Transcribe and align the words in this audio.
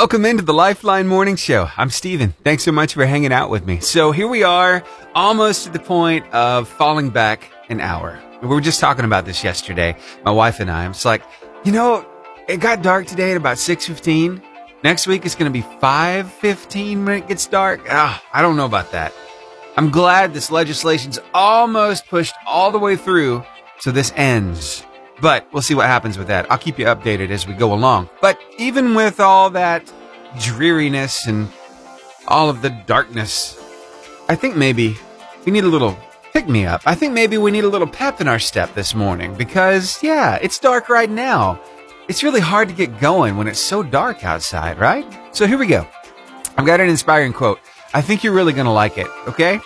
Welcome 0.00 0.24
into 0.24 0.42
the 0.42 0.54
Lifeline 0.54 1.08
Morning 1.08 1.36
Show. 1.36 1.68
I'm 1.76 1.90
Steven. 1.90 2.32
Thanks 2.42 2.62
so 2.62 2.72
much 2.72 2.94
for 2.94 3.04
hanging 3.04 3.34
out 3.34 3.50
with 3.50 3.66
me. 3.66 3.80
So 3.80 4.12
here 4.12 4.28
we 4.28 4.42
are, 4.42 4.82
almost 5.14 5.64
to 5.64 5.70
the 5.70 5.78
point 5.78 6.24
of 6.32 6.68
falling 6.70 7.10
back 7.10 7.52
an 7.68 7.80
hour. 7.80 8.18
We 8.40 8.48
were 8.48 8.62
just 8.62 8.80
talking 8.80 9.04
about 9.04 9.26
this 9.26 9.44
yesterday, 9.44 9.94
my 10.24 10.30
wife 10.30 10.58
and 10.58 10.70
I. 10.70 10.88
It's 10.88 11.04
like, 11.04 11.22
you 11.64 11.72
know, 11.72 12.06
it 12.48 12.60
got 12.60 12.80
dark 12.80 13.08
today 13.08 13.32
at 13.32 13.36
about 13.36 13.58
6.15. 13.58 14.42
Next 14.82 15.06
week 15.06 15.26
it's 15.26 15.34
going 15.34 15.52
to 15.52 15.58
be 15.58 15.66
5.15 15.80 17.04
when 17.04 17.18
it 17.22 17.28
gets 17.28 17.46
dark. 17.46 17.82
Ah, 17.90 18.24
I 18.32 18.40
don't 18.40 18.56
know 18.56 18.64
about 18.64 18.92
that. 18.92 19.12
I'm 19.76 19.90
glad 19.90 20.32
this 20.32 20.50
legislation's 20.50 21.18
almost 21.34 22.08
pushed 22.08 22.34
all 22.46 22.70
the 22.70 22.78
way 22.78 22.96
through, 22.96 23.44
so 23.80 23.92
this 23.92 24.14
ends. 24.16 24.82
But 25.20 25.46
we'll 25.52 25.62
see 25.62 25.74
what 25.74 25.86
happens 25.86 26.16
with 26.16 26.28
that. 26.28 26.50
I'll 26.50 26.58
keep 26.58 26.78
you 26.78 26.86
updated 26.86 27.30
as 27.30 27.46
we 27.46 27.54
go 27.54 27.72
along. 27.72 28.08
But 28.20 28.40
even 28.58 28.94
with 28.94 29.20
all 29.20 29.50
that 29.50 29.92
dreariness 30.40 31.26
and 31.26 31.50
all 32.26 32.48
of 32.48 32.62
the 32.62 32.70
darkness, 32.70 33.58
I 34.28 34.34
think 34.34 34.56
maybe 34.56 34.96
we 35.44 35.52
need 35.52 35.64
a 35.64 35.68
little 35.68 35.98
pick 36.32 36.48
me 36.48 36.64
up. 36.64 36.82
I 36.86 36.94
think 36.94 37.12
maybe 37.12 37.38
we 37.38 37.50
need 37.50 37.64
a 37.64 37.68
little 37.68 37.86
pep 37.86 38.20
in 38.20 38.28
our 38.28 38.38
step 38.38 38.74
this 38.74 38.94
morning 38.94 39.34
because, 39.34 40.02
yeah, 40.02 40.38
it's 40.40 40.58
dark 40.58 40.88
right 40.88 41.10
now. 41.10 41.60
It's 42.08 42.22
really 42.22 42.40
hard 42.40 42.68
to 42.68 42.74
get 42.74 42.98
going 42.98 43.36
when 43.36 43.46
it's 43.46 43.60
so 43.60 43.82
dark 43.82 44.24
outside, 44.24 44.78
right? 44.78 45.06
So 45.32 45.46
here 45.46 45.58
we 45.58 45.66
go. 45.66 45.86
I've 46.56 46.66
got 46.66 46.80
an 46.80 46.88
inspiring 46.88 47.32
quote. 47.32 47.60
I 47.94 48.02
think 48.02 48.24
you're 48.24 48.32
really 48.32 48.52
going 48.52 48.66
to 48.66 48.72
like 48.72 48.98
it, 48.98 49.06
okay? 49.28 49.60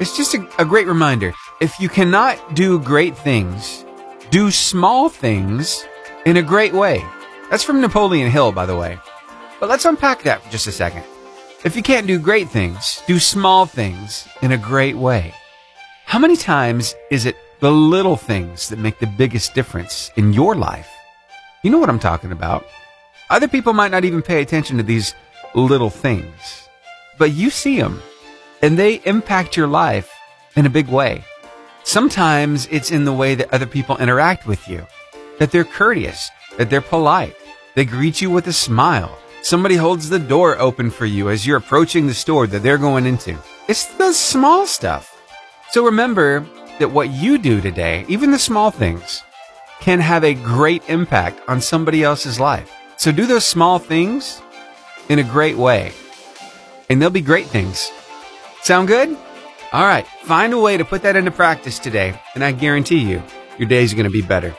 It's 0.00 0.16
just 0.16 0.34
a, 0.34 0.48
a 0.58 0.64
great 0.64 0.86
reminder. 0.86 1.32
If 1.60 1.80
you 1.80 1.88
cannot 1.88 2.54
do 2.54 2.78
great 2.80 3.16
things, 3.16 3.85
do 4.30 4.50
small 4.50 5.08
things 5.08 5.86
in 6.24 6.36
a 6.36 6.42
great 6.42 6.72
way. 6.72 7.04
That's 7.50 7.62
from 7.62 7.80
Napoleon 7.80 8.30
Hill, 8.30 8.52
by 8.52 8.66
the 8.66 8.76
way. 8.76 8.98
But 9.60 9.68
let's 9.68 9.84
unpack 9.84 10.22
that 10.22 10.42
for 10.42 10.50
just 10.50 10.66
a 10.66 10.72
second. 10.72 11.04
If 11.64 11.76
you 11.76 11.82
can't 11.82 12.06
do 12.06 12.18
great 12.18 12.48
things, 12.48 13.02
do 13.06 13.18
small 13.18 13.66
things 13.66 14.28
in 14.42 14.52
a 14.52 14.58
great 14.58 14.96
way. 14.96 15.34
How 16.04 16.18
many 16.18 16.36
times 16.36 16.94
is 17.10 17.24
it 17.24 17.36
the 17.60 17.70
little 17.70 18.16
things 18.16 18.68
that 18.68 18.78
make 18.78 18.98
the 18.98 19.06
biggest 19.06 19.54
difference 19.54 20.10
in 20.16 20.32
your 20.32 20.54
life? 20.54 20.90
You 21.62 21.70
know 21.70 21.78
what 21.78 21.88
I'm 21.88 21.98
talking 21.98 22.32
about. 22.32 22.66
Other 23.30 23.48
people 23.48 23.72
might 23.72 23.90
not 23.90 24.04
even 24.04 24.22
pay 24.22 24.42
attention 24.42 24.76
to 24.76 24.82
these 24.82 25.14
little 25.54 25.90
things, 25.90 26.68
but 27.18 27.32
you 27.32 27.50
see 27.50 27.80
them 27.80 28.02
and 28.62 28.78
they 28.78 29.00
impact 29.04 29.56
your 29.56 29.66
life 29.66 30.12
in 30.54 30.66
a 30.66 30.70
big 30.70 30.88
way. 30.88 31.24
Sometimes 31.86 32.66
it's 32.72 32.90
in 32.90 33.04
the 33.04 33.12
way 33.12 33.36
that 33.36 33.54
other 33.54 33.64
people 33.64 33.96
interact 33.98 34.44
with 34.44 34.66
you, 34.66 34.84
that 35.38 35.52
they're 35.52 35.62
courteous, 35.62 36.32
that 36.58 36.68
they're 36.68 36.80
polite, 36.80 37.36
they 37.76 37.84
greet 37.84 38.20
you 38.20 38.28
with 38.28 38.48
a 38.48 38.52
smile. 38.52 39.16
Somebody 39.42 39.76
holds 39.76 40.08
the 40.08 40.18
door 40.18 40.58
open 40.58 40.90
for 40.90 41.06
you 41.06 41.30
as 41.30 41.46
you're 41.46 41.58
approaching 41.58 42.08
the 42.08 42.12
store 42.12 42.48
that 42.48 42.64
they're 42.64 42.76
going 42.76 43.06
into. 43.06 43.38
It's 43.68 43.86
the 43.94 44.12
small 44.12 44.66
stuff. 44.66 45.16
So 45.70 45.84
remember 45.84 46.44
that 46.80 46.90
what 46.90 47.10
you 47.10 47.38
do 47.38 47.60
today, 47.60 48.04
even 48.08 48.32
the 48.32 48.38
small 48.38 48.72
things, 48.72 49.22
can 49.78 50.00
have 50.00 50.24
a 50.24 50.34
great 50.34 50.82
impact 50.88 51.40
on 51.48 51.60
somebody 51.60 52.02
else's 52.02 52.40
life. 52.40 52.68
So 52.96 53.12
do 53.12 53.26
those 53.26 53.48
small 53.48 53.78
things 53.78 54.42
in 55.08 55.20
a 55.20 55.24
great 55.24 55.56
way, 55.56 55.92
and 56.90 57.00
they'll 57.00 57.10
be 57.10 57.20
great 57.20 57.46
things. 57.46 57.92
Sound 58.62 58.88
good? 58.88 59.16
All 59.76 59.84
right, 59.84 60.06
find 60.22 60.54
a 60.54 60.58
way 60.58 60.78
to 60.78 60.86
put 60.86 61.02
that 61.02 61.16
into 61.16 61.30
practice 61.30 61.78
today, 61.78 62.18
and 62.34 62.42
I 62.42 62.52
guarantee 62.52 63.00
you, 63.00 63.22
your 63.58 63.68
days 63.68 63.92
going 63.92 64.04
to 64.04 64.10
be 64.10 64.22
better. 64.22 64.56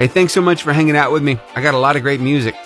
Hey, 0.00 0.08
thanks 0.08 0.32
so 0.32 0.42
much 0.42 0.64
for 0.64 0.72
hanging 0.72 0.96
out 0.96 1.12
with 1.12 1.22
me. 1.22 1.38
I 1.54 1.62
got 1.62 1.74
a 1.74 1.78
lot 1.78 1.94
of 1.94 2.02
great 2.02 2.20
music. 2.20 2.56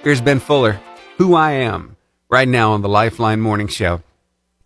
Here's 0.00 0.22
Ben 0.22 0.40
Fuller, 0.40 0.80
Who 1.18 1.34
I 1.34 1.50
Am, 1.50 1.98
right 2.30 2.48
now 2.48 2.72
on 2.72 2.80
the 2.80 2.88
Lifeline 2.88 3.42
Morning 3.42 3.68
Show. 3.68 4.02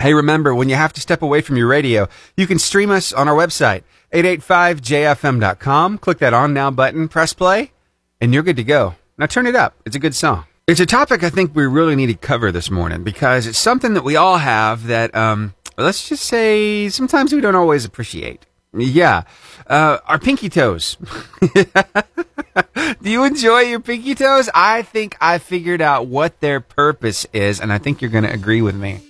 Hey, 0.00 0.14
remember, 0.14 0.54
when 0.54 0.68
you 0.68 0.76
have 0.76 0.92
to 0.92 1.00
step 1.00 1.20
away 1.20 1.40
from 1.40 1.56
your 1.56 1.66
radio, 1.66 2.08
you 2.36 2.46
can 2.46 2.60
stream 2.60 2.92
us 2.92 3.12
on 3.12 3.26
our 3.26 3.34
website, 3.34 3.82
885jfm.com. 4.12 5.98
Click 5.98 6.18
that 6.18 6.32
on 6.32 6.54
now 6.54 6.70
button, 6.70 7.08
press 7.08 7.32
play, 7.32 7.72
and 8.20 8.32
you're 8.32 8.44
good 8.44 8.54
to 8.54 8.62
go. 8.62 8.94
Now 9.18 9.26
turn 9.26 9.48
it 9.48 9.56
up. 9.56 9.74
It's 9.84 9.96
a 9.96 9.98
good 9.98 10.14
song. 10.14 10.44
It's 10.68 10.80
a 10.80 10.86
topic 10.86 11.24
I 11.24 11.30
think 11.30 11.56
we 11.56 11.64
really 11.64 11.96
need 11.96 12.08
to 12.08 12.14
cover 12.14 12.52
this 12.52 12.70
morning 12.70 13.02
because 13.02 13.46
it's 13.46 13.58
something 13.58 13.94
that 13.94 14.04
we 14.04 14.16
all 14.16 14.36
have 14.36 14.88
that, 14.88 15.14
um, 15.14 15.54
let's 15.78 16.06
just 16.10 16.24
say 16.24 16.90
sometimes 16.90 17.32
we 17.32 17.40
don't 17.40 17.54
always 17.54 17.86
appreciate. 17.86 18.44
Yeah. 18.74 19.22
Uh, 19.66 19.96
our 20.04 20.18
pinky 20.18 20.50
toes. 20.50 20.98
Do 21.40 23.10
you 23.10 23.24
enjoy 23.24 23.60
your 23.60 23.80
pinky 23.80 24.14
toes? 24.14 24.50
I 24.54 24.82
think 24.82 25.16
I 25.22 25.38
figured 25.38 25.80
out 25.80 26.06
what 26.06 26.38
their 26.40 26.60
purpose 26.60 27.26
is, 27.32 27.62
and 27.62 27.72
I 27.72 27.78
think 27.78 28.02
you're 28.02 28.10
going 28.10 28.24
to 28.24 28.32
agree 28.32 28.60
with 28.60 28.74
me. 28.74 29.00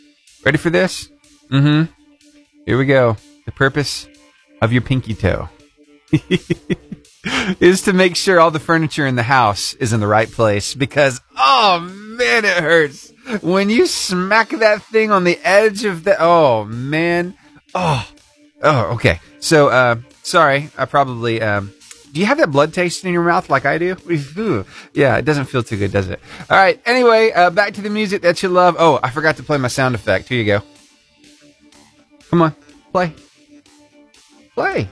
Ready 0.45 0.59
for 0.59 0.71
this? 0.71 1.11
Mm 1.51 1.89
hmm. 1.89 1.93
Here 2.67 2.79
we 2.79 2.85
go. 2.87 3.17
The 3.47 3.53
purpose 3.53 4.07
of 4.63 4.73
your 4.73 4.83
pinky 4.83 5.15
toe 5.15 5.49
is 7.61 7.83
to 7.83 7.93
make 7.93 8.17
sure 8.17 8.41
all 8.41 8.51
the 8.51 8.61
furniture 8.61 9.07
in 9.07 9.17
the 9.17 9.23
house 9.23 9.75
is 9.75 9.93
in 9.93 10.01
the 10.01 10.07
right 10.07 10.31
place 10.31 10.75
because, 10.75 11.21
oh 11.37 11.81
man, 11.81 12.45
it 12.45 12.63
hurts 12.63 13.13
when 13.43 13.71
you 13.71 13.87
smack 13.87 14.51
that 14.51 14.83
thing 14.83 15.11
on 15.11 15.25
the 15.25 15.39
edge 15.45 15.85
of 15.85 16.05
the. 16.05 16.17
Oh 16.19 16.65
man. 16.65 17.35
Oh. 17.75 18.09
Oh, 18.63 18.95
okay. 18.95 19.21
So, 19.41 19.69
uh, 19.69 19.97
sorry. 20.23 20.71
I 20.77 20.85
probably, 20.85 21.41
um, 21.41 21.73
do 22.13 22.21
you 22.21 22.27
have 22.27 22.39
that 22.39 22.51
blood 22.51 22.73
taste 22.75 23.05
in 23.05 23.13
your 23.13 23.23
mouth 23.23 23.49
like 23.51 23.67
I 23.67 23.79
do? 23.79 23.97
yeah, 24.95 25.17
it 25.17 25.25
doesn't 25.25 25.45
feel 25.47 25.63
too 25.63 25.77
good, 25.77 25.93
does 25.93 26.09
it? 26.09 26.21
All 26.51 26.57
right. 26.57 26.81
Anyway, 26.87 27.31
uh, 27.33 27.51
back 27.51 27.75
to 27.75 27.83
the 27.83 27.91
music 27.91 28.23
that 28.23 28.43
you 28.43 28.49
love. 28.49 28.77
Oh, 28.79 28.99
I 29.03 29.11
forgot 29.11 29.37
to 29.37 29.43
play 29.43 29.59
my 29.59 29.69
sound 29.69 29.95
effect. 29.95 30.29
Here 30.29 30.39
you 30.39 30.45
go. 30.45 30.63
Come 32.31 32.43
on, 32.43 32.55
play. 32.93 33.15
Play. 34.55 34.89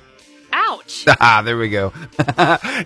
Ouch. 0.76 1.04
Ah, 1.20 1.42
there 1.42 1.56
we 1.56 1.68
go. 1.68 1.92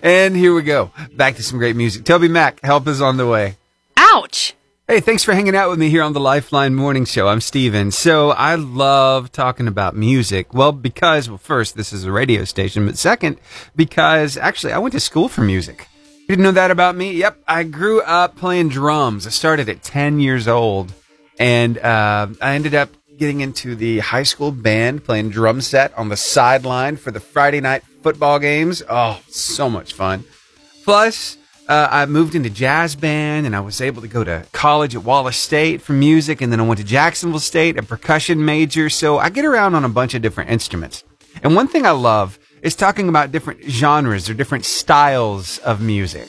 and 0.03 0.35
here 0.35 0.53
we 0.53 0.61
go. 0.61 0.91
Back 1.13 1.35
to 1.35 1.43
some 1.43 1.57
great 1.59 1.75
music. 1.75 2.03
TobyMac, 2.03 2.59
help 2.63 2.87
is 2.87 3.01
on 3.01 3.17
the 3.17 3.27
way. 3.27 3.57
Ouch. 3.97 4.53
Hey, 4.87 4.99
thanks 4.99 5.23
for 5.23 5.33
hanging 5.33 5.55
out 5.55 5.69
with 5.69 5.79
me 5.79 5.89
here 5.89 6.03
on 6.03 6.13
the 6.13 6.19
Lifeline 6.19 6.75
Morning 6.75 7.05
Show. 7.05 7.27
I'm 7.27 7.39
Steven. 7.41 7.91
So 7.91 8.31
I 8.31 8.55
love 8.55 9.31
talking 9.31 9.67
about 9.67 9.95
music. 9.95 10.53
Well, 10.53 10.71
because, 10.71 11.29
well, 11.29 11.37
first, 11.37 11.75
this 11.75 11.93
is 11.93 12.03
a 12.03 12.11
radio 12.11 12.43
station, 12.43 12.85
but 12.85 12.97
second, 12.97 13.37
because 13.75 14.37
actually 14.37 14.73
I 14.73 14.79
went 14.79 14.93
to 14.93 14.99
school 14.99 15.29
for 15.29 15.41
music. 15.41 15.87
You 16.21 16.27
didn't 16.27 16.43
know 16.43 16.51
that 16.51 16.71
about 16.71 16.95
me? 16.95 17.13
Yep. 17.13 17.43
I 17.47 17.63
grew 17.63 18.01
up 18.01 18.37
playing 18.37 18.69
drums. 18.69 19.25
I 19.27 19.29
started 19.31 19.69
at 19.69 19.81
10 19.83 20.19
years 20.19 20.47
old 20.47 20.93
and, 21.39 21.77
uh, 21.77 22.27
I 22.41 22.55
ended 22.55 22.75
up 22.75 22.89
getting 23.21 23.41
into 23.41 23.75
the 23.75 23.99
high 23.99 24.23
school 24.23 24.51
band, 24.51 25.03
playing 25.03 25.29
drum 25.29 25.61
set 25.61 25.95
on 25.95 26.09
the 26.09 26.17
sideline 26.17 26.97
for 26.97 27.11
the 27.11 27.19
Friday 27.19 27.61
night 27.61 27.83
football 28.01 28.39
games. 28.39 28.81
Oh, 28.89 29.21
so 29.29 29.69
much 29.69 29.93
fun. 29.93 30.23
Plus, 30.83 31.37
uh, 31.69 31.87
I 31.91 32.07
moved 32.07 32.33
into 32.33 32.49
jazz 32.49 32.95
band 32.95 33.45
and 33.45 33.55
I 33.55 33.59
was 33.59 33.79
able 33.79 34.01
to 34.01 34.07
go 34.07 34.23
to 34.23 34.47
college 34.53 34.95
at 34.95 35.03
Wallace 35.03 35.37
State 35.37 35.83
for 35.83 35.93
music. 35.93 36.41
And 36.41 36.51
then 36.51 36.59
I 36.59 36.63
went 36.63 36.79
to 36.79 36.83
Jacksonville 36.83 37.39
State, 37.39 37.77
a 37.77 37.83
percussion 37.83 38.43
major. 38.43 38.89
So 38.89 39.19
I 39.19 39.29
get 39.29 39.45
around 39.45 39.75
on 39.75 39.85
a 39.85 39.89
bunch 39.89 40.15
of 40.15 40.23
different 40.23 40.49
instruments. 40.49 41.03
And 41.43 41.55
one 41.55 41.67
thing 41.67 41.85
I 41.85 41.91
love 41.91 42.39
is 42.63 42.75
talking 42.75 43.07
about 43.07 43.31
different 43.31 43.61
genres 43.69 44.31
or 44.31 44.33
different 44.33 44.65
styles 44.65 45.59
of 45.59 45.79
music. 45.79 46.27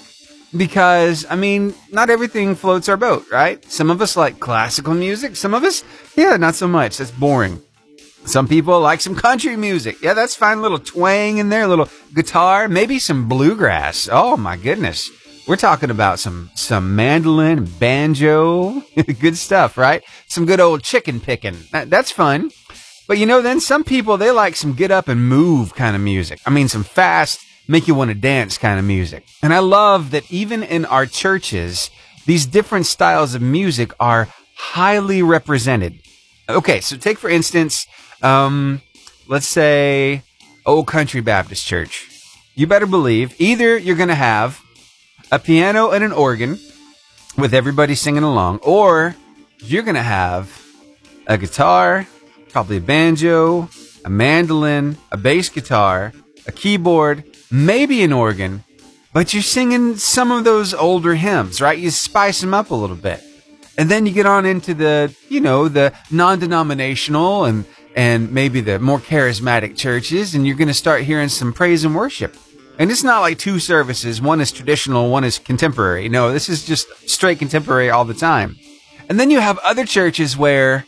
Because, 0.57 1.25
I 1.31 1.37
mean, 1.37 1.75
not 1.91 2.11
everything 2.11 2.55
floats 2.55 2.89
our 2.89 2.97
boat, 2.97 3.25
right? 3.31 3.65
Some 3.71 3.91
of 3.91 4.03
us 4.03 4.17
like 4.17 4.39
classical 4.39 4.95
music. 4.95 5.37
Some 5.37 5.55
of 5.55 5.65
us, 5.65 5.83
yeah, 6.15 6.37
not 6.37 6.55
so 6.55 6.69
much. 6.69 6.99
That's 6.99 7.11
boring. 7.11 7.63
Some 8.25 8.47
people 8.47 8.79
like 8.81 9.01
some 9.01 9.17
country 9.17 9.57
music. 9.57 10.01
Yeah, 10.01 10.15
that's 10.15 10.37
fine. 10.37 10.63
Little 10.63 10.79
twang 10.79 11.39
in 11.39 11.49
there, 11.49 11.63
a 11.63 11.69
little 11.69 11.89
guitar, 12.15 12.69
maybe 12.69 12.99
some 12.99 13.29
bluegrass. 13.29 14.09
Oh 14.11 14.37
my 14.37 14.57
goodness. 14.57 15.11
We're 15.49 15.57
talking 15.57 15.91
about 15.91 16.21
some 16.21 16.51
some 16.55 16.95
mandolin, 16.95 17.65
banjo, 17.65 18.81
good 19.21 19.37
stuff, 19.37 19.77
right? 19.77 20.05
Some 20.28 20.47
good 20.47 20.60
old 20.60 20.84
chicken 20.84 21.19
picking. 21.19 21.57
That, 21.72 21.91
that's 21.91 22.13
fun. 22.13 22.53
But 23.09 23.19
you 23.19 23.27
know, 23.27 23.43
then 23.43 23.59
some 23.59 23.83
people 23.83 24.16
they 24.16 24.31
like 24.31 24.55
some 24.55 24.75
get 24.75 24.93
up 24.93 25.09
and 25.09 25.28
move 25.28 25.75
kind 25.75 25.97
of 25.97 26.03
music. 26.03 26.41
I 26.47 26.51
mean, 26.51 26.69
some 26.69 26.84
fast, 26.84 27.41
make 27.68 27.88
you 27.88 27.94
want 27.94 28.10
to 28.10 28.14
dance 28.14 28.59
kind 28.59 28.78
of 28.78 28.84
music. 28.84 29.24
And 29.42 29.53
I 29.53 29.60
love 29.60 30.10
that 30.10 30.30
even 30.30 30.62
in 30.62 30.84
our 30.84 31.06
churches, 31.06 31.91
these 32.26 32.47
different 32.47 32.86
styles 32.86 33.34
of 33.34 33.42
music 33.42 33.92
are 33.98 34.28
highly 34.56 35.22
represented. 35.22 36.00
Okay, 36.48 36.80
so 36.80 36.97
take 36.97 37.18
for 37.18 37.30
instance, 37.30 37.86
um, 38.22 38.82
let's 39.28 39.48
say 39.48 40.22
Old 40.66 40.86
Country 40.86 41.20
Baptist 41.20 41.66
Church. 41.66 42.09
You 42.54 42.66
better 42.66 42.86
believe 42.86 43.34
either 43.41 43.76
you're 43.76 43.97
going 43.97 44.09
to 44.09 44.14
have 44.14 44.60
a 45.30 45.38
piano 45.38 45.91
and 45.91 46.04
an 46.04 46.12
organ 46.12 46.59
with 47.38 47.54
everybody 47.54 47.94
singing 47.94 48.22
along, 48.22 48.59
or 48.59 49.16
you're 49.59 49.82
going 49.82 49.97
to 49.97 50.03
have 50.03 50.62
a 51.26 51.38
guitar, 51.38 52.06
probably 52.50 52.76
a 52.76 52.80
banjo, 52.80 53.68
a 54.04 54.10
mandolin, 54.10 54.98
a 55.10 55.16
bass 55.16 55.48
guitar, 55.48 56.12
a 56.47 56.53
keyboard, 56.53 57.24
maybe 57.53 58.03
an 58.03 58.13
organ, 58.13 58.65
but 59.13 59.34
you're 59.34 59.43
singing 59.43 59.97
some 59.97 60.33
of 60.33 60.45
those 60.45 60.72
older 60.72 61.15
hymns, 61.15 61.60
right? 61.60 61.78
You 61.78 61.91
spice 61.91 62.41
them 62.41 62.54
up 62.54 62.71
a 62.71 62.75
little 62.75 62.97
bit. 62.97 63.22
And 63.77 63.91
then 63.91 64.07
you 64.07 64.13
get 64.13 64.27
on 64.27 64.47
into 64.47 64.75
the, 64.75 65.15
you 65.28 65.41
know, 65.41 65.69
the 65.69 65.93
non-denominational 66.10 67.45
and, 67.45 67.65
and 67.95 68.33
maybe 68.33 68.60
the 68.60 68.78
more 68.78 68.99
charismatic 68.99 69.77
churches, 69.77 70.34
and 70.34 70.47
you're 70.47 70.57
going 70.57 70.69
to 70.69 70.75
start 70.75 71.03
hearing 71.03 71.28
some 71.28 71.53
praise 71.53 71.84
and 71.84 71.95
worship. 71.95 72.37
And 72.78 72.91
it's 72.91 73.04
not 73.04 73.21
like 73.21 73.39
two 73.39 73.59
services. 73.59 74.21
One 74.21 74.41
is 74.41 74.51
traditional, 74.51 75.10
one 75.10 75.25
is 75.25 75.39
contemporary. 75.39 76.09
No, 76.09 76.33
this 76.33 76.48
is 76.48 76.65
just 76.65 76.87
straight 77.09 77.39
contemporary 77.39 77.91
all 77.91 78.05
the 78.05 78.15
time. 78.15 78.57
And 79.09 79.21
then 79.21 79.31
you 79.31 79.41
have 79.41 79.59
other 79.59 79.84
churches 79.84 80.37
where, 80.37 80.87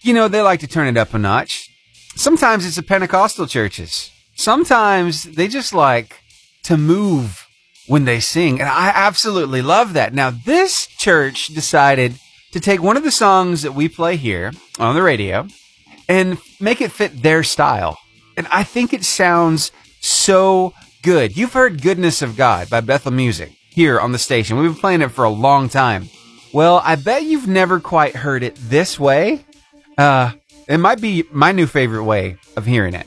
you 0.00 0.14
know, 0.14 0.28
they 0.28 0.40
like 0.40 0.60
to 0.60 0.66
turn 0.66 0.88
it 0.88 0.96
up 0.96 1.12
a 1.12 1.18
notch. 1.18 1.68
Sometimes 2.16 2.64
it's 2.64 2.76
the 2.76 2.82
Pentecostal 2.82 3.46
churches. 3.46 4.09
Sometimes 4.40 5.24
they 5.24 5.48
just 5.48 5.74
like 5.74 6.22
to 6.62 6.78
move 6.78 7.46
when 7.86 8.06
they 8.06 8.20
sing. 8.20 8.58
And 8.58 8.70
I 8.70 8.88
absolutely 8.88 9.60
love 9.60 9.92
that. 9.92 10.14
Now, 10.14 10.30
this 10.30 10.86
church 10.86 11.48
decided 11.48 12.14
to 12.52 12.58
take 12.58 12.80
one 12.80 12.96
of 12.96 13.04
the 13.04 13.10
songs 13.10 13.60
that 13.60 13.74
we 13.74 13.86
play 13.86 14.16
here 14.16 14.52
on 14.78 14.94
the 14.94 15.02
radio 15.02 15.46
and 16.08 16.38
make 16.58 16.80
it 16.80 16.90
fit 16.90 17.22
their 17.22 17.42
style. 17.42 17.98
And 18.34 18.46
I 18.50 18.64
think 18.64 18.94
it 18.94 19.04
sounds 19.04 19.72
so 20.00 20.72
good. 21.02 21.36
You've 21.36 21.52
heard 21.52 21.82
Goodness 21.82 22.22
of 22.22 22.38
God 22.38 22.70
by 22.70 22.80
Bethel 22.80 23.12
Music 23.12 23.52
here 23.68 24.00
on 24.00 24.12
the 24.12 24.18
station. 24.18 24.56
We've 24.56 24.72
been 24.72 24.80
playing 24.80 25.02
it 25.02 25.12
for 25.12 25.24
a 25.24 25.30
long 25.30 25.68
time. 25.68 26.08
Well, 26.54 26.80
I 26.82 26.96
bet 26.96 27.24
you've 27.24 27.46
never 27.46 27.78
quite 27.78 28.16
heard 28.16 28.42
it 28.42 28.56
this 28.56 28.98
way. 28.98 29.44
Uh, 29.98 30.32
it 30.66 30.78
might 30.78 31.02
be 31.02 31.24
my 31.30 31.52
new 31.52 31.66
favorite 31.66 32.04
way 32.04 32.38
of 32.56 32.64
hearing 32.64 32.94
it. 32.94 33.06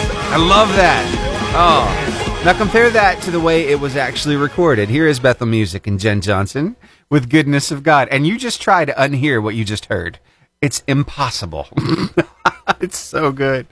I 0.33 0.37
love 0.37 0.69
that. 0.77 1.51
Oh. 1.53 2.41
Now 2.45 2.57
compare 2.57 2.89
that 2.89 3.21
to 3.23 3.31
the 3.31 3.39
way 3.41 3.67
it 3.67 3.81
was 3.81 3.97
actually 3.97 4.37
recorded. 4.37 4.87
Here 4.87 5.05
is 5.05 5.19
Bethel 5.19 5.45
Music 5.45 5.87
and 5.87 5.99
Jenn 5.99 6.21
Johnson 6.21 6.77
with 7.09 7.29
Goodness 7.29 7.69
of 7.69 7.83
God. 7.83 8.07
And 8.09 8.25
you 8.25 8.37
just 8.37 8.61
try 8.61 8.85
to 8.85 8.93
unhear 8.93 9.43
what 9.43 9.55
you 9.55 9.65
just 9.65 9.87
heard. 9.87 10.19
It's 10.61 10.83
impossible. 10.87 11.67
it's 12.79 12.97
so 12.97 13.33
good. 13.33 13.67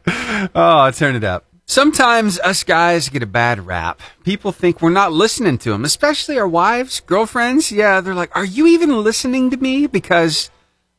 Oh, 0.53 0.91
turn 0.91 1.15
it 1.15 1.23
up. 1.23 1.45
Sometimes 1.65 2.41
us 2.41 2.65
guys 2.65 3.07
get 3.07 3.23
a 3.23 3.25
bad 3.25 3.65
rap. 3.65 4.01
People 4.25 4.51
think 4.51 4.81
we're 4.81 4.89
not 4.89 5.13
listening 5.13 5.59
to 5.59 5.69
them, 5.69 5.85
especially 5.85 6.37
our 6.37 6.47
wives, 6.47 6.99
girlfriends. 6.99 7.71
Yeah, 7.71 8.01
they're 8.01 8.13
like, 8.13 8.35
are 8.35 8.43
you 8.43 8.67
even 8.67 9.01
listening 9.01 9.49
to 9.51 9.55
me? 9.57 9.87
Because 9.87 10.51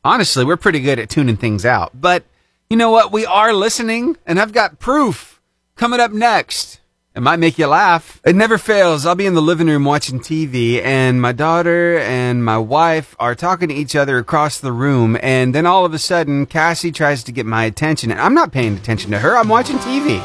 honestly, 0.03 0.43
we're 0.43 0.57
pretty 0.57 0.81
good 0.81 0.99
at 0.99 1.11
tuning 1.11 1.37
things 1.37 1.67
out. 1.67 2.01
But 2.01 2.25
you 2.71 2.79
know 2.79 2.91
what? 2.91 3.13
We 3.13 3.27
are 3.27 3.53
listening, 3.53 4.17
and 4.25 4.41
I've 4.41 4.55
got 4.55 4.79
proof 4.79 5.40
coming 5.81 5.99
up 5.99 6.13
next. 6.13 6.79
It 7.17 7.23
might 7.23 7.39
make 7.39 7.59
you 7.59 7.67
laugh. 7.67 8.21
It 8.23 8.37
never 8.37 8.59
fails. 8.59 9.07
I'll 9.07 9.15
be 9.15 9.25
in 9.25 9.33
the 9.33 9.41
living 9.41 9.67
room 9.67 9.87
watching 9.87 10.21
TV, 10.21 10.83
and 10.85 11.23
my 11.23 11.33
daughter 11.33 11.99
and 12.01 12.45
my 12.45 12.59
wife 12.59 13.17
are 13.19 13.35
talking 13.35 13.71
to 13.71 13.75
each 13.75 13.97
other 13.97 14.19
across 14.19 14.61
the 14.61 14.73
room, 14.73 15.17
and 15.23 15.55
then 15.55 15.65
all 15.65 15.87
of 15.87 15.95
a 15.95 15.99
sudden, 15.99 16.45
Cassie 16.45 16.93
tries 16.93 17.25
to 17.25 17.33
get 17.33 17.47
my 17.47 17.65
attention, 17.65 18.11
and 18.11 18.21
I'm 18.21 18.35
not 18.35 18.53
paying 18.53 18.77
attention 18.77 19.11
to 19.13 19.19
her. 19.21 19.35
I'm 19.35 19.49
watching 19.49 19.79
TV. 19.79 20.23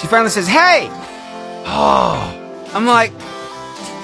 She 0.00 0.06
finally 0.06 0.30
says, 0.30 0.46
Hey! 0.46 0.86
Oh, 1.66 2.70
I'm 2.72 2.86
like, 2.86 3.10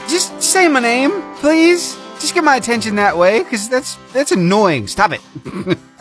just 0.09 0.43
say 0.43 0.67
my 0.67 0.81
name, 0.81 1.23
please. 1.37 1.97
Just 2.19 2.35
get 2.35 2.43
my 2.43 2.57
attention 2.57 2.97
that 2.97 3.17
way, 3.17 3.45
because 3.45 3.69
that's 3.69 3.97
that's 4.13 4.33
annoying. 4.33 4.89
Stop 4.89 5.13
it. 5.13 5.21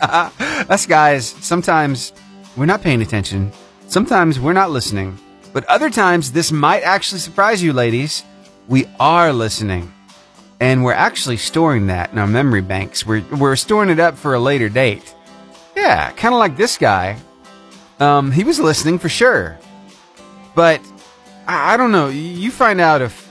Us 0.00 0.84
guys, 0.84 1.28
sometimes 1.28 2.12
we're 2.56 2.66
not 2.66 2.82
paying 2.82 3.02
attention. 3.02 3.52
Sometimes 3.90 4.38
we're 4.38 4.52
not 4.52 4.70
listening. 4.70 5.18
But 5.52 5.64
other 5.64 5.90
times, 5.90 6.30
this 6.30 6.52
might 6.52 6.84
actually 6.84 7.18
surprise 7.18 7.60
you, 7.60 7.72
ladies. 7.72 8.22
We 8.68 8.86
are 9.00 9.32
listening. 9.32 9.92
And 10.60 10.84
we're 10.84 10.92
actually 10.92 11.38
storing 11.38 11.88
that 11.88 12.12
in 12.12 12.18
our 12.18 12.28
memory 12.28 12.60
banks. 12.60 13.04
We're, 13.04 13.24
we're 13.36 13.56
storing 13.56 13.90
it 13.90 13.98
up 13.98 14.16
for 14.16 14.34
a 14.34 14.38
later 14.38 14.68
date. 14.68 15.12
Yeah, 15.74 16.12
kind 16.12 16.32
of 16.32 16.38
like 16.38 16.56
this 16.56 16.78
guy. 16.78 17.18
Um, 17.98 18.30
he 18.30 18.44
was 18.44 18.60
listening 18.60 19.00
for 19.00 19.08
sure. 19.08 19.58
But 20.54 20.80
I, 21.48 21.74
I 21.74 21.76
don't 21.76 21.90
know. 21.90 22.10
You 22.10 22.52
find 22.52 22.80
out 22.80 23.02
if 23.02 23.28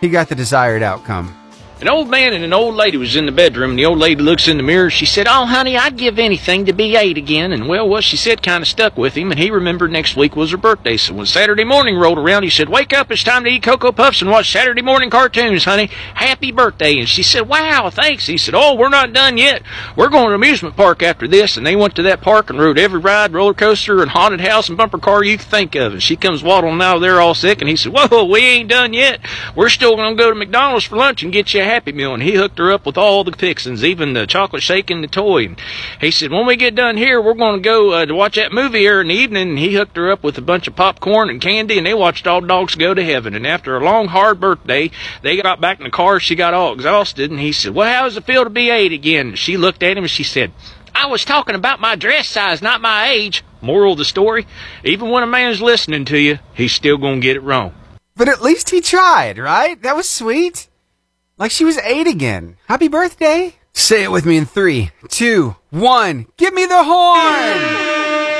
he 0.00 0.08
got 0.08 0.28
the 0.28 0.36
desired 0.36 0.84
outcome. 0.84 1.36
An 1.78 1.90
old 1.90 2.08
man 2.08 2.32
and 2.32 2.42
an 2.42 2.54
old 2.54 2.74
lady 2.74 2.96
was 2.96 3.16
in 3.16 3.26
the 3.26 3.32
bedroom, 3.32 3.70
and 3.70 3.78
the 3.78 3.84
old 3.84 3.98
lady 3.98 4.22
looks 4.22 4.48
in 4.48 4.56
the 4.56 4.62
mirror. 4.62 4.88
She 4.88 5.04
said, 5.04 5.26
Oh, 5.28 5.44
honey, 5.44 5.76
I'd 5.76 5.98
give 5.98 6.18
anything 6.18 6.64
to 6.64 6.72
be 6.72 6.96
eight 6.96 7.18
again. 7.18 7.52
And 7.52 7.68
well, 7.68 7.86
what 7.86 8.02
she 8.02 8.16
said 8.16 8.42
kind 8.42 8.62
of 8.62 8.68
stuck 8.68 8.96
with 8.96 9.14
him, 9.14 9.30
and 9.30 9.38
he 9.38 9.50
remembered 9.50 9.92
next 9.92 10.16
week 10.16 10.34
was 10.34 10.52
her 10.52 10.56
birthday. 10.56 10.96
So 10.96 11.12
when 11.12 11.26
Saturday 11.26 11.64
morning 11.64 11.98
rolled 11.98 12.16
around, 12.16 12.44
he 12.44 12.48
said, 12.50 12.70
Wake 12.70 12.94
up, 12.94 13.10
it's 13.10 13.22
time 13.22 13.44
to 13.44 13.50
eat 13.50 13.62
Cocoa 13.62 13.92
Puffs 13.92 14.22
and 14.22 14.30
watch 14.30 14.50
Saturday 14.50 14.80
morning 14.80 15.10
cartoons, 15.10 15.64
honey. 15.64 15.88
Happy 16.14 16.50
birthday. 16.50 16.98
And 16.98 17.06
she 17.06 17.22
said, 17.22 17.46
Wow, 17.46 17.90
thanks. 17.90 18.26
He 18.26 18.38
said, 18.38 18.54
Oh, 18.54 18.74
we're 18.74 18.88
not 18.88 19.12
done 19.12 19.36
yet. 19.36 19.60
We're 19.96 20.08
going 20.08 20.28
to 20.28 20.34
amusement 20.34 20.76
park 20.76 21.02
after 21.02 21.28
this. 21.28 21.58
And 21.58 21.66
they 21.66 21.76
went 21.76 21.94
to 21.96 22.02
that 22.04 22.22
park 22.22 22.48
and 22.48 22.58
rode 22.58 22.78
every 22.78 23.00
ride, 23.00 23.34
roller 23.34 23.52
coaster, 23.52 24.00
and 24.00 24.10
haunted 24.10 24.40
house 24.40 24.70
and 24.70 24.78
bumper 24.78 24.96
car 24.98 25.22
you 25.22 25.36
could 25.36 25.46
think 25.46 25.74
of. 25.74 25.92
And 25.92 26.02
she 26.02 26.16
comes 26.16 26.42
waddling 26.42 26.80
out 26.80 26.96
of 26.96 27.02
there 27.02 27.20
all 27.20 27.34
sick, 27.34 27.60
and 27.60 27.68
he 27.68 27.76
said, 27.76 27.92
Whoa, 27.92 28.24
we 28.24 28.40
ain't 28.40 28.70
done 28.70 28.94
yet. 28.94 29.20
We're 29.54 29.68
still 29.68 29.94
going 29.94 30.16
to 30.16 30.22
go 30.22 30.30
to 30.30 30.34
McDonald's 30.34 30.86
for 30.86 30.96
lunch 30.96 31.22
and 31.22 31.30
get 31.30 31.52
you 31.52 31.65
Happy 31.66 31.92
Meal. 31.92 32.14
And 32.14 32.22
he 32.22 32.34
hooked 32.34 32.58
her 32.58 32.72
up 32.72 32.86
with 32.86 32.96
all 32.96 33.24
the 33.24 33.32
fixings, 33.32 33.84
even 33.84 34.12
the 34.12 34.26
chocolate 34.26 34.62
shake 34.62 34.90
and 34.90 35.04
the 35.04 35.08
toy. 35.08 35.46
And 35.46 35.60
he 36.00 36.10
said, 36.10 36.30
when 36.30 36.46
we 36.46 36.56
get 36.56 36.74
done 36.74 36.96
here, 36.96 37.20
we're 37.20 37.34
going 37.34 37.62
to 37.62 37.68
go 37.68 37.92
uh, 37.92 38.06
to 38.06 38.14
watch 38.14 38.36
that 38.36 38.52
movie 38.52 38.80
here 38.80 39.00
in 39.00 39.08
the 39.08 39.14
evening. 39.14 39.50
And 39.50 39.58
he 39.58 39.74
hooked 39.74 39.96
her 39.96 40.10
up 40.10 40.24
with 40.24 40.38
a 40.38 40.42
bunch 40.42 40.66
of 40.66 40.76
popcorn 40.76 41.30
and 41.30 41.40
candy, 41.40 41.78
and 41.78 41.86
they 41.86 41.94
watched 41.94 42.26
all 42.26 42.40
dogs 42.40 42.74
go 42.74 42.94
to 42.94 43.04
heaven. 43.04 43.34
And 43.34 43.46
after 43.46 43.76
a 43.76 43.84
long, 43.84 44.08
hard 44.08 44.40
birthday, 44.40 44.90
they 45.22 45.40
got 45.40 45.60
back 45.60 45.78
in 45.78 45.84
the 45.84 45.90
car. 45.90 46.20
She 46.20 46.34
got 46.34 46.54
all 46.54 46.72
exhausted, 46.72 47.30
and 47.30 47.40
he 47.40 47.52
said, 47.52 47.74
well, 47.74 47.92
how 47.92 48.04
does 48.04 48.16
it 48.16 48.24
feel 48.24 48.44
to 48.44 48.50
be 48.50 48.70
eight 48.70 48.92
again? 48.92 49.28
And 49.28 49.38
she 49.38 49.56
looked 49.56 49.82
at 49.82 49.96
him 49.96 50.04
and 50.04 50.10
she 50.10 50.22
said, 50.24 50.52
I 50.94 51.06
was 51.06 51.24
talking 51.24 51.54
about 51.54 51.80
my 51.80 51.94
dress 51.94 52.28
size, 52.28 52.62
not 52.62 52.80
my 52.80 53.08
age. 53.08 53.44
Moral 53.60 53.92
of 53.92 53.98
the 53.98 54.04
story, 54.04 54.46
even 54.84 55.10
when 55.10 55.22
a 55.22 55.26
man's 55.26 55.60
listening 55.60 56.04
to 56.06 56.18
you, 56.18 56.38
he's 56.54 56.72
still 56.72 56.96
going 56.96 57.20
to 57.20 57.26
get 57.26 57.36
it 57.36 57.42
wrong. 57.42 57.74
But 58.14 58.28
at 58.28 58.42
least 58.42 58.70
he 58.70 58.80
tried, 58.80 59.36
right? 59.36 59.80
That 59.82 59.96
was 59.96 60.08
sweet. 60.08 60.68
Like 61.38 61.50
she 61.50 61.66
was 61.66 61.76
eight 61.78 62.06
again. 62.06 62.56
Happy 62.66 62.88
birthday. 62.88 63.54
Say 63.74 64.04
it 64.04 64.10
with 64.10 64.24
me 64.24 64.38
in 64.38 64.46
three, 64.46 64.90
two, 65.10 65.54
one. 65.68 66.26
Give 66.38 66.54
me 66.54 66.64
the 66.64 66.82
horn! 66.82 67.86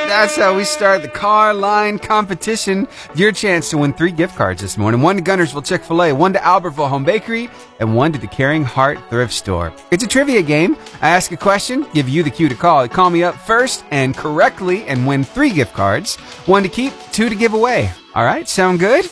That's 0.09 0.37
how 0.37 0.57
we 0.57 0.65
start 0.65 1.03
the 1.03 1.09
car 1.09 1.53
line 1.53 1.99
competition. 1.99 2.89
Your 3.15 3.33
chance 3.33 3.69
to 3.69 3.77
win 3.77 3.93
three 3.93 4.13
gift 4.13 4.35
cards 4.35 4.63
this 4.63 4.79
morning. 4.79 5.03
One 5.03 5.17
to 5.17 5.23
Guntersville 5.23 5.67
Chick-fil-A, 5.67 6.15
one 6.15 6.33
to 6.33 6.39
Albertville 6.39 6.89
Home 6.89 7.05
Bakery, 7.05 7.51
and 7.81 7.95
one 7.95 8.13
to 8.15 8.19
the 8.19 8.27
Caring 8.27 8.65
Heart 8.65 8.99
Thrift 9.11 9.35
Store. 9.35 9.75
It's 9.91 10.05
a 10.05 10.09
trivia 10.09 10.41
game. 10.41 10.75
I 11.03 11.11
ask 11.11 11.33
a 11.33 11.37
question, 11.37 11.87
give 11.93 12.09
you 12.09 12.23
the 12.23 12.31
cue 12.31 12.49
to 12.49 12.55
call. 12.55 12.89
Call 12.89 13.11
me 13.11 13.25
up 13.25 13.35
first 13.35 13.85
and 13.91 14.17
correctly 14.17 14.85
and 14.85 15.07
win 15.07 15.23
three 15.23 15.51
gift 15.51 15.75
cards. 15.75 16.17
One 16.47 16.63
to 16.63 16.69
keep, 16.71 16.95
two 17.13 17.29
to 17.29 17.35
give 17.35 17.53
away. 17.53 17.91
All 18.15 18.25
right, 18.25 18.49
sound 18.49 18.81
good? 18.81 19.11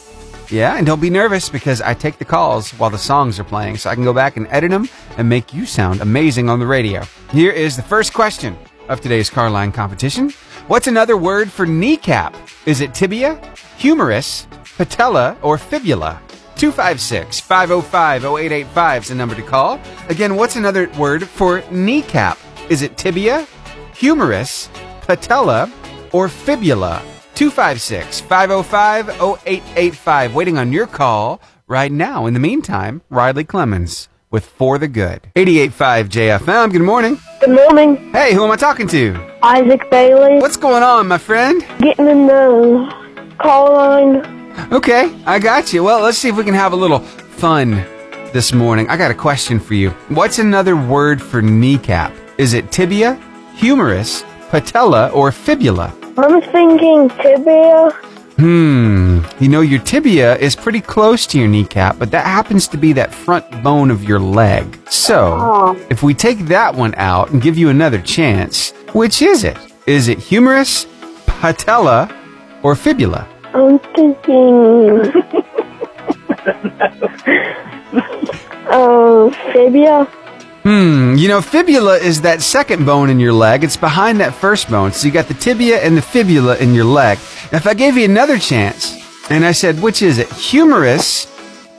Yeah, 0.51 0.77
and 0.77 0.87
don't 0.87 1.01
be 1.01 1.11
nervous 1.11 1.49
because 1.49 1.81
I 1.81 1.95
take 1.95 2.19
the 2.19 2.25
calls 2.25 2.71
while 2.73 2.91
the 2.91 2.99
songs 2.99 3.41
are 3.41 3.45
playing 3.45 3.79
so 3.79 3.91
I 3.91 3.95
can 3.95 4.05
go 4.05 4.13
back 4.13 4.37
and 4.37 4.47
edit 4.49 4.71
them 4.71 4.89
and 5.17 5.29
make 5.29 5.55
you 5.55 5.67
sound 5.67 6.01
amazing 6.01 6.49
on 6.49 6.61
the 6.61 6.67
radio. 6.67 7.03
Here 7.31 7.51
is 7.51 7.77
the 7.77 7.83
first 7.83 8.13
question 8.13 8.57
of 8.89 9.01
today's 9.01 9.31
car 9.31 9.51
line 9.51 9.73
competition. 9.73 10.31
What's 10.67 10.87
another 10.87 11.17
word 11.17 11.51
for 11.51 11.67
kneecap? 11.67 12.37
Is 12.67 12.81
it 12.81 12.95
tibia, 12.95 13.41
humerus, 13.77 14.47
patella, 14.77 15.37
or 15.43 15.59
fibula? 15.59 16.21
256 16.57 17.41
505 17.41 18.25
0885 18.25 19.03
is 19.03 19.09
the 19.09 19.15
number 19.15 19.35
to 19.35 19.43
call. 19.43 19.81
Again, 20.09 20.37
what's 20.37 20.57
another 20.57 20.89
word 20.99 21.29
for 21.29 21.63
kneecap? 21.71 22.39
Is 22.69 22.83
it 22.83 22.97
tibia, 22.97 23.47
humerus, 23.95 24.69
patella, 25.03 25.73
or 26.13 26.29
fibula? 26.29 27.03
256 27.35 28.21
505 28.21 29.09
0885. 29.11 30.35
Waiting 30.35 30.59
on 30.59 30.73
your 30.73 30.87
call 30.87 31.41
right 31.67 31.91
now. 31.91 32.27
In 32.27 32.35
the 32.35 32.41
meantime, 32.41 33.03
Riley 33.11 33.45
Clemmons 33.45 34.09
with 34.31 34.47
For 34.47 34.79
the 34.79 34.89
Good. 34.89 35.29
885 35.37 36.09
JFM. 36.09 36.73
Good 36.73 36.83
morning. 36.83 37.19
Good 37.41 37.51
morning, 37.51 38.13
Hey, 38.13 38.35
who 38.35 38.45
am 38.45 38.51
I 38.51 38.57
talking 38.57 38.89
to? 38.89 39.37
Isaac 39.43 39.91
Bailey. 39.91 40.41
What's 40.41 40.57
going 40.57 40.83
on, 40.83 41.07
my 41.09 41.19
friend? 41.19 41.61
Getting 41.79 42.09
in 42.09 42.27
the 42.27 43.35
call 43.39 43.73
line. 43.73 44.25
Okay, 44.73 45.15
I 45.27 45.39
got 45.39 45.73
you. 45.73 45.85
Well, 45.85 46.01
let's 46.01 46.19
see 46.19 46.29
if 46.29 46.37
we 46.37 46.45
can 46.45 46.55
have 46.55 46.73
a 46.73 46.77
little 46.77 47.01
fun 47.01 47.85
this 48.35 48.53
morning, 48.53 48.89
I 48.89 48.97
got 48.97 49.13
a 49.13 49.15
question 49.15 49.61
for 49.61 49.75
you. 49.75 49.91
What's 50.09 50.41
another 50.41 50.75
word 50.77 51.23
for 51.23 51.41
kneecap? 51.41 52.13
Is 52.37 52.53
it 52.53 52.73
tibia, 52.73 53.15
humerus, 53.55 54.25
patella, 54.51 55.09
or 55.11 55.31
fibula? 55.31 55.95
I'm 56.17 56.41
thinking 56.43 57.09
tibia. 57.21 57.91
Hmm. 58.37 59.21
You 59.41 59.49
know, 59.49 59.61
your 59.61 59.81
tibia 59.81 60.37
is 60.37 60.57
pretty 60.57 60.81
close 60.81 61.27
to 61.29 61.39
your 61.39 61.49
kneecap, 61.49 61.99
but 61.99 62.11
that 62.11 62.27
happens 62.27 62.67
to 62.69 62.77
be 62.77 62.93
that 62.95 63.13
front 63.15 63.63
bone 63.63 63.91
of 63.91 64.03
your 64.05 64.19
leg. 64.19 64.79
So, 64.89 65.39
Oh. 65.41 65.77
if 65.91 66.03
we 66.03 66.15
take 66.15 66.39
that 66.47 66.75
one 66.75 66.95
out 66.97 67.31
and 67.31 67.41
give 67.41 67.57
you 67.57 67.69
another 67.69 68.01
chance, 68.01 68.73
which 68.93 69.23
is 69.23 69.45
it? 69.45 69.57
Is 69.87 70.09
it 70.09 70.19
humerus, 70.19 70.87
patella, 71.27 72.09
or 72.63 72.75
fibula? 72.75 73.27
I'm 73.55 73.79
thinking. 73.95 75.13
um, 78.73 79.31
fibia. 79.53 80.09
Hmm, 80.65 81.15
you 81.17 81.29
know, 81.29 81.43
fibula 81.43 81.99
is 81.99 82.23
that 82.23 82.41
second 82.41 82.87
bone 82.87 83.11
in 83.11 83.21
your 83.21 83.35
leg. 83.35 83.65
It's 83.65 83.77
behind 83.77 84.19
that 84.21 84.35
first 84.35 84.71
bone. 84.71 84.93
So 84.93 85.07
you 85.07 85.13
got 85.13 85.29
the 85.29 85.35
tibia 85.35 85.79
and 85.83 85.95
the 85.95 86.01
fibula 86.01 86.57
in 86.57 86.73
your 86.73 86.87
leg. 86.87 87.19
Now, 87.53 87.59
if 87.59 87.67
I 87.67 87.75
gave 87.75 87.99
you 87.99 88.07
another 88.07 88.39
chance 88.39 88.97
and 89.31 89.45
I 89.45 89.53
said, 89.53 89.83
which 89.83 90.01
is 90.01 90.17
it, 90.17 90.33
humerus 90.33 91.27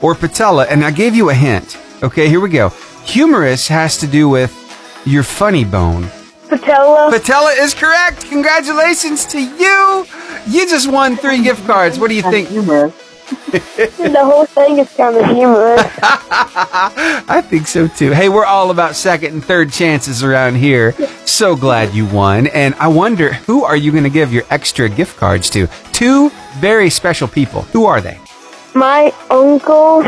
or 0.00 0.14
patella? 0.14 0.66
And 0.66 0.84
I 0.84 0.92
gave 0.92 1.16
you 1.16 1.30
a 1.30 1.34
hint. 1.34 1.76
Okay, 2.04 2.28
here 2.28 2.38
we 2.38 2.48
go. 2.48 2.68
Humerus 3.04 3.66
has 3.66 3.96
to 3.98 4.06
do 4.06 4.28
with 4.28 4.52
your 5.04 5.24
funny 5.24 5.64
bone. 5.64 6.08
Patella. 6.48 7.10
Patella 7.10 7.50
is 7.58 7.74
correct. 7.74 8.26
Congratulations 8.26 9.26
to 9.26 9.40
you. 9.40 10.06
You 10.46 10.68
just 10.68 10.88
won 10.88 11.16
three 11.16 11.42
gift 11.42 11.66
cards. 11.66 11.98
What 11.98 12.08
do 12.08 12.14
you 12.14 12.22
think? 12.22 12.50
the 13.50 14.20
whole 14.22 14.46
thing 14.46 14.78
is 14.78 14.92
kind 14.94 15.16
of 15.16 15.26
humorous. 15.26 15.82
I 16.02 17.42
think 17.44 17.66
so 17.66 17.88
too. 17.88 18.12
Hey, 18.12 18.28
we're 18.28 18.44
all 18.44 18.70
about 18.70 18.94
second 18.94 19.32
and 19.34 19.44
third 19.44 19.72
chances 19.72 20.22
around 20.22 20.56
here. 20.56 20.92
So 21.24 21.56
glad 21.56 21.92
you 21.92 22.06
won. 22.06 22.46
And 22.48 22.74
I 22.76 22.88
wonder, 22.88 23.32
who 23.32 23.64
are 23.64 23.76
you 23.76 23.90
going 23.90 24.04
to 24.04 24.10
give 24.10 24.32
your 24.32 24.44
extra 24.50 24.88
gift 24.88 25.16
cards 25.16 25.50
to? 25.50 25.66
Two 25.92 26.30
very 26.58 26.88
special 26.88 27.26
people. 27.26 27.62
Who 27.62 27.86
are 27.86 28.00
they? 28.00 28.18
My 28.74 29.12
uncle 29.30 30.02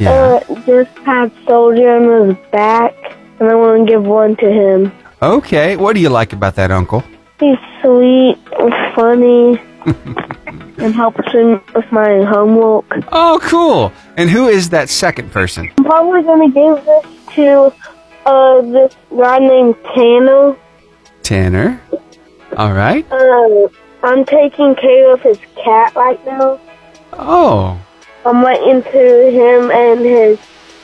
uh, 0.00 0.40
just 0.64 0.96
had 1.04 1.32
soldier 1.46 1.90
on 1.90 2.28
his 2.28 2.36
back, 2.50 2.94
and 3.40 3.48
I 3.48 3.54
want 3.54 3.86
to 3.86 3.92
give 3.92 4.04
one 4.04 4.36
to 4.36 4.50
him. 4.50 4.92
Okay. 5.20 5.76
What 5.76 5.94
do 5.94 6.00
you 6.00 6.08
like 6.08 6.32
about 6.32 6.54
that 6.54 6.70
uncle? 6.70 7.02
He's 7.40 7.58
sweet 7.82 8.38
and 8.58 8.94
funny 8.94 9.60
and 10.78 10.94
helps 10.94 11.30
him 11.32 11.60
with 11.74 11.90
my 11.90 12.22
homework. 12.24 12.86
Oh, 13.12 13.38
cool. 13.42 13.92
And 14.16 14.30
who 14.30 14.48
is 14.48 14.70
that 14.70 14.88
second 14.88 15.32
person? 15.32 15.70
I'm 15.78 15.84
probably 15.84 16.22
going 16.22 16.52
to 16.52 16.54
give 16.54 16.84
this 16.84 17.34
to 17.34 17.74
uh, 18.26 18.60
this 18.62 18.96
guy 19.16 19.38
named 19.38 19.76
Tanner. 19.94 20.56
Tanner. 21.22 21.80
All 22.56 22.72
right. 22.72 23.06
Uh, 23.10 23.68
I'm 24.02 24.24
taking 24.24 24.74
care 24.74 25.12
of 25.12 25.20
his 25.22 25.38
cat 25.62 25.94
right 25.94 26.24
now. 26.24 26.60
Oh. 27.12 27.80
I'm 28.24 28.42
waiting 28.42 28.82
to 28.82 29.30
him 29.30 29.70
and 29.70 30.00
his 30.00 30.38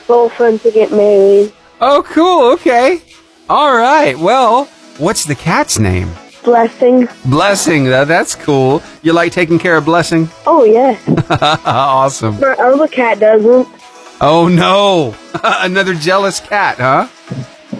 girlfriend 0.07 0.61
to 0.61 0.71
get 0.71 0.91
married. 0.91 1.53
Oh, 1.81 2.03
cool. 2.03 2.53
Okay. 2.53 3.01
All 3.49 3.75
right. 3.75 4.17
Well, 4.17 4.65
what's 4.97 5.25
the 5.25 5.35
cat's 5.35 5.79
name? 5.79 6.09
Blessing. 6.45 7.07
Blessing. 7.25 7.85
That- 7.85 8.07
That's 8.07 8.35
cool. 8.35 8.81
You 9.01 9.13
like 9.13 9.31
taking 9.31 9.59
care 9.59 9.75
of 9.77 9.85
Blessing? 9.85 10.29
Oh, 10.45 10.63
yeah. 10.63 10.97
awesome. 11.65 12.39
My 12.39 12.53
other 12.53 12.87
cat 12.87 13.19
doesn't. 13.19 13.67
Oh 14.21 14.47
no! 14.47 15.13
Another 15.43 15.93
jealous 15.93 16.39
cat, 16.39 16.77
huh? 16.77 17.07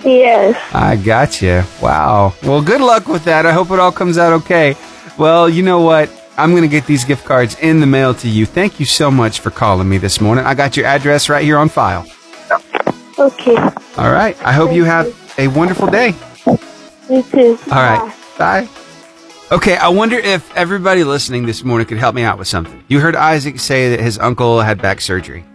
Yes. 0.03 0.60
I 0.74 0.95
got 0.98 1.29
gotcha. 1.29 1.65
Wow. 1.81 2.34
Well, 2.43 2.62
good 2.62 2.81
luck 2.81 3.07
with 3.07 3.24
that. 3.24 3.45
I 3.45 3.53
hope 3.53 3.72
it 3.72 3.79
all 3.79 3.91
comes 3.91 4.17
out 4.17 4.34
okay. 4.34 4.75
Well, 5.17 5.50
you 5.50 5.63
know 5.63 5.79
what? 5.81 6.10
I'm 6.38 6.51
going 6.51 6.63
to 6.63 6.67
get 6.67 6.86
these 6.86 7.05
gift 7.05 7.24
cards 7.24 7.57
in 7.60 7.79
the 7.79 7.86
mail 7.86 8.13
to 8.15 8.27
you. 8.27 8.45
Thank 8.45 8.79
you 8.81 8.86
so 8.86 9.10
much 9.10 9.39
for 9.39 9.50
calling 9.50 9.88
me 9.88 9.98
this 9.98 10.19
morning. 10.19 10.45
I 10.45 10.53
got 10.53 10.75
your 10.75 10.86
address 10.86 11.29
right 11.29 11.43
here 11.43 11.57
on 11.57 11.69
file. 11.69 12.05
Okay. 13.17 13.55
All 13.98 14.12
right. 14.12 14.36
I 14.43 14.51
hope 14.51 14.74
you 14.74 14.84
have 14.84 15.07
a 15.39 15.48
wonderful 15.48 15.88
day. 15.88 16.13
You 17.10 17.24
too. 17.24 17.57
All 17.72 17.77
right. 17.77 18.00
Bye. 18.00 18.15
Okay, 19.51 19.77
I 19.77 19.88
wonder 19.88 20.18
if 20.18 20.54
everybody 20.58 21.04
listening 21.04 21.46
this 21.46 21.63
morning 21.63 21.88
could 21.88 21.98
help 21.98 22.15
me 22.15 22.24
out 22.24 22.38
with 22.38 22.48
something. 22.48 22.84
You 22.88 23.00
heard 23.00 23.15
Isaac 23.15 23.60
say 23.60 23.92
that 23.92 24.01
his 24.01 24.20
uncle 24.20 24.60
had 24.60 24.82
back 24.82 25.00
surgery. 25.00 25.46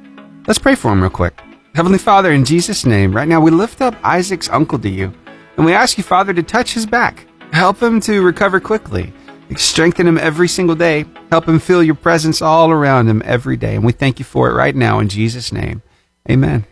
Let's 0.47 0.59
pray 0.59 0.75
for 0.75 0.93
him 0.93 1.03
real 1.03 1.11
quick. 1.11 1.39
Heavenly 1.75 1.99
Father, 1.99 2.33
in 2.33 2.45
Jesus' 2.45 2.87
name, 2.87 3.15
right 3.15 3.29
now 3.29 3.41
we 3.41 3.51
lift 3.51 3.83
up 3.83 3.95
Isaac's 4.03 4.49
uncle 4.49 4.79
to 4.79 4.89
you, 4.89 5.13
and 5.57 5.67
we 5.67 5.75
ask 5.75 5.99
you, 5.99 6.05
Father, 6.05 6.33
to 6.33 6.43
touch 6.43 6.73
his 6.73 6.87
back. 6.87 7.27
Help 7.53 7.83
him 7.83 8.01
to 8.01 8.23
recover 8.23 8.61
quickly. 8.61 9.13
Strengthen 9.57 10.07
him 10.07 10.17
every 10.17 10.49
single 10.49 10.77
day. 10.77 11.05
Help 11.31 11.47
him 11.47 11.59
feel 11.59 11.83
your 11.83 11.97
presence 11.97 12.41
all 12.41 12.71
around 12.71 13.09
him 13.09 13.21
every 13.25 13.57
day. 13.57 13.75
And 13.75 13.85
we 13.85 13.93
thank 13.93 14.19
you 14.19 14.25
for 14.25 14.49
it 14.49 14.55
right 14.55 14.75
now 14.75 15.01
in 15.01 15.09
Jesus' 15.09 15.53
name. 15.53 15.83
Amen. 16.31 16.65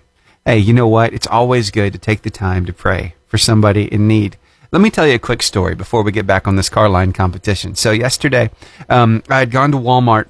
Hey, 0.46 0.58
you 0.58 0.72
know 0.72 0.88
what? 0.88 1.12
It's 1.12 1.26
always 1.26 1.70
good 1.70 1.92
to 1.92 1.98
take 1.98 2.22
the 2.22 2.30
time 2.30 2.64
to 2.66 2.72
pray 2.72 3.14
for 3.26 3.36
somebody 3.36 3.92
in 3.92 4.06
need. 4.08 4.36
Let 4.70 4.82
me 4.82 4.90
tell 4.90 5.06
you 5.06 5.14
a 5.14 5.18
quick 5.18 5.42
story 5.42 5.74
before 5.74 6.02
we 6.02 6.12
get 6.12 6.26
back 6.26 6.46
on 6.46 6.56
this 6.56 6.68
car 6.68 6.90
line 6.90 7.12
competition. 7.12 7.74
So 7.74 7.90
yesterday, 7.90 8.50
um, 8.90 9.22
I 9.30 9.38
had 9.38 9.50
gone 9.50 9.72
to 9.72 9.78
Walmart, 9.78 10.26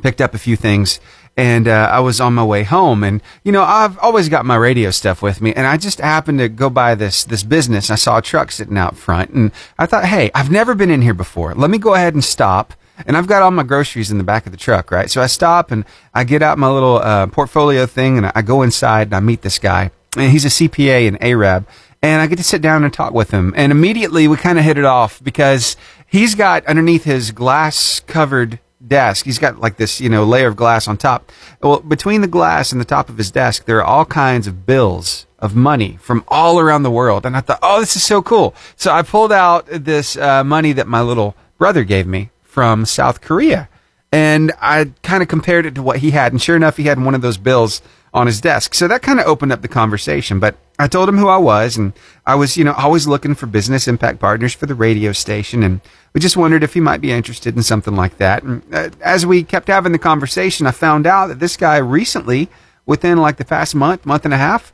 picked 0.00 0.20
up 0.20 0.32
a 0.32 0.38
few 0.38 0.54
things, 0.54 1.00
and 1.36 1.66
uh, 1.66 1.88
I 1.90 1.98
was 1.98 2.20
on 2.20 2.34
my 2.34 2.44
way 2.44 2.62
home. 2.62 3.02
And 3.02 3.20
you 3.42 3.50
know, 3.50 3.64
I've 3.64 3.98
always 3.98 4.28
got 4.28 4.46
my 4.46 4.54
radio 4.54 4.92
stuff 4.92 5.22
with 5.22 5.40
me, 5.40 5.52
and 5.54 5.66
I 5.66 5.76
just 5.76 5.98
happened 5.98 6.38
to 6.38 6.48
go 6.48 6.70
by 6.70 6.94
this 6.94 7.24
this 7.24 7.42
business. 7.42 7.90
I 7.90 7.96
saw 7.96 8.18
a 8.18 8.22
truck 8.22 8.52
sitting 8.52 8.78
out 8.78 8.96
front, 8.96 9.30
and 9.30 9.50
I 9.76 9.86
thought, 9.86 10.04
hey, 10.04 10.30
I've 10.36 10.52
never 10.52 10.76
been 10.76 10.90
in 10.90 11.02
here 11.02 11.14
before. 11.14 11.52
Let 11.54 11.70
me 11.70 11.78
go 11.78 11.94
ahead 11.94 12.14
and 12.14 12.22
stop. 12.22 12.74
And 13.06 13.16
I've 13.16 13.26
got 13.26 13.42
all 13.42 13.50
my 13.50 13.64
groceries 13.64 14.12
in 14.12 14.18
the 14.18 14.24
back 14.24 14.46
of 14.46 14.52
the 14.52 14.58
truck, 14.58 14.92
right? 14.92 15.10
So 15.10 15.20
I 15.20 15.26
stop 15.26 15.72
and 15.72 15.84
I 16.14 16.22
get 16.22 16.42
out 16.42 16.58
my 16.58 16.70
little 16.70 16.98
uh, 16.98 17.26
portfolio 17.26 17.86
thing, 17.86 18.18
and 18.18 18.30
I 18.36 18.42
go 18.42 18.62
inside 18.62 19.08
and 19.08 19.16
I 19.16 19.20
meet 19.20 19.42
this 19.42 19.58
guy, 19.58 19.90
and 20.16 20.30
he's 20.30 20.44
a 20.44 20.48
CPA 20.48 21.08
in 21.08 21.20
Arab 21.20 21.66
and 22.04 22.20
I 22.20 22.26
get 22.26 22.36
to 22.36 22.44
sit 22.44 22.60
down 22.60 22.84
and 22.84 22.92
talk 22.92 23.14
with 23.14 23.30
him. 23.30 23.54
And 23.56 23.72
immediately 23.72 24.28
we 24.28 24.36
kind 24.36 24.58
of 24.58 24.64
hit 24.64 24.76
it 24.76 24.84
off 24.84 25.24
because 25.24 25.74
he's 26.06 26.34
got 26.34 26.66
underneath 26.66 27.04
his 27.04 27.30
glass 27.30 28.00
covered 28.00 28.60
desk, 28.86 29.24
he's 29.24 29.38
got 29.38 29.58
like 29.58 29.78
this, 29.78 30.02
you 30.02 30.10
know, 30.10 30.22
layer 30.22 30.48
of 30.48 30.54
glass 30.54 30.86
on 30.86 30.98
top. 30.98 31.32
Well, 31.62 31.80
between 31.80 32.20
the 32.20 32.26
glass 32.28 32.72
and 32.72 32.80
the 32.80 32.84
top 32.84 33.08
of 33.08 33.16
his 33.16 33.30
desk, 33.30 33.64
there 33.64 33.78
are 33.78 33.84
all 33.84 34.04
kinds 34.04 34.46
of 34.46 34.66
bills 34.66 35.24
of 35.38 35.56
money 35.56 35.96
from 35.98 36.24
all 36.28 36.60
around 36.60 36.82
the 36.82 36.90
world. 36.90 37.24
And 37.24 37.34
I 37.34 37.40
thought, 37.40 37.60
oh, 37.62 37.80
this 37.80 37.96
is 37.96 38.04
so 38.04 38.20
cool. 38.20 38.54
So 38.76 38.92
I 38.92 39.00
pulled 39.00 39.32
out 39.32 39.66
this 39.70 40.14
uh, 40.18 40.44
money 40.44 40.74
that 40.74 40.86
my 40.86 41.00
little 41.00 41.34
brother 41.56 41.84
gave 41.84 42.06
me 42.06 42.28
from 42.42 42.84
South 42.84 43.22
Korea. 43.22 43.70
And 44.12 44.52
I 44.60 44.92
kind 45.02 45.22
of 45.22 45.28
compared 45.30 45.64
it 45.64 45.74
to 45.76 45.82
what 45.82 46.00
he 46.00 46.10
had. 46.10 46.32
And 46.32 46.42
sure 46.42 46.54
enough, 46.54 46.76
he 46.76 46.84
had 46.84 47.02
one 47.02 47.14
of 47.14 47.22
those 47.22 47.38
bills 47.38 47.80
on 48.14 48.28
his 48.28 48.40
desk. 48.40 48.74
So 48.74 48.86
that 48.86 49.02
kind 49.02 49.18
of 49.18 49.26
opened 49.26 49.52
up 49.52 49.60
the 49.60 49.68
conversation. 49.68 50.38
But 50.38 50.56
I 50.78 50.86
told 50.86 51.08
him 51.08 51.18
who 51.18 51.28
I 51.28 51.36
was, 51.36 51.76
and 51.76 51.92
I 52.24 52.36
was, 52.36 52.56
you 52.56 52.64
know, 52.64 52.72
always 52.72 53.08
looking 53.08 53.34
for 53.34 53.46
business 53.46 53.88
impact 53.88 54.20
partners 54.20 54.54
for 54.54 54.66
the 54.66 54.74
radio 54.74 55.12
station, 55.12 55.62
and 55.62 55.80
we 56.12 56.20
just 56.20 56.36
wondered 56.36 56.62
if 56.62 56.74
he 56.74 56.80
might 56.80 57.00
be 57.00 57.12
interested 57.12 57.56
in 57.56 57.64
something 57.64 57.96
like 57.96 58.16
that. 58.18 58.44
And 58.44 58.62
uh, 58.72 58.90
as 59.02 59.26
we 59.26 59.42
kept 59.42 59.68
having 59.68 59.92
the 59.92 59.98
conversation, 59.98 60.66
I 60.66 60.70
found 60.70 61.06
out 61.06 61.26
that 61.26 61.40
this 61.40 61.56
guy 61.56 61.76
recently, 61.76 62.48
within 62.86 63.18
like 63.18 63.36
the 63.36 63.44
past 63.44 63.74
month, 63.74 64.06
month 64.06 64.24
and 64.24 64.32
a 64.32 64.38
half, 64.38 64.72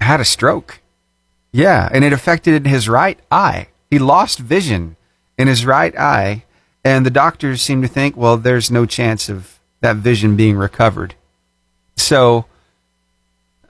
had 0.00 0.20
a 0.20 0.24
stroke. 0.24 0.80
Yeah, 1.50 1.88
and 1.92 2.04
it 2.04 2.12
affected 2.12 2.66
his 2.66 2.88
right 2.88 3.18
eye. 3.30 3.68
He 3.90 3.98
lost 3.98 4.38
vision 4.38 4.96
in 5.36 5.48
his 5.48 5.66
right 5.66 5.96
eye, 5.98 6.44
and 6.84 7.04
the 7.04 7.10
doctors 7.10 7.60
seem 7.60 7.82
to 7.82 7.88
think, 7.88 8.16
well, 8.16 8.36
there's 8.36 8.70
no 8.70 8.86
chance 8.86 9.28
of 9.28 9.60
that 9.80 9.96
vision 9.96 10.36
being 10.36 10.56
recovered. 10.56 11.14
So 11.96 12.46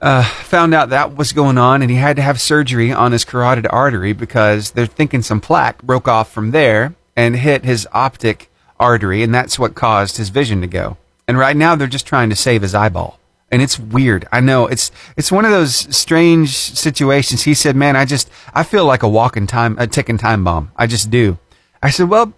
uh, 0.03 0.21
found 0.21 0.73
out 0.73 0.89
that 0.89 1.15
was 1.15 1.31
going 1.31 1.57
on, 1.57 1.81
and 1.81 1.89
he 1.89 1.95
had 1.95 2.17
to 2.17 2.21
have 2.21 2.39
surgery 2.39 2.91
on 2.91 3.13
his 3.13 3.23
carotid 3.23 3.65
artery 3.69 4.11
because 4.11 4.71
they're 4.71 4.85
thinking 4.85 5.21
some 5.21 5.39
plaque 5.39 5.81
broke 5.81 6.09
off 6.09 6.29
from 6.29 6.51
there 6.51 6.93
and 7.15 7.37
hit 7.37 7.63
his 7.63 7.87
optic 7.93 8.51
artery, 8.77 9.23
and 9.23 9.33
that's 9.33 9.57
what 9.57 9.75
caused 9.75 10.17
his 10.17 10.27
vision 10.27 10.59
to 10.59 10.67
go. 10.67 10.97
And 11.25 11.37
right 11.37 11.55
now, 11.55 11.75
they're 11.75 11.87
just 11.87 12.05
trying 12.05 12.29
to 12.29 12.35
save 12.35 12.63
his 12.63 12.75
eyeball. 12.75 13.17
And 13.49 13.61
it's 13.61 13.79
weird. 13.79 14.27
I 14.29 14.41
know 14.41 14.67
it's 14.67 14.91
it's 15.15 15.31
one 15.31 15.45
of 15.45 15.51
those 15.51 15.95
strange 15.95 16.49
situations. 16.49 17.43
He 17.43 17.53
said, 17.53 17.75
"Man, 17.75 17.95
I 17.95 18.03
just 18.03 18.29
I 18.53 18.63
feel 18.63 18.83
like 18.83 19.03
a 19.03 19.07
walking 19.07 19.47
time 19.47 19.77
a 19.79 19.87
ticking 19.87 20.17
time 20.17 20.43
bomb. 20.43 20.71
I 20.75 20.87
just 20.87 21.11
do." 21.11 21.37
I 21.81 21.91
said, 21.91 22.09
"Well, 22.09 22.33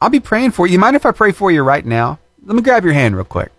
I'll 0.00 0.08
be 0.08 0.20
praying 0.20 0.52
for 0.52 0.66
you. 0.66 0.72
You 0.72 0.78
mind 0.78 0.96
if 0.96 1.04
I 1.06 1.12
pray 1.12 1.32
for 1.32 1.50
you 1.52 1.62
right 1.62 1.84
now? 1.84 2.18
Let 2.42 2.56
me 2.56 2.62
grab 2.62 2.82
your 2.82 2.94
hand 2.94 3.14
real 3.14 3.24
quick." 3.26 3.52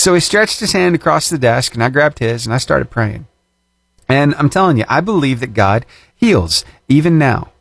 So 0.00 0.14
he 0.14 0.20
stretched 0.20 0.60
his 0.60 0.72
hand 0.72 0.94
across 0.94 1.28
the 1.28 1.36
desk, 1.36 1.74
and 1.74 1.84
I 1.84 1.90
grabbed 1.90 2.20
his, 2.20 2.46
and 2.46 2.54
I 2.54 2.56
started 2.56 2.88
praying. 2.88 3.26
And 4.08 4.34
I'm 4.36 4.48
telling 4.48 4.78
you, 4.78 4.86
I 4.88 5.02
believe 5.02 5.40
that 5.40 5.52
God 5.52 5.84
heals 6.16 6.64
even 6.88 7.18
now. 7.18 7.52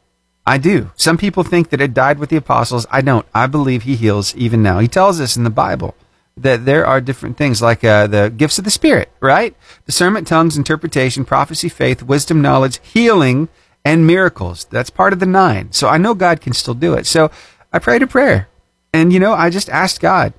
I 0.45 0.57
do. 0.57 0.91
Some 0.95 1.17
people 1.17 1.43
think 1.43 1.69
that 1.69 1.81
it 1.81 1.93
died 1.93 2.17
with 2.17 2.29
the 2.29 2.37
apostles. 2.37 2.87
I 2.89 3.01
don't. 3.01 3.25
I 3.35 3.47
believe 3.47 3.83
he 3.83 3.97
heals 3.97 4.33
even 4.37 4.63
now. 4.63 4.79
He 4.79 4.87
tells 4.87 5.19
us 5.19 5.35
in 5.35 5.43
the 5.43 5.49
Bible 5.49 5.95
that 6.37 6.63
there 6.63 6.85
are 6.85 7.01
different 7.01 7.35
things 7.35 7.61
like 7.61 7.83
uh, 7.83 8.07
the 8.07 8.29
gifts 8.29 8.57
of 8.57 8.63
the 8.63 8.71
Spirit, 8.71 9.11
right? 9.19 9.53
Discernment, 9.85 10.25
tongues, 10.25 10.55
interpretation, 10.55 11.25
prophecy, 11.25 11.67
faith, 11.67 12.03
wisdom, 12.03 12.41
knowledge, 12.41 12.79
healing, 12.81 13.49
and 13.83 14.07
miracles. 14.07 14.63
That's 14.71 14.89
part 14.89 15.11
of 15.11 15.19
the 15.19 15.25
nine. 15.25 15.73
So 15.73 15.89
I 15.89 15.97
know 15.97 16.13
God 16.13 16.39
can 16.39 16.53
still 16.53 16.73
do 16.73 16.93
it. 16.93 17.05
So 17.05 17.31
I 17.73 17.79
prayed 17.79 18.01
a 18.01 18.07
prayer. 18.07 18.47
And, 18.91 19.13
you 19.13 19.19
know, 19.19 19.33
I 19.33 19.49
just 19.49 19.69
asked 19.69 20.01
God, 20.01 20.33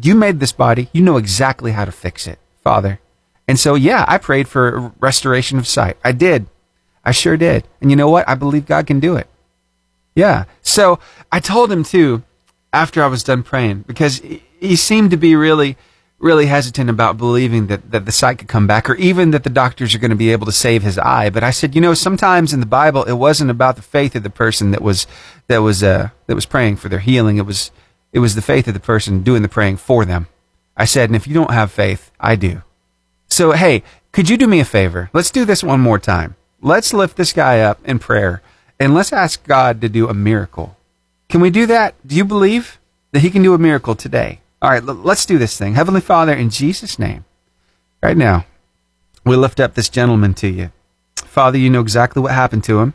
you 0.00 0.14
made 0.14 0.40
this 0.40 0.52
body. 0.52 0.88
You 0.92 1.02
know 1.02 1.16
exactly 1.16 1.72
how 1.72 1.84
to 1.84 1.92
fix 1.92 2.26
it, 2.26 2.38
Father. 2.62 2.98
And 3.46 3.58
so, 3.58 3.74
yeah, 3.74 4.04
I 4.08 4.16
prayed 4.16 4.48
for 4.48 4.92
restoration 5.00 5.58
of 5.58 5.66
sight. 5.66 5.96
I 6.04 6.12
did. 6.12 6.46
I 7.04 7.12
sure 7.12 7.36
did. 7.36 7.66
And 7.80 7.90
you 7.90 7.96
know 7.96 8.08
what? 8.08 8.28
I 8.28 8.34
believe 8.34 8.66
God 8.66 8.86
can 8.86 9.00
do 9.00 9.16
it. 9.16 9.28
Yeah. 10.14 10.44
So 10.62 10.98
I 11.32 11.40
told 11.40 11.70
him 11.70 11.84
too 11.84 12.22
after 12.72 13.02
I 13.02 13.06
was 13.06 13.22
done 13.22 13.42
praying 13.42 13.84
because 13.86 14.22
he 14.60 14.76
seemed 14.76 15.10
to 15.10 15.16
be 15.16 15.34
really, 15.34 15.76
really 16.18 16.46
hesitant 16.46 16.90
about 16.90 17.16
believing 17.16 17.66
that, 17.66 17.90
that 17.90 18.04
the 18.04 18.12
sight 18.12 18.38
could 18.38 18.48
come 18.48 18.66
back 18.66 18.88
or 18.88 18.94
even 18.96 19.30
that 19.32 19.44
the 19.44 19.50
doctors 19.50 19.94
are 19.94 19.98
going 19.98 20.10
to 20.10 20.16
be 20.16 20.32
able 20.32 20.46
to 20.46 20.52
save 20.52 20.82
his 20.82 20.98
eye. 20.98 21.30
But 21.30 21.42
I 21.42 21.50
said, 21.50 21.74
you 21.74 21.80
know, 21.80 21.94
sometimes 21.94 22.52
in 22.52 22.60
the 22.60 22.66
Bible, 22.66 23.04
it 23.04 23.14
wasn't 23.14 23.50
about 23.50 23.76
the 23.76 23.82
faith 23.82 24.14
of 24.14 24.22
the 24.22 24.30
person 24.30 24.70
that 24.70 24.82
was, 24.82 25.06
that 25.48 25.58
was, 25.58 25.82
uh, 25.82 26.10
that 26.26 26.34
was 26.34 26.46
praying 26.46 26.76
for 26.76 26.88
their 26.88 26.98
healing. 27.00 27.38
It 27.38 27.46
was, 27.46 27.70
it 28.12 28.18
was 28.18 28.34
the 28.34 28.42
faith 28.42 28.66
of 28.68 28.74
the 28.74 28.80
person 28.80 29.22
doing 29.22 29.42
the 29.42 29.48
praying 29.48 29.78
for 29.78 30.04
them. 30.04 30.26
I 30.76 30.84
said, 30.84 31.08
and 31.10 31.16
if 31.16 31.26
you 31.26 31.34
don't 31.34 31.52
have 31.52 31.70
faith, 31.70 32.10
I 32.18 32.36
do. 32.36 32.62
So, 33.28 33.52
hey, 33.52 33.82
could 34.12 34.28
you 34.28 34.36
do 34.36 34.46
me 34.46 34.60
a 34.60 34.64
favor? 34.64 35.10
Let's 35.12 35.30
do 35.30 35.44
this 35.44 35.62
one 35.62 35.80
more 35.80 35.98
time. 35.98 36.36
Let's 36.60 36.92
lift 36.92 37.16
this 37.16 37.32
guy 37.32 37.60
up 37.60 37.78
in 37.84 37.98
prayer 37.98 38.42
and 38.78 38.94
let's 38.94 39.12
ask 39.12 39.46
God 39.46 39.80
to 39.80 39.88
do 39.88 40.08
a 40.08 40.14
miracle. 40.14 40.76
Can 41.28 41.40
we 41.40 41.50
do 41.50 41.66
that? 41.66 41.94
Do 42.06 42.16
you 42.16 42.24
believe 42.24 42.80
that 43.12 43.20
He 43.20 43.30
can 43.30 43.42
do 43.42 43.54
a 43.54 43.58
miracle 43.58 43.94
today? 43.94 44.40
All 44.62 44.70
right, 44.70 44.82
let's 44.82 45.24
do 45.24 45.38
this 45.38 45.56
thing. 45.56 45.74
Heavenly 45.74 46.00
Father, 46.00 46.34
in 46.34 46.50
Jesus' 46.50 46.98
name, 46.98 47.24
right 48.02 48.16
now, 48.16 48.44
we 49.24 49.36
lift 49.36 49.60
up 49.60 49.74
this 49.74 49.88
gentleman 49.88 50.34
to 50.34 50.48
you. 50.48 50.72
Father, 51.16 51.58
you 51.58 51.70
know 51.70 51.80
exactly 51.80 52.20
what 52.20 52.32
happened 52.32 52.64
to 52.64 52.80
him. 52.80 52.94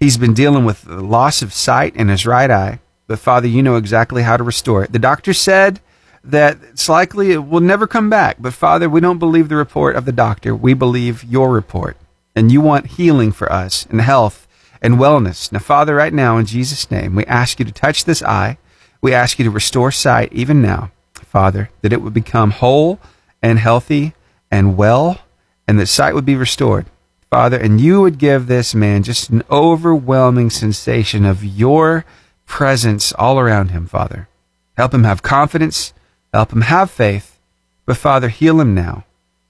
He's 0.00 0.18
been 0.18 0.34
dealing 0.34 0.64
with 0.64 0.82
the 0.82 1.02
loss 1.02 1.42
of 1.42 1.52
sight 1.52 1.94
in 1.94 2.08
his 2.08 2.26
right 2.26 2.50
eye, 2.50 2.80
but 3.06 3.18
Father, 3.18 3.46
you 3.46 3.62
know 3.62 3.76
exactly 3.76 4.22
how 4.22 4.36
to 4.36 4.44
restore 4.44 4.84
it. 4.84 4.92
The 4.92 4.98
doctor 4.98 5.32
said 5.32 5.80
that 6.22 6.58
it's 6.62 6.88
likely 6.88 7.32
it 7.32 7.46
will 7.46 7.60
never 7.60 7.86
come 7.86 8.08
back, 8.08 8.36
but 8.40 8.54
Father, 8.54 8.88
we 8.88 9.00
don't 9.00 9.18
believe 9.18 9.48
the 9.48 9.56
report 9.56 9.96
of 9.96 10.04
the 10.04 10.12
doctor. 10.12 10.54
We 10.54 10.74
believe 10.74 11.24
your 11.24 11.50
report 11.52 11.96
and 12.34 12.50
you 12.50 12.60
want 12.60 12.86
healing 12.86 13.32
for 13.32 13.50
us 13.52 13.86
and 13.90 14.00
health 14.00 14.46
and 14.80 14.94
wellness. 14.94 15.52
Now, 15.52 15.60
Father, 15.60 15.94
right 15.94 16.12
now, 16.12 16.36
in 16.38 16.46
Jesus' 16.46 16.90
name, 16.90 17.14
we 17.14 17.24
ask 17.26 17.58
you 17.58 17.64
to 17.64 17.72
touch 17.72 18.04
this 18.04 18.22
eye. 18.22 18.58
We 19.00 19.12
ask 19.14 19.38
you 19.38 19.44
to 19.44 19.50
restore 19.50 19.92
sight 19.92 20.32
even 20.32 20.62
now, 20.62 20.90
Father, 21.14 21.70
that 21.82 21.92
it 21.92 22.02
would 22.02 22.14
become 22.14 22.50
whole 22.50 23.00
and 23.42 23.58
healthy 23.58 24.14
and 24.50 24.76
well, 24.76 25.20
and 25.68 25.78
that 25.78 25.86
sight 25.86 26.14
would 26.14 26.24
be 26.24 26.36
restored. 26.36 26.86
Father, 27.30 27.58
and 27.58 27.80
you 27.80 28.00
would 28.00 28.18
give 28.18 28.46
this 28.46 28.74
man 28.74 29.02
just 29.02 29.28
an 29.30 29.42
overwhelming 29.50 30.50
sensation 30.50 31.24
of 31.24 31.44
your 31.44 32.04
presence 32.46 33.12
all 33.12 33.38
around 33.38 33.68
him, 33.68 33.86
Father. 33.86 34.28
Help 34.76 34.92
him 34.92 35.04
have 35.04 35.22
confidence, 35.22 35.92
help 36.32 36.52
him 36.52 36.62
have 36.62 36.90
faith, 36.90 37.38
but 37.86 37.96
Father, 37.96 38.28
heal 38.28 38.60
him 38.60 38.74
now. 38.74 39.04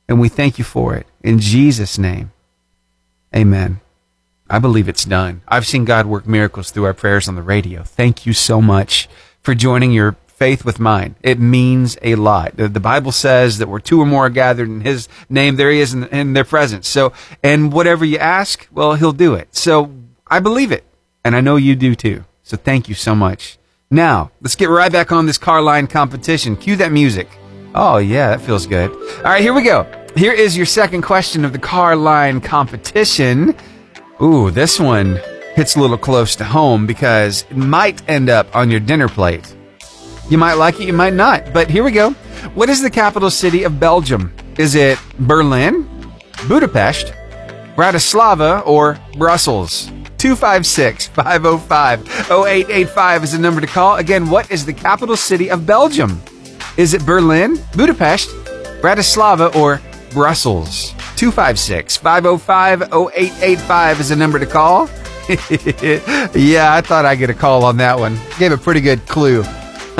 And 0.08 0.20
we 0.20 0.28
thank 0.28 0.58
you 0.58 0.64
for 0.64 0.94
it. 0.94 1.06
In 1.22 1.38
Jesus' 1.38 1.98
name. 1.98 2.32
Amen. 3.34 3.80
I 4.48 4.58
believe 4.58 4.88
it's 4.88 5.04
done. 5.04 5.40
I've 5.48 5.66
seen 5.66 5.84
God 5.84 6.06
work 6.06 6.26
miracles 6.26 6.70
through 6.70 6.84
our 6.84 6.94
prayers 6.94 7.28
on 7.28 7.34
the 7.34 7.42
radio. 7.42 7.82
Thank 7.82 8.26
you 8.26 8.32
so 8.34 8.60
much 8.60 9.08
for 9.40 9.54
joining 9.54 9.92
your 9.92 10.16
faith 10.26 10.64
with 10.64 10.78
mine. 10.78 11.14
It 11.22 11.38
means 11.38 11.96
a 12.02 12.16
lot. 12.16 12.56
The, 12.56 12.68
Bible 12.68 13.12
says 13.12 13.58
that 13.58 13.68
where 13.68 13.80
two 13.80 14.00
or 14.00 14.06
more 14.06 14.26
are 14.26 14.30
gathered 14.30 14.68
in 14.68 14.82
His 14.82 15.08
name, 15.28 15.56
there 15.56 15.70
He 15.70 15.80
is 15.80 15.94
in, 15.94 16.04
in 16.08 16.32
their 16.34 16.44
presence. 16.44 16.86
So, 16.88 17.12
and 17.42 17.72
whatever 17.72 18.04
you 18.04 18.18
ask, 18.18 18.68
well, 18.70 18.94
He'll 18.94 19.12
do 19.12 19.34
it. 19.34 19.54
So 19.56 19.90
I 20.26 20.40
believe 20.40 20.72
it. 20.72 20.84
And 21.24 21.34
I 21.34 21.40
know 21.40 21.56
you 21.56 21.74
do 21.74 21.94
too. 21.94 22.24
So 22.44 22.56
thank 22.56 22.88
you 22.88 22.94
so 22.94 23.14
much. 23.14 23.58
Now, 23.90 24.30
let's 24.40 24.54
get 24.54 24.68
right 24.68 24.92
back 24.92 25.12
on 25.12 25.26
this 25.26 25.38
car 25.38 25.62
line 25.62 25.86
competition. 25.86 26.56
Cue 26.56 26.76
that 26.76 26.92
music. 26.92 27.28
Oh, 27.74 27.96
yeah, 27.96 28.28
that 28.28 28.42
feels 28.42 28.66
good. 28.66 28.90
All 28.92 29.22
right, 29.24 29.42
here 29.42 29.54
we 29.54 29.62
go. 29.62 29.86
Here 30.14 30.32
is 30.32 30.56
your 30.56 30.66
second 30.66 31.02
question 31.02 31.44
of 31.44 31.52
the 31.52 31.58
car 31.58 31.96
line 31.96 32.40
competition. 32.40 33.56
Ooh, 34.22 34.50
this 34.50 34.78
one 34.78 35.18
hits 35.54 35.74
a 35.74 35.80
little 35.80 35.98
close 35.98 36.36
to 36.36 36.44
home 36.44 36.86
because 36.86 37.46
it 37.50 37.56
might 37.56 38.06
end 38.08 38.28
up 38.28 38.54
on 38.54 38.70
your 38.70 38.80
dinner 38.80 39.08
plate. 39.08 39.54
You 40.28 40.38
might 40.38 40.54
like 40.54 40.80
it, 40.80 40.86
you 40.86 40.92
might 40.92 41.14
not, 41.14 41.52
but 41.52 41.70
here 41.70 41.82
we 41.82 41.92
go. 41.92 42.10
What 42.54 42.68
is 42.68 42.82
the 42.82 42.90
capital 42.90 43.30
city 43.30 43.64
of 43.64 43.80
Belgium? 43.80 44.34
Is 44.58 44.74
it 44.74 44.98
Berlin, 45.18 45.88
Budapest, 46.46 47.12
Bratislava, 47.74 48.64
or 48.66 48.98
Brussels? 49.16 49.90
256 50.24 51.08
505 51.08 52.00
0885 52.30 53.24
is 53.24 53.32
the 53.32 53.38
number 53.38 53.60
to 53.60 53.66
call. 53.66 53.96
Again, 53.96 54.30
what 54.30 54.50
is 54.50 54.64
the 54.64 54.72
capital 54.72 55.18
city 55.18 55.50
of 55.50 55.66
Belgium? 55.66 56.18
Is 56.78 56.94
it 56.94 57.04
Berlin, 57.04 57.58
Budapest, 57.76 58.30
Bratislava, 58.80 59.54
or 59.54 59.82
Brussels. 60.14 60.92
256 61.16 61.98
505 61.98 62.82
0885 62.82 64.00
is 64.00 64.08
the 64.08 64.16
number 64.16 64.38
to 64.38 64.46
call. 64.46 64.86
yeah, 65.28 66.72
I 66.72 66.80
thought 66.80 67.04
I'd 67.04 67.18
get 67.18 67.28
a 67.28 67.34
call 67.34 67.62
on 67.62 67.76
that 67.76 67.98
one. 67.98 68.18
Gave 68.38 68.52
a 68.52 68.56
pretty 68.56 68.80
good 68.80 69.06
clue. 69.06 69.42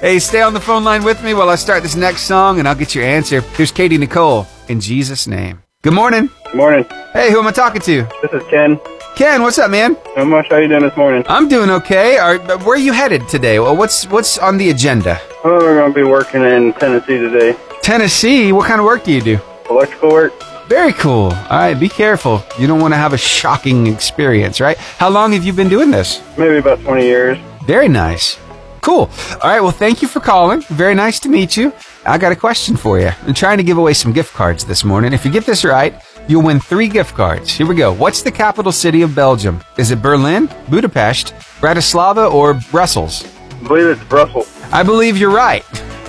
hey, 0.00 0.18
stay 0.18 0.42
on 0.42 0.54
the 0.54 0.60
phone 0.60 0.82
line 0.82 1.04
with 1.04 1.22
me 1.22 1.34
while 1.34 1.48
I 1.48 1.54
start 1.54 1.84
this 1.84 1.94
next 1.94 2.22
song 2.22 2.58
and 2.58 2.66
I'll 2.66 2.74
get 2.74 2.96
your 2.96 3.04
answer. 3.04 3.42
Here's 3.42 3.70
Katy 3.70 3.96
Nichole 3.96 4.44
in 4.68 4.80
Jesus' 4.80 5.28
name. 5.28 5.62
Good 5.82 5.94
morning. 5.94 6.30
Good 6.46 6.56
morning. 6.56 6.84
Hey, 7.12 7.30
who 7.30 7.38
am 7.38 7.46
I 7.46 7.52
talking 7.52 7.80
to? 7.82 8.08
This 8.22 8.32
is 8.32 8.42
Ken. 8.50 8.80
Ken, 9.14 9.42
what's 9.42 9.58
up, 9.58 9.70
man? 9.70 9.96
How 10.16 10.24
much? 10.24 10.48
How 10.48 10.56
you 10.56 10.68
doing 10.68 10.82
this 10.82 10.96
morning? 10.96 11.22
I'm 11.28 11.46
doing 11.46 11.68
okay. 11.68 12.16
Are, 12.16 12.38
where 12.38 12.76
are 12.76 12.76
you 12.76 12.92
headed 12.92 13.28
today? 13.28 13.58
Well, 13.58 13.76
what's 13.76 14.06
what's 14.08 14.38
on 14.38 14.56
the 14.56 14.70
agenda? 14.70 15.20
Oh, 15.44 15.58
we're 15.58 15.76
going 15.76 15.92
to 15.92 15.94
be 15.94 16.02
working 16.02 16.42
in 16.42 16.72
Tennessee 16.74 17.18
today. 17.18 17.54
Tennessee? 17.82 18.52
What 18.52 18.66
kind 18.66 18.80
of 18.80 18.86
work 18.86 19.04
do 19.04 19.12
you 19.12 19.20
do? 19.20 19.38
Electrical 19.68 20.10
work. 20.10 20.32
Very 20.66 20.94
cool. 20.94 21.30
All 21.30 21.48
right, 21.50 21.74
be 21.74 21.88
careful. 21.90 22.42
You 22.58 22.66
don't 22.66 22.80
want 22.80 22.94
to 22.94 22.98
have 22.98 23.12
a 23.12 23.18
shocking 23.18 23.86
experience, 23.86 24.60
right? 24.60 24.78
How 24.78 25.10
long 25.10 25.32
have 25.32 25.44
you 25.44 25.52
been 25.52 25.68
doing 25.68 25.90
this? 25.90 26.22
Maybe 26.38 26.56
about 26.56 26.80
20 26.80 27.02
years. 27.02 27.38
Very 27.66 27.88
nice. 27.88 28.38
Cool. 28.80 29.10
All 29.42 29.50
right, 29.50 29.60
well, 29.60 29.70
thank 29.72 30.00
you 30.00 30.08
for 30.08 30.20
calling. 30.20 30.62
Very 30.62 30.94
nice 30.94 31.20
to 31.20 31.28
meet 31.28 31.56
you. 31.56 31.72
I 32.06 32.16
got 32.18 32.32
a 32.32 32.36
question 32.36 32.76
for 32.76 32.98
you. 32.98 33.10
I'm 33.26 33.34
trying 33.34 33.58
to 33.58 33.64
give 33.64 33.76
away 33.78 33.92
some 33.94 34.12
gift 34.12 34.32
cards 34.32 34.64
this 34.64 34.82
morning. 34.82 35.12
If 35.12 35.24
you 35.24 35.30
get 35.30 35.44
this 35.44 35.64
right, 35.64 35.94
you'll 36.28 36.42
win 36.42 36.60
three 36.60 36.88
gift 36.88 37.14
cards. 37.14 37.50
Here 37.50 37.66
we 37.66 37.74
go. 37.74 37.92
What's 37.92 38.22
the 38.22 38.30
capital 38.30 38.72
city 38.72 39.02
of 39.02 39.14
Belgium? 39.14 39.62
Is 39.78 39.90
it 39.90 40.02
Berlin, 40.02 40.48
Budapest, 40.68 41.34
Bratislava, 41.60 42.32
or 42.32 42.54
Brussels? 42.70 43.24
I 43.50 43.68
believe 43.68 43.86
it's 43.86 44.04
Brussels. 44.04 44.60
I 44.72 44.82
believe 44.82 45.16
you're 45.16 45.30
right. 45.30 45.64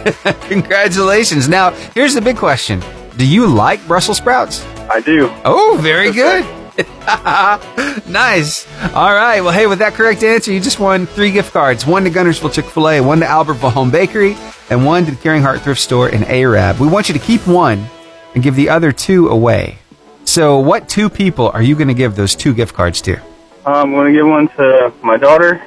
Congratulations. 0.48 1.48
Now, 1.48 1.72
here's 1.94 2.14
the 2.14 2.22
big 2.22 2.38
question 2.38 2.84
Do 3.18 3.28
you 3.28 3.48
like 3.48 3.86
Brussels 3.88 4.18
sprouts? 4.18 4.66
I 4.90 5.00
do. 5.00 5.32
Oh, 5.46 5.78
very 5.82 6.12
good. 6.12 6.46
nice. 8.08 8.68
All 8.96 9.14
right. 9.14 9.42
Well, 9.42 9.52
hey, 9.54 9.68
with 9.68 9.80
that 9.80 9.94
correct 9.94 10.24
answer, 10.24 10.52
you 10.52 10.60
just 10.60 10.80
won 10.80 11.06
three 11.06 11.32
gift 11.32 11.54
cards 11.54 11.86
one 11.86 12.04
to 12.04 12.10
Guntersville 12.10 12.52
Chick 12.52 12.66
fil 12.66 12.90
A, 12.90 13.00
one 13.02 13.20
to 13.20 13.26
Albertville 13.26 13.72
Home 13.74 13.92
Bakery, 13.92 14.36
and 14.70 14.84
one 14.84 15.06
to 15.06 15.12
the 15.12 15.18
Caring 15.18 15.44
Heart 15.44 15.62
Thrift 15.62 15.80
Store 15.80 16.10
in 16.10 16.24
Arab. 16.24 16.80
We 16.80 16.88
want 16.88 17.10
you 17.10 17.14
to 17.14 17.20
keep 17.20 17.46
one 17.48 17.86
and 18.34 18.44
give 18.44 18.56
the 18.56 18.70
other 18.70 18.92
two 18.92 19.30
away. 19.30 19.78
So, 20.26 20.60
what 20.60 20.88
two 20.90 21.10
people 21.10 21.50
are 21.50 21.62
you 21.62 21.76
going 21.76 21.88
to 21.90 21.94
give 21.94 22.16
those 22.16 22.36
two 22.36 22.54
gift 22.54 22.74
cards 22.74 23.02
to? 23.02 23.20
I'm 23.66 23.92
going 23.92 24.14
to 24.14 24.20
give 24.20 24.28
one 24.28 24.48
to 24.50 24.92
my 25.04 25.18
daughter, 25.18 25.62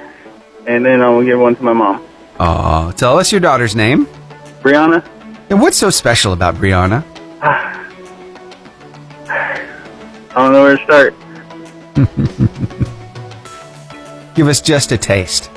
and 0.67 0.85
then 0.85 1.01
I'm 1.01 1.13
going 1.13 1.25
to 1.25 1.31
give 1.31 1.39
one 1.39 1.55
to 1.55 1.63
my 1.63 1.73
mom. 1.73 2.05
Oh, 2.39 2.91
tell 2.91 3.17
us 3.17 3.31
your 3.31 3.41
daughter's 3.41 3.75
name. 3.75 4.05
Brianna. 4.61 5.03
And 5.49 5.59
what's 5.61 5.77
so 5.77 5.89
special 5.89 6.33
about 6.33 6.55
Brianna? 6.55 7.03
I 9.29 9.65
don't 10.35 10.53
know 10.53 10.63
where 10.63 10.77
to 10.77 10.83
start. 10.83 11.15
Give 14.35 14.47
us 14.47 14.61
just 14.61 14.91
a 14.91 14.97
taste. 14.99 15.49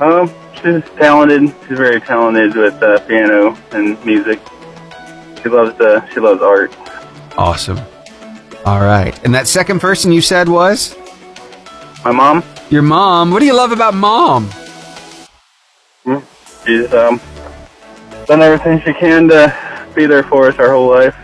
Um, 0.00 0.28
she's 0.54 0.82
talented. 0.96 1.54
She's 1.68 1.78
very 1.78 2.00
talented 2.00 2.56
with 2.56 2.82
uh, 2.82 2.98
piano 3.06 3.56
and 3.70 4.04
music. 4.04 4.40
She 5.40 5.48
loves 5.48 5.78
uh, 5.80 6.04
she 6.12 6.18
loves 6.18 6.42
art. 6.42 6.76
Awesome. 7.36 7.78
All 8.68 8.80
right. 8.80 9.18
And 9.24 9.34
that 9.34 9.46
second 9.46 9.80
person 9.80 10.12
you 10.12 10.20
said 10.20 10.46
was 10.46 10.94
my 12.04 12.12
mom. 12.12 12.44
Your 12.68 12.82
mom. 12.82 13.30
What 13.30 13.40
do 13.40 13.46
you 13.46 13.56
love 13.56 13.72
about 13.72 13.94
mom? 13.94 14.44
Hmm? 16.04 16.18
She's 16.66 16.92
um 16.92 17.18
done 18.26 18.42
everything 18.42 18.82
she 18.82 18.92
can 18.92 19.26
to 19.28 19.56
be 19.94 20.04
there 20.04 20.22
for 20.22 20.48
us 20.48 20.58
our 20.58 20.70
whole 20.70 20.90
life. 20.90 21.16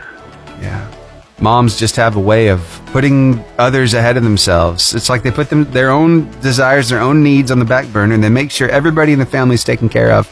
Yeah. 0.63 0.91
Moms 1.39 1.79
just 1.79 1.97
have 1.97 2.17
a 2.17 2.21
way 2.21 2.49
of 2.49 2.81
putting 2.87 3.45
others 3.59 3.93
ahead 3.93 4.17
of 4.17 4.23
themselves. 4.25 4.95
It's 4.95 5.11
like 5.11 5.23
they 5.23 5.31
put 5.31 5.51
them 5.51 5.65
their 5.65 5.91
own 5.91 6.31
desires, 6.41 6.89
their 6.89 7.01
own 7.01 7.23
needs 7.23 7.51
on 7.51 7.59
the 7.59 7.67
back 7.67 7.87
burner, 7.93 8.15
and 8.15 8.25
they 8.25 8.31
make 8.31 8.53
sure 8.53 8.71
everybody 8.71 9.13
in 9.13 9.19
the 9.19 9.27
family 9.27 9.57
is 9.57 9.65
taken 9.65 9.91
care 9.91 10.13
of. 10.13 10.25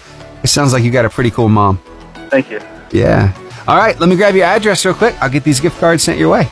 It 0.43 0.47
sounds 0.47 0.73
like 0.73 0.83
you 0.83 0.91
got 0.91 1.05
a 1.05 1.11
pretty 1.11 1.31
cool 1.31 1.51
mom. 1.51 1.77
Thank 2.31 2.51
you. 2.51 2.59
Yeah. 2.91 3.37
All 3.69 3.77
right, 3.77 4.01
let 4.01 4.09
me 4.09 4.17
grab 4.17 4.35
your 4.35 4.47
address 4.47 4.87
real 4.87 4.95
quick. 4.95 5.15
I'll 5.21 5.29
get 5.29 5.45
these 5.45 5.61
gift 5.61 5.79
cards 5.79 6.03
sent 6.03 6.19
your 6.19 6.31
way. 6.31 6.49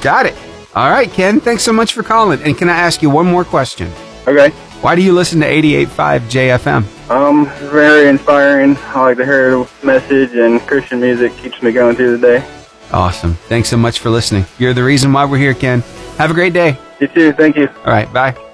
Got 0.00 0.26
it. 0.26 0.36
All 0.74 0.90
right, 0.90 1.10
Ken, 1.10 1.40
thanks 1.40 1.62
so 1.62 1.72
much 1.72 1.92
for 1.92 2.02
calling. 2.02 2.40
And 2.42 2.56
can 2.56 2.68
I 2.68 2.76
ask 2.76 3.02
you 3.02 3.10
one 3.10 3.26
more 3.26 3.44
question? 3.44 3.90
Okay. 4.26 4.50
Why 4.80 4.94
do 4.94 5.02
you 5.02 5.12
listen 5.12 5.40
to 5.40 5.46
88.5 5.46 6.20
JFM? 6.30 7.10
Um, 7.10 7.46
very 7.70 8.08
inspiring. 8.08 8.76
I 8.76 9.00
like 9.00 9.16
to 9.16 9.24
hear 9.24 9.50
the 9.50 9.68
message, 9.82 10.34
and 10.34 10.60
Christian 10.60 11.00
music 11.00 11.36
keeps 11.36 11.60
me 11.62 11.72
going 11.72 11.96
through 11.96 12.18
the 12.18 12.38
day. 12.38 12.48
Awesome. 12.92 13.34
Thanks 13.34 13.68
so 13.68 13.76
much 13.76 13.98
for 13.98 14.10
listening. 14.10 14.44
You're 14.58 14.74
the 14.74 14.84
reason 14.84 15.12
why 15.12 15.24
we're 15.24 15.38
here, 15.38 15.54
Ken. 15.54 15.80
Have 16.16 16.30
a 16.30 16.34
great 16.34 16.52
day. 16.52 16.78
You 17.00 17.08
too. 17.08 17.32
Thank 17.32 17.56
you. 17.56 17.68
All 17.68 17.92
right, 17.92 18.12
bye. 18.12 18.47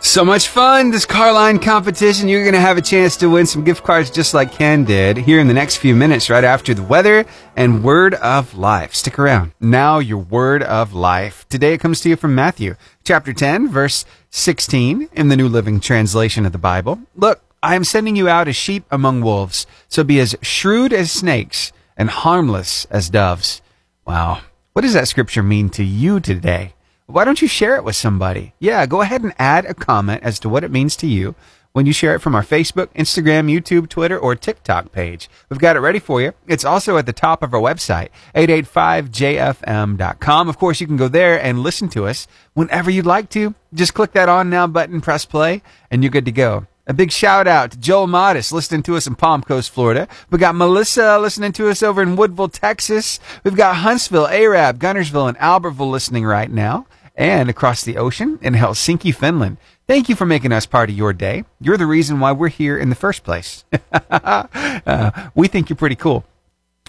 So 0.00 0.24
much 0.24 0.46
fun, 0.48 0.90
this 0.90 1.04
car 1.04 1.32
line 1.32 1.58
competition. 1.58 2.28
You're 2.28 2.44
going 2.44 2.54
to 2.54 2.60
have 2.60 2.78
a 2.78 2.82
chance 2.82 3.16
to 3.16 3.28
win 3.28 3.46
some 3.46 3.64
gift 3.64 3.82
cards 3.82 4.10
just 4.10 4.32
like 4.32 4.52
Ken 4.52 4.84
did 4.84 5.16
here 5.16 5.40
in 5.40 5.48
the 5.48 5.54
next 5.54 5.76
few 5.78 5.94
minutes, 5.94 6.30
right 6.30 6.44
after 6.44 6.72
the 6.72 6.84
weather 6.84 7.26
and 7.56 7.82
word 7.82 8.14
of 8.14 8.56
life. 8.56 8.94
Stick 8.94 9.18
around. 9.18 9.52
Now, 9.60 9.98
your 9.98 10.18
word 10.18 10.62
of 10.62 10.94
life. 10.94 11.46
Today 11.48 11.74
it 11.74 11.80
comes 11.80 12.00
to 12.02 12.08
you 12.08 12.16
from 12.16 12.34
Matthew 12.34 12.76
chapter 13.02 13.32
10, 13.32 13.68
verse 13.68 14.04
16 14.30 15.08
in 15.12 15.28
the 15.28 15.36
New 15.36 15.48
Living 15.48 15.80
Translation 15.80 16.46
of 16.46 16.52
the 16.52 16.58
Bible. 16.58 17.00
Look, 17.16 17.42
I 17.60 17.74
am 17.74 17.84
sending 17.84 18.14
you 18.14 18.28
out 18.28 18.46
as 18.46 18.56
sheep 18.56 18.84
among 18.92 19.20
wolves, 19.22 19.66
so 19.88 20.04
be 20.04 20.20
as 20.20 20.36
shrewd 20.42 20.92
as 20.92 21.10
snakes 21.10 21.72
and 21.96 22.08
harmless 22.08 22.84
as 22.86 23.10
doves. 23.10 23.60
Wow. 24.06 24.42
What 24.74 24.82
does 24.82 24.94
that 24.94 25.08
scripture 25.08 25.42
mean 25.42 25.70
to 25.70 25.82
you 25.82 26.20
today? 26.20 26.74
Why 27.10 27.24
don't 27.24 27.40
you 27.40 27.48
share 27.48 27.74
it 27.76 27.84
with 27.84 27.96
somebody? 27.96 28.52
Yeah, 28.58 28.84
go 28.84 29.00
ahead 29.00 29.22
and 29.22 29.32
add 29.38 29.64
a 29.64 29.72
comment 29.72 30.22
as 30.22 30.38
to 30.40 30.48
what 30.50 30.62
it 30.62 30.70
means 30.70 30.94
to 30.96 31.06
you 31.06 31.34
when 31.72 31.86
you 31.86 31.92
share 31.94 32.14
it 32.14 32.18
from 32.18 32.34
our 32.34 32.42
Facebook, 32.42 32.88
Instagram, 32.88 33.50
YouTube, 33.50 33.88
Twitter, 33.88 34.18
or 34.18 34.36
TikTok 34.36 34.92
page. 34.92 35.30
We've 35.48 35.58
got 35.58 35.74
it 35.74 35.80
ready 35.80 36.00
for 36.00 36.20
you. 36.20 36.34
It's 36.46 36.66
also 36.66 36.98
at 36.98 37.06
the 37.06 37.14
top 37.14 37.42
of 37.42 37.54
our 37.54 37.62
website, 37.62 38.10
885jfm.com. 38.34 40.48
Of 40.50 40.58
course, 40.58 40.82
you 40.82 40.86
can 40.86 40.98
go 40.98 41.08
there 41.08 41.42
and 41.42 41.60
listen 41.60 41.88
to 41.88 42.06
us 42.06 42.28
whenever 42.52 42.90
you'd 42.90 43.06
like 43.06 43.30
to. 43.30 43.54
Just 43.72 43.94
click 43.94 44.12
that 44.12 44.28
on 44.28 44.50
now 44.50 44.66
button, 44.66 45.00
press 45.00 45.24
play, 45.24 45.62
and 45.90 46.02
you're 46.02 46.10
good 46.10 46.26
to 46.26 46.32
go. 46.32 46.66
A 46.86 46.92
big 46.92 47.10
shout 47.10 47.46
out 47.46 47.70
to 47.70 47.78
Joel 47.78 48.06
Modis 48.06 48.52
listening 48.52 48.82
to 48.82 48.96
us 48.96 49.06
in 49.06 49.14
Palm 49.14 49.42
Coast, 49.42 49.70
Florida. 49.70 50.08
We 50.30 50.36
got 50.36 50.54
Melissa 50.54 51.18
listening 51.18 51.52
to 51.52 51.70
us 51.70 51.82
over 51.82 52.02
in 52.02 52.16
Woodville, 52.16 52.50
Texas. 52.50 53.18
We've 53.44 53.56
got 53.56 53.76
Huntsville, 53.76 54.26
Arab, 54.26 54.78
Guntersville, 54.78 55.28
and 55.28 55.38
Albertville 55.38 55.90
listening 55.90 56.26
right 56.26 56.50
now. 56.50 56.86
And 57.18 57.50
across 57.50 57.82
the 57.82 57.96
ocean 57.96 58.38
in 58.42 58.54
Helsinki, 58.54 59.12
Finland. 59.12 59.56
Thank 59.88 60.08
you 60.08 60.14
for 60.14 60.24
making 60.24 60.52
us 60.52 60.66
part 60.66 60.88
of 60.88 60.96
your 60.96 61.12
day. 61.12 61.44
You're 61.60 61.76
the 61.76 61.84
reason 61.84 62.20
why 62.20 62.30
we're 62.30 62.48
here 62.48 62.78
in 62.78 62.90
the 62.90 62.94
first 62.94 63.24
place. 63.24 63.64
uh, 64.10 65.28
we 65.34 65.48
think 65.48 65.68
you're 65.68 65.76
pretty 65.76 65.96
cool. 65.96 66.24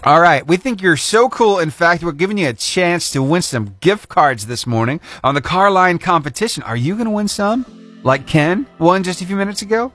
All 0.04 0.20
right. 0.20 0.46
We 0.46 0.56
think 0.56 0.80
you're 0.82 0.96
so 0.96 1.28
cool. 1.28 1.58
In 1.58 1.70
fact, 1.70 2.04
we're 2.04 2.12
giving 2.12 2.38
you 2.38 2.48
a 2.48 2.52
chance 2.52 3.10
to 3.10 3.24
win 3.24 3.42
some 3.42 3.74
gift 3.80 4.08
cards 4.08 4.46
this 4.46 4.68
morning 4.68 5.00
on 5.24 5.34
the 5.34 5.40
car 5.40 5.68
line 5.68 5.98
competition. 5.98 6.62
Are 6.62 6.76
you 6.76 6.94
going 6.94 7.06
to 7.06 7.10
win 7.10 7.26
some? 7.26 7.66
Like 8.04 8.28
Ken 8.28 8.66
won 8.78 9.02
just 9.02 9.20
a 9.20 9.26
few 9.26 9.36
minutes 9.36 9.62
ago? 9.62 9.92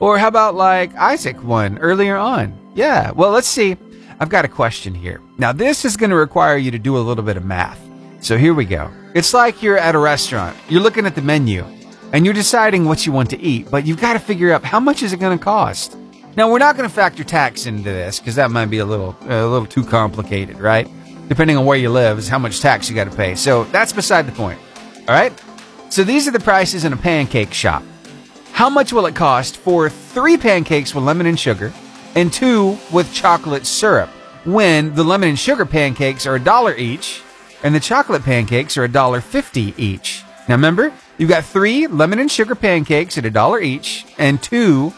Or 0.00 0.18
how 0.18 0.26
about 0.28 0.56
like 0.56 0.92
Isaac 0.96 1.40
won 1.44 1.78
earlier 1.78 2.16
on? 2.16 2.58
Yeah. 2.74 3.12
Well, 3.12 3.30
let's 3.30 3.48
see. 3.48 3.76
I've 4.18 4.30
got 4.30 4.44
a 4.44 4.48
question 4.48 4.94
here. 4.94 5.20
Now, 5.38 5.52
this 5.52 5.84
is 5.84 5.96
going 5.96 6.10
to 6.10 6.16
require 6.16 6.56
you 6.56 6.72
to 6.72 6.78
do 6.78 6.96
a 6.96 6.98
little 6.98 7.24
bit 7.24 7.36
of 7.36 7.44
math. 7.44 7.85
So 8.26 8.36
here 8.36 8.54
we 8.54 8.64
go. 8.64 8.90
It's 9.14 9.32
like 9.32 9.62
you're 9.62 9.78
at 9.78 9.94
a 9.94 10.00
restaurant. 10.00 10.56
You're 10.68 10.80
looking 10.80 11.06
at 11.06 11.14
the 11.14 11.22
menu 11.22 11.64
and 12.12 12.24
you're 12.24 12.34
deciding 12.34 12.84
what 12.84 13.06
you 13.06 13.12
want 13.12 13.30
to 13.30 13.38
eat, 13.38 13.70
but 13.70 13.86
you've 13.86 14.00
got 14.00 14.14
to 14.14 14.18
figure 14.18 14.52
out 14.52 14.64
how 14.64 14.80
much 14.80 15.04
is 15.04 15.12
it 15.12 15.20
going 15.20 15.38
to 15.38 15.44
cost. 15.44 15.96
Now, 16.36 16.50
we're 16.50 16.58
not 16.58 16.76
going 16.76 16.88
to 16.88 16.92
factor 16.92 17.22
tax 17.22 17.66
into 17.66 17.84
this 17.84 18.18
because 18.18 18.34
that 18.34 18.50
might 18.50 18.66
be 18.66 18.78
a 18.78 18.84
little 18.84 19.16
a 19.20 19.46
little 19.46 19.64
too 19.64 19.84
complicated, 19.84 20.58
right? 20.58 20.88
Depending 21.28 21.56
on 21.56 21.66
where 21.66 21.78
you 21.78 21.88
live 21.88 22.18
is 22.18 22.26
how 22.26 22.40
much 22.40 22.58
tax 22.58 22.90
you 22.90 22.96
got 22.96 23.08
to 23.08 23.16
pay. 23.16 23.36
So 23.36 23.62
that's 23.66 23.92
beside 23.92 24.26
the 24.26 24.32
point. 24.32 24.58
All 25.02 25.14
right? 25.14 25.32
So 25.88 26.02
these 26.02 26.26
are 26.26 26.32
the 26.32 26.40
prices 26.40 26.84
in 26.84 26.92
a 26.92 26.96
pancake 26.96 27.54
shop. 27.54 27.84
How 28.50 28.68
much 28.68 28.92
will 28.92 29.06
it 29.06 29.14
cost 29.14 29.56
for 29.56 29.88
3 29.88 30.36
pancakes 30.36 30.96
with 30.96 31.04
lemon 31.04 31.26
and 31.26 31.38
sugar 31.38 31.72
and 32.16 32.32
2 32.32 32.76
with 32.92 33.12
chocolate 33.12 33.66
syrup 33.66 34.08
when 34.44 34.96
the 34.96 35.04
lemon 35.04 35.28
and 35.28 35.38
sugar 35.38 35.64
pancakes 35.64 36.26
are 36.26 36.34
a 36.34 36.40
dollar 36.40 36.74
each 36.74 37.22
and 37.62 37.74
the 37.74 37.80
chocolate 37.80 38.22
pancakes 38.22 38.76
are 38.76 38.84
a 38.84 38.88
dollar 38.88 39.20
fifty 39.20 39.74
each. 39.76 40.22
Now 40.48 40.54
remember, 40.54 40.92
you've 41.18 41.30
got 41.30 41.44
three 41.44 41.86
lemon 41.86 42.18
and 42.18 42.30
sugar 42.30 42.54
pancakes 42.54 43.18
at 43.18 43.24
a 43.24 43.30
dollar 43.30 43.60
each, 43.60 44.06
and 44.18 44.42
two 44.42 44.92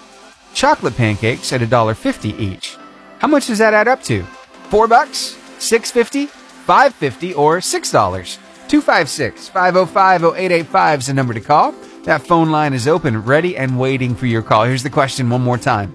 chocolate 0.54 0.96
pancakes 0.96 1.52
at 1.52 1.62
a 1.62 1.66
dollar 1.66 1.94
fifty 1.94 2.30
each. 2.30 2.76
How 3.18 3.28
much 3.28 3.46
does 3.46 3.58
that 3.58 3.74
add 3.74 3.88
up 3.88 4.02
to? 4.04 4.22
Four 4.70 4.88
bucks? 4.88 5.36
Six 5.58 5.90
fifty? 5.90 6.26
Five 6.26 6.94
fifty? 6.94 7.34
Or 7.34 7.60
six 7.60 7.90
dollars? 7.90 8.38
256-505-0885 8.68 10.98
is 10.98 11.06
the 11.06 11.14
number 11.14 11.32
to 11.32 11.40
call. 11.40 11.72
That 12.04 12.20
phone 12.22 12.50
line 12.50 12.74
is 12.74 12.86
open, 12.86 13.24
ready 13.24 13.56
and 13.56 13.80
waiting 13.80 14.14
for 14.14 14.26
your 14.26 14.42
call. 14.42 14.64
Here's 14.64 14.82
the 14.82 14.90
question 14.90 15.30
one 15.30 15.40
more 15.40 15.56
time. 15.56 15.94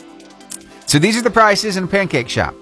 So 0.88 0.98
these 1.00 1.18
are 1.18 1.22
the 1.22 1.30
prices 1.30 1.78
in 1.78 1.84
a 1.84 1.88
pancake 1.88 2.30
shop. 2.30 2.56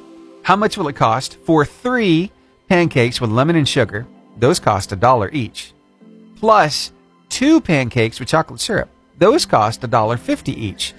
How 0.44 0.56
much 0.56 0.78
will 0.78 0.88
it 0.90 0.96
cost 0.96 1.38
for 1.46 1.66
three 1.66 2.32
pancakes 2.72 3.20
with 3.20 3.30
lemon 3.30 3.58
and 3.58 3.68
sugar. 3.68 4.08
Those 4.38 4.58
cost 4.58 4.94
a 4.94 4.96
dollar 4.96 5.30
each. 5.34 5.74
Plus 6.38 6.94
two 7.28 7.60
pancakes 7.60 8.18
with 8.18 8.30
chocolate 8.30 8.62
syrup. 8.62 8.88
Those 9.18 9.46
cost 9.46 9.84
a 9.84 9.88
dollar 9.88 10.16
fifty 10.16 10.54
each. 10.54 10.94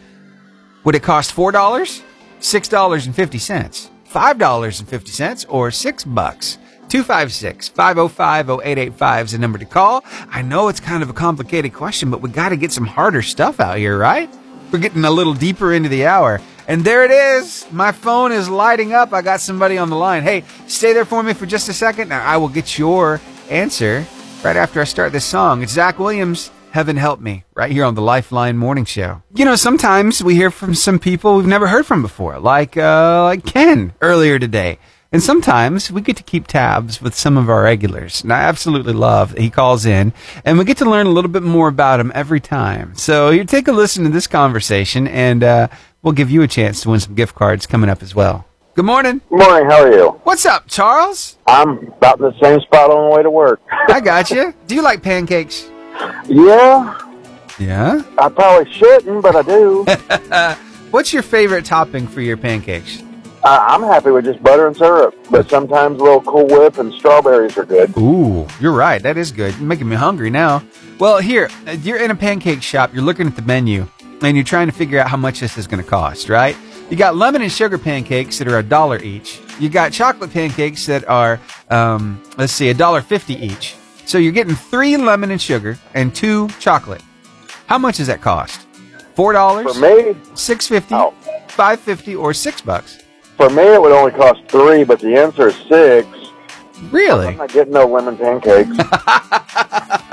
Would 0.84 0.96
it 0.96 1.02
cost 1.02 1.32
four 1.32 1.50
dollars? 1.50 2.02
Six 2.40 2.68
dollars 2.68 3.06
and 3.06 3.16
fifty 3.16 3.38
cents? 3.38 3.90
Five 4.04 4.36
dollars 4.36 4.80
and 4.80 4.88
fifty 4.88 5.12
cents? 5.12 5.46
Or 5.46 5.70
six 5.70 6.04
bucks? 6.04 6.58
256-505-0885 6.88 9.24
is 9.24 9.32
the 9.32 9.38
number 9.38 9.56
to 9.56 9.64
call. 9.64 10.04
I 10.28 10.42
know 10.42 10.68
it's 10.68 10.78
kind 10.78 11.02
of 11.02 11.08
a 11.08 11.14
complicated 11.14 11.72
question, 11.72 12.10
but 12.10 12.20
we 12.20 12.28
got 12.28 12.50
to 12.50 12.56
get 12.56 12.70
some 12.70 12.84
harder 12.84 13.22
stuff 13.22 13.60
out 13.60 13.78
here, 13.78 13.96
right? 13.96 14.28
We're 14.70 14.78
getting 14.78 15.06
a 15.06 15.10
little 15.10 15.32
deeper 15.32 15.72
into 15.72 15.88
the 15.88 16.04
hour. 16.04 16.42
And 16.68 16.84
there 16.84 17.04
it 17.04 17.10
is. 17.10 17.66
My 17.72 17.92
phone 17.92 18.32
is 18.32 18.48
lighting 18.48 18.92
up. 18.92 19.12
I 19.12 19.22
got 19.22 19.40
somebody 19.40 19.78
on 19.78 19.90
the 19.90 19.96
line. 19.96 20.22
Hey, 20.22 20.44
stay 20.66 20.92
there 20.92 21.04
for 21.04 21.22
me 21.22 21.34
for 21.34 21.46
just 21.46 21.68
a 21.68 21.72
second. 21.72 22.08
Now, 22.08 22.24
I 22.24 22.36
will 22.36 22.48
get 22.48 22.78
your 22.78 23.20
answer 23.50 24.06
right 24.44 24.56
after 24.56 24.80
I 24.80 24.84
start 24.84 25.12
this 25.12 25.24
song. 25.24 25.62
It's 25.62 25.72
Zach 25.72 25.98
Williams. 25.98 26.50
Heaven 26.70 26.96
help 26.96 27.20
me, 27.20 27.44
right 27.54 27.70
here 27.70 27.84
on 27.84 27.94
the 27.96 28.00
Lifeline 28.00 28.56
Morning 28.56 28.86
Show. 28.86 29.22
You 29.34 29.44
know, 29.44 29.56
sometimes 29.56 30.24
we 30.24 30.34
hear 30.34 30.50
from 30.50 30.74
some 30.74 30.98
people 30.98 31.36
we've 31.36 31.46
never 31.46 31.66
heard 31.66 31.84
from 31.84 32.00
before, 32.00 32.38
like 32.38 32.78
uh, 32.78 33.24
like 33.24 33.44
Ken 33.44 33.92
earlier 34.00 34.38
today. 34.38 34.78
And 35.12 35.22
sometimes 35.22 35.92
we 35.92 36.00
get 36.00 36.16
to 36.16 36.22
keep 36.22 36.46
tabs 36.46 37.02
with 37.02 37.14
some 37.14 37.36
of 37.36 37.50
our 37.50 37.62
regulars. 37.64 38.22
And 38.22 38.32
I 38.32 38.40
absolutely 38.44 38.94
love 38.94 39.34
that 39.34 39.40
he 39.42 39.50
calls 39.50 39.84
in 39.84 40.14
and 40.44 40.58
we 40.58 40.64
get 40.64 40.78
to 40.78 40.88
learn 40.88 41.06
a 41.06 41.10
little 41.10 41.30
bit 41.30 41.42
more 41.42 41.68
about 41.68 42.00
him 42.00 42.10
every 42.14 42.40
time. 42.40 42.94
So 42.96 43.28
you 43.28 43.44
take 43.44 43.68
a 43.68 43.72
listen 43.72 44.04
to 44.04 44.10
this 44.10 44.26
conversation 44.26 45.06
and 45.06 45.44
uh, 45.44 45.68
we'll 46.02 46.14
give 46.14 46.30
you 46.30 46.40
a 46.42 46.48
chance 46.48 46.80
to 46.82 46.88
win 46.90 46.98
some 47.00 47.14
gift 47.14 47.34
cards 47.34 47.66
coming 47.66 47.90
up 47.90 48.02
as 48.02 48.14
well. 48.14 48.46
Good 48.74 48.86
morning. 48.86 49.20
Good 49.28 49.38
morning. 49.38 49.68
How 49.70 49.82
are 49.82 49.92
you? 49.92 50.08
What's 50.24 50.46
up, 50.46 50.66
Charles? 50.66 51.36
I'm 51.46 51.88
about 51.88 52.18
in 52.18 52.24
the 52.24 52.34
same 52.40 52.58
spot 52.62 52.90
on 52.90 53.10
the 53.10 53.14
way 53.14 53.22
to 53.22 53.30
work. 53.30 53.60
I 53.88 54.00
got 54.00 54.30
you. 54.30 54.54
Do 54.66 54.74
you 54.74 54.80
like 54.80 55.02
pancakes? 55.02 55.68
Yeah, 56.26 56.98
Yeah. 57.58 58.02
I 58.16 58.30
probably 58.30 58.72
shouldn't, 58.72 59.22
but 59.22 59.36
I 59.36 59.42
do. 59.42 59.84
What's 60.90 61.12
your 61.12 61.22
favorite 61.22 61.66
topping 61.66 62.06
for 62.08 62.22
your 62.22 62.38
pancakes? 62.38 63.02
Uh, 63.44 63.64
I'm 63.68 63.82
happy 63.82 64.10
with 64.10 64.24
just 64.24 64.42
butter 64.42 64.66
and 64.66 64.76
syrup, 64.76 65.14
but 65.30 65.48
sometimes 65.50 66.00
a 66.00 66.04
little 66.04 66.22
Cool 66.22 66.46
Whip 66.46 66.78
and 66.78 66.92
strawberries 66.94 67.56
are 67.56 67.64
good. 67.64 67.96
Ooh, 67.96 68.46
you're 68.60 68.72
right. 68.72 69.02
That 69.02 69.16
is 69.16 69.32
good. 69.32 69.54
You're 69.56 69.66
making 69.66 69.88
me 69.88 69.96
hungry 69.96 70.30
now. 70.30 70.62
Well, 70.98 71.18
here, 71.18 71.48
uh, 71.66 71.72
you're 71.72 71.98
in 71.98 72.10
a 72.10 72.14
pancake 72.14 72.62
shop. 72.62 72.94
You're 72.94 73.02
looking 73.02 73.26
at 73.26 73.36
the 73.36 73.42
menu 73.42 73.88
and 74.22 74.36
you're 74.36 74.44
trying 74.44 74.68
to 74.68 74.72
figure 74.72 75.00
out 75.00 75.08
how 75.08 75.16
much 75.16 75.40
this 75.40 75.58
is 75.58 75.66
going 75.66 75.82
to 75.82 75.88
cost, 75.88 76.28
right? 76.28 76.56
You 76.90 76.96
got 76.96 77.16
lemon 77.16 77.42
and 77.42 77.50
sugar 77.50 77.78
pancakes 77.78 78.38
that 78.38 78.46
are 78.48 78.58
a 78.58 78.62
dollar 78.62 78.98
each. 79.02 79.40
You 79.58 79.68
got 79.68 79.92
chocolate 79.92 80.32
pancakes 80.32 80.86
that 80.86 81.08
are, 81.08 81.40
um, 81.70 82.22
let's 82.36 82.52
see, 82.52 82.68
a 82.68 82.74
dollar 82.74 83.00
fifty 83.00 83.34
each. 83.34 83.76
So 84.04 84.18
you're 84.18 84.32
getting 84.32 84.54
three 84.54 84.96
lemon 84.96 85.30
and 85.30 85.40
sugar 85.40 85.78
and 85.94 86.14
two 86.14 86.48
chocolate. 86.60 87.02
How 87.66 87.78
much 87.78 87.96
does 87.96 88.08
that 88.08 88.20
cost? 88.20 88.66
Four 89.14 89.32
dollars? 89.32 89.74
For 89.74 89.80
me, 89.80 90.16
Six 90.34 90.68
fifty? 90.68 90.94
Oh. 90.94 91.12
Five 91.48 91.80
fifty? 91.80 92.14
Or 92.14 92.34
six 92.34 92.60
bucks? 92.60 93.02
For 93.36 93.50
me, 93.50 93.62
it 93.62 93.80
would 93.80 93.92
only 93.92 94.12
cost 94.12 94.40
three, 94.48 94.84
but 94.84 95.00
the 95.00 95.16
answer 95.16 95.48
is 95.48 95.56
six. 95.68 96.06
Really? 96.90 97.28
I'm 97.28 97.36
not 97.36 97.52
getting 97.52 97.72
no 97.72 97.86
lemon 97.86 98.16
pancakes. 98.16 98.76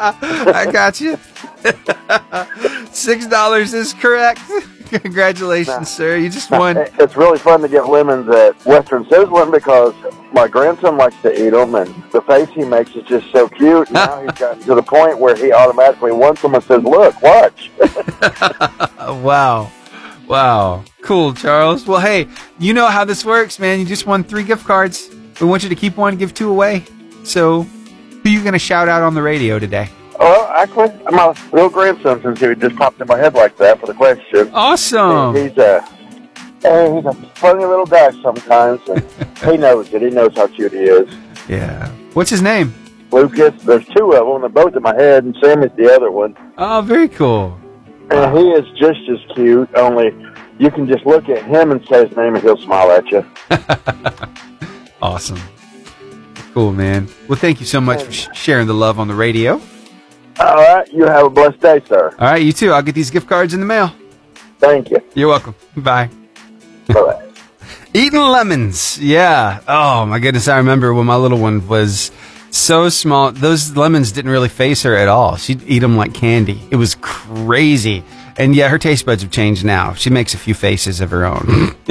I 0.01 0.69
got 0.71 1.01
you. 1.01 1.17
Six 2.93 3.27
dollars 3.27 3.73
is 3.73 3.93
correct. 3.93 4.39
Congratulations, 4.87 5.89
sir. 5.89 6.17
You 6.17 6.29
just 6.29 6.49
won. 6.49 6.77
it's 6.77 7.15
really 7.17 7.37
fun 7.37 7.61
to 7.61 7.67
get 7.67 7.89
lemons 7.89 8.29
at 8.29 8.55
Western 8.65 9.03
Sizzlin 9.05 9.51
because 9.51 9.93
my 10.31 10.47
grandson 10.47 10.97
likes 10.97 11.21
to 11.21 11.33
eat 11.33 11.49
them, 11.51 11.75
and 11.75 11.93
the 12.11 12.21
face 12.21 12.49
he 12.49 12.63
makes 12.63 12.95
is 12.95 13.03
just 13.03 13.29
so 13.31 13.47
cute. 13.49 13.91
Now 13.91 14.21
he's 14.21 14.31
gotten 14.31 14.63
to 14.63 14.75
the 14.75 14.81
point 14.81 15.19
where 15.19 15.35
he 15.35 15.51
automatically 15.51 16.11
wants 16.11 16.41
them 16.41 16.55
and 16.55 16.63
says, 16.63 16.81
"Look, 16.81 17.21
watch." 17.21 17.71
Wow. 19.21 19.71
Wow. 20.27 20.83
Cool, 21.01 21.33
Charles. 21.33 21.85
Well, 21.85 21.99
hey, 21.99 22.27
you 22.59 22.73
know 22.73 22.87
how 22.87 23.05
this 23.05 23.23
works, 23.23 23.59
man. 23.59 23.79
You 23.79 23.85
just 23.85 24.05
won 24.05 24.23
three 24.23 24.43
gift 24.43 24.65
cards. 24.65 25.09
We 25.39 25.47
want 25.47 25.63
you 25.63 25.69
to 25.69 25.75
keep 25.75 25.95
one, 25.97 26.13
and 26.13 26.19
give 26.19 26.33
two 26.33 26.49
away. 26.49 26.83
So, 27.23 27.63
who 27.63 28.29
you 28.29 28.41
going 28.41 28.53
to 28.53 28.59
shout 28.59 28.89
out 28.89 29.01
on 29.01 29.13
the 29.13 29.21
radio 29.21 29.59
today? 29.59 29.89
Well, 30.19 30.47
actually, 30.47 30.91
my 31.11 31.33
little 31.53 31.69
grandson, 31.69 32.21
since 32.21 32.41
he 32.41 32.53
just 32.55 32.75
popped 32.75 32.99
in 32.99 33.07
my 33.07 33.17
head 33.17 33.33
like 33.33 33.55
that 33.57 33.79
for 33.79 33.85
the 33.85 33.93
question. 33.93 34.51
Awesome. 34.53 35.33
He's 35.35 35.57
a, 35.57 35.81
hey, 36.61 36.93
he's 36.93 37.05
a 37.05 37.13
funny 37.35 37.63
little 37.63 37.85
guy 37.85 38.11
sometimes, 38.21 38.81
and 38.89 39.05
he 39.45 39.55
knows 39.55 39.93
it. 39.93 40.01
He 40.01 40.09
knows 40.09 40.35
how 40.35 40.47
cute 40.47 40.73
he 40.73 40.79
is. 40.79 41.13
Yeah. 41.47 41.87
What's 42.13 42.29
his 42.29 42.41
name? 42.41 42.73
Lucas, 43.11 43.63
there's 43.63 43.87
two 43.87 44.11
of 44.11 44.27
them. 44.27 44.41
They're 44.41 44.63
both 44.63 44.75
in 44.75 44.83
my 44.83 44.93
head, 44.93 45.23
and 45.23 45.35
Sam 45.41 45.63
is 45.63 45.71
the 45.77 45.93
other 45.93 46.11
one. 46.11 46.35
Oh, 46.57 46.81
very 46.81 47.07
cool. 47.07 47.57
And 48.11 48.37
he 48.37 48.43
is 48.49 48.65
just 48.77 48.99
as 49.09 49.35
cute, 49.35 49.69
only 49.75 50.09
you 50.59 50.69
can 50.69 50.87
just 50.87 51.05
look 51.05 51.27
at 51.29 51.43
him 51.43 51.71
and 51.71 51.83
say 51.87 52.05
his 52.07 52.15
name, 52.15 52.35
and 52.35 52.43
he'll 52.43 52.57
smile 52.57 52.91
at 52.91 53.09
you. 53.11 53.25
Awesome. 55.01 55.39
Cool, 56.53 56.73
man. 56.73 57.07
Well, 57.29 57.39
thank 57.39 57.61
you 57.61 57.65
so 57.65 57.79
much 57.79 58.03
for 58.03 58.11
sh- 58.11 58.27
sharing 58.33 58.67
the 58.67 58.73
love 58.73 58.99
on 58.99 59.07
the 59.07 59.13
radio. 59.15 59.61
All 60.39 60.55
right, 60.55 60.91
you 60.91 61.05
have 61.05 61.25
a 61.25 61.29
blessed 61.29 61.59
day, 61.61 61.79
sir. 61.87 62.13
All 62.19 62.27
right, 62.31 62.41
you 62.41 62.51
too. 62.51 62.71
I'll 62.73 62.81
get 62.81 62.95
these 62.95 63.09
gift 63.09 63.27
cards 63.29 63.53
in 63.53 63.61
the 63.61 63.65
mail. 63.65 63.93
Thank 64.59 64.89
you. 64.91 64.97
You're 65.15 65.29
welcome. 65.29 65.55
Bye. 65.77 66.09
Bye-bye. 66.87 67.27
Eating 67.93 68.19
lemons. 68.19 68.99
Yeah. 68.99 69.61
Oh, 69.67 70.05
my 70.05 70.19
goodness. 70.19 70.49
I 70.49 70.57
remember 70.57 70.93
when 70.93 71.05
my 71.05 71.15
little 71.15 71.39
one 71.39 71.65
was 71.69 72.11
so 72.51 72.89
small. 72.89 73.31
Those 73.31 73.75
lemons 73.77 74.11
didn't 74.11 74.31
really 74.31 74.49
face 74.49 74.83
her 74.83 74.97
at 74.97 75.07
all. 75.07 75.37
She'd 75.37 75.63
eat 75.63 75.79
them 75.79 75.95
like 75.95 76.13
candy. 76.13 76.61
It 76.71 76.75
was 76.75 76.95
crazy. 76.99 78.03
And 78.39 78.55
yeah, 78.55 78.69
her 78.69 78.77
taste 78.77 79.05
buds 79.05 79.21
have 79.21 79.31
changed 79.31 79.65
now. 79.65 79.93
She 79.93 80.09
makes 80.09 80.33
a 80.33 80.37
few 80.37 80.53
faces 80.53 81.01
of 81.01 81.11
her 81.11 81.25
own. 81.25 81.71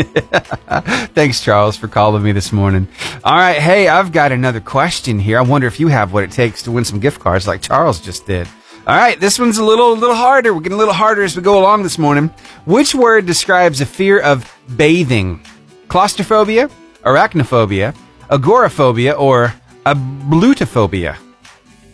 Thanks, 1.14 1.42
Charles, 1.42 1.76
for 1.76 1.88
calling 1.88 2.22
me 2.22 2.32
this 2.32 2.52
morning. 2.52 2.88
All 3.22 3.36
right. 3.36 3.58
Hey, 3.58 3.86
I've 3.86 4.12
got 4.12 4.32
another 4.32 4.58
question 4.58 5.18
here. 5.18 5.38
I 5.38 5.42
wonder 5.42 5.66
if 5.66 5.78
you 5.78 5.88
have 5.88 6.14
what 6.14 6.24
it 6.24 6.30
takes 6.30 6.62
to 6.62 6.72
win 6.72 6.86
some 6.86 7.00
gift 7.00 7.20
cards 7.20 7.46
like 7.46 7.60
Charles 7.60 8.00
just 8.00 8.26
did. 8.26 8.48
All 8.86 8.96
right, 8.96 9.20
this 9.20 9.38
one's 9.38 9.58
a 9.58 9.64
little, 9.64 9.92
a 9.92 10.00
little 10.00 10.16
harder. 10.16 10.54
We're 10.54 10.62
getting 10.62 10.76
a 10.76 10.78
little 10.78 10.94
harder 10.94 11.22
as 11.22 11.36
we 11.36 11.42
go 11.42 11.58
along 11.58 11.82
this 11.82 11.98
morning. 11.98 12.28
Which 12.64 12.94
word 12.94 13.26
describes 13.26 13.82
a 13.82 13.86
fear 13.86 14.18
of 14.18 14.50
bathing? 14.74 15.42
Claustrophobia, 15.88 16.70
arachnophobia, 17.02 17.94
agoraphobia, 18.30 19.12
or 19.12 19.52
ablutophobia? 19.84 21.18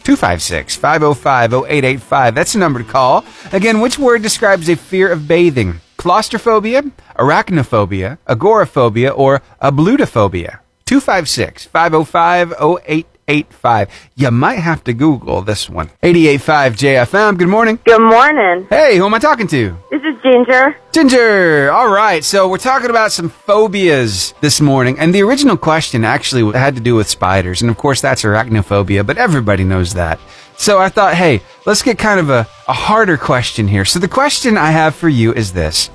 256 0.05 0.77
505 0.77 1.53
0885. 1.53 2.35
That's 2.35 2.53
the 2.53 2.59
number 2.59 2.83
to 2.83 2.89
call. 2.89 3.25
Again, 3.53 3.81
which 3.81 3.99
word 3.99 4.23
describes 4.23 4.69
a 4.69 4.77
fear 4.77 5.11
of 5.11 5.27
bathing? 5.27 5.81
Claustrophobia, 5.97 6.83
arachnophobia, 7.19 8.19
agoraphobia, 8.27 9.11
or 9.11 9.41
ablutophobia? 9.63 10.61
256 10.85 11.65
505 11.65 12.53
0885. 12.53 13.14
You 13.27 14.31
might 14.31 14.59
have 14.59 14.85
to 14.85 14.93
Google 14.93 15.43
this 15.43 15.69
one. 15.69 15.91
885 16.03 16.77
JFM. 16.77 17.39
Good 17.39 17.49
morning. 17.49 17.79
Good 17.85 18.01
morning. 18.01 18.67
Hey, 18.69 18.99
who 18.99 19.07
am 19.07 19.15
I 19.15 19.19
talking 19.19 19.47
to? 19.49 19.77
This 19.91 20.03
is 20.03 20.15
Ginger. 20.23 20.77
Ginger. 20.93 21.73
All 21.73 21.89
right. 21.89 22.23
So 22.23 22.49
we're 22.49 22.59
talking 22.59 22.91
about 22.91 23.13
some 23.13 23.31
phobias 23.31 24.35
this 24.41 24.61
morning. 24.61 24.99
And 24.99 25.15
the 25.15 25.23
original 25.23 25.57
question 25.57 26.05
actually 26.05 26.53
had 26.53 26.75
to 26.77 26.83
do 26.83 26.95
with 26.95 27.09
spiders. 27.09 27.63
And 27.63 27.71
of 27.71 27.79
course, 27.79 28.01
that's 28.01 28.23
arachnophobia, 28.23 29.07
but 29.07 29.17
everybody 29.17 29.65
knows 29.65 29.95
that. 29.95 30.21
So 30.57 30.79
I 30.79 30.89
thought, 30.89 31.15
hey, 31.15 31.41
let's 31.67 31.83
get 31.83 31.99
kind 31.99 32.21
of 32.21 32.31
a, 32.31 32.47
a 32.69 32.73
harder 32.73 33.17
question 33.17 33.67
here. 33.67 33.85
So 33.85 33.99
the 33.99 34.09
question 34.09 34.57
I 34.59 34.71
have 34.71 34.95
for 34.95 35.09
you 35.09 35.33
is 35.33 35.53
this 35.53 35.89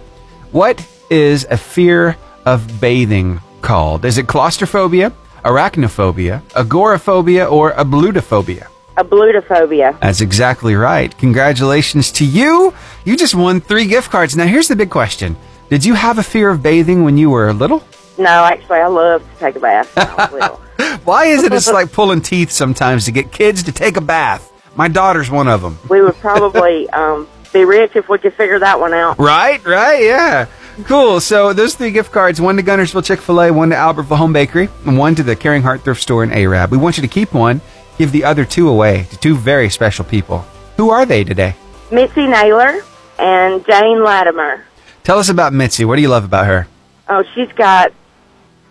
What 0.51 0.85
is 1.09 1.45
a 1.49 1.57
fear 1.57 2.17
of 2.45 2.81
bathing 2.81 3.39
called? 3.61 4.03
Is 4.03 4.17
it 4.17 4.27
claustrophobia, 4.27 5.13
arachnophobia, 5.43 6.41
agoraphobia, 6.55 7.45
or 7.45 7.71
ablutophobia? 7.73 8.67
Ablutophobia. 8.97 9.99
That's 9.99 10.21
exactly 10.21 10.75
right. 10.75 11.15
Congratulations 11.17 12.11
to 12.13 12.25
you. 12.25 12.73
You 13.05 13.15
just 13.17 13.33
won 13.35 13.61
three 13.61 13.85
gift 13.87 14.11
cards. 14.11 14.35
Now, 14.35 14.45
here's 14.45 14.67
the 14.67 14.75
big 14.75 14.89
question 14.89 15.35
Did 15.69 15.85
you 15.85 15.93
have 15.95 16.17
a 16.17 16.23
fear 16.23 16.49
of 16.49 16.61
bathing 16.61 17.03
when 17.03 17.17
you 17.17 17.29
were 17.29 17.51
little? 17.53 17.83
No, 18.17 18.43
actually, 18.43 18.79
I 18.79 18.87
love 18.87 19.21
to 19.33 19.39
take 19.39 19.55
a 19.55 19.59
bath. 19.59 19.95
when 19.95 20.07
I 20.07 20.15
was 20.15 20.31
little. 20.33 20.57
Why 21.05 21.25
is 21.25 21.43
it 21.43 21.53
it's 21.53 21.67
like 21.71 21.91
pulling 21.91 22.21
teeth 22.21 22.51
sometimes 22.51 23.05
to 23.05 23.11
get 23.11 23.31
kids 23.31 23.63
to 23.63 23.71
take 23.71 23.95
a 23.97 24.01
bath? 24.01 24.51
My 24.75 24.87
daughter's 24.87 25.29
one 25.31 25.47
of 25.47 25.61
them. 25.61 25.77
we 25.89 26.01
would 26.01 26.15
probably 26.15 26.89
um, 26.89 27.27
be 27.53 27.65
rich 27.65 27.95
if 27.95 28.07
we 28.09 28.17
could 28.17 28.33
figure 28.33 28.59
that 28.59 28.79
one 28.79 28.93
out. 28.93 29.17
Right, 29.31 29.63
right, 29.65 30.03
yeah. 30.03 30.45
Cool. 30.85 31.19
So 31.19 31.53
those 31.53 31.75
three 31.75 31.91
gift 31.91 32.11
cards, 32.11 32.39
one 32.39 32.57
to 32.57 32.63
Guntersville 32.63 33.03
Chick-fil-A, 33.03 33.51
one 33.51 33.69
to 33.69 33.75
Albertville 33.75 34.17
Home 34.17 34.33
Bakery, 34.33 34.69
and 34.85 34.97
one 34.97 35.15
to 35.15 35.23
the 35.23 35.35
Caring 35.35 35.61
Heart 35.61 35.83
Thrift 35.83 36.01
Store 36.01 36.23
in 36.23 36.31
Arab. 36.31 36.71
We 36.71 36.77
want 36.77 36.97
you 36.97 37.01
to 37.01 37.07
keep 37.07 37.33
one, 37.33 37.61
give 37.97 38.11
the 38.11 38.23
other 38.23 38.45
two 38.45 38.69
away 38.69 39.05
to 39.09 39.17
two 39.17 39.35
very 39.35 39.69
special 39.69 40.05
people. 40.05 40.39
Who 40.77 40.89
are 40.89 41.05
they 41.05 41.23
today? 41.23 41.55
Mitzi 41.91 42.27
Naylor 42.27 42.81
and 43.17 43.65
Jane 43.65 44.03
Latimer. 44.03 44.65
Tell 45.03 45.19
us 45.19 45.29
about 45.29 45.53
Mitzi. 45.53 45.85
What 45.85 45.97
do 45.97 46.01
you 46.01 46.07
love 46.07 46.23
about 46.23 46.45
her? 46.45 46.67
Oh, 47.07 47.23
she's 47.33 47.51
got 47.53 47.91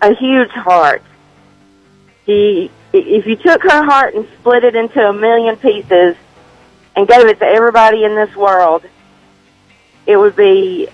a 0.01 0.14
huge 0.14 0.51
heart. 0.51 1.03
She, 2.25 2.71
if 2.92 3.27
you 3.27 3.37
took 3.37 3.62
her 3.62 3.85
heart 3.85 4.14
and 4.14 4.27
split 4.38 4.64
it 4.64 4.77
into 4.77 5.01
a 5.01 5.12
million 5.12 5.57
pieces 5.57 6.16
and 6.94 7.07
gave 7.09 7.27
it 7.27 7.38
to 7.40 7.44
everybody 7.44 8.05
in 8.05 8.14
this 8.14 8.35
world, 8.37 8.85
it 10.07 10.16
would 10.16 10.37
be 10.37 10.88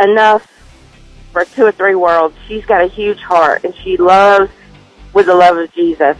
enough 0.00 0.50
for 1.32 1.44
two 1.44 1.64
or 1.64 1.72
three 1.72 1.94
worlds. 1.94 2.34
She's 2.46 2.64
got 2.64 2.82
a 2.82 2.86
huge 2.86 3.20
heart 3.20 3.64
and 3.64 3.74
she 3.76 3.96
loves 3.96 4.50
with 5.12 5.26
the 5.26 5.34
love 5.34 5.56
of 5.56 5.72
Jesus. 5.72 6.16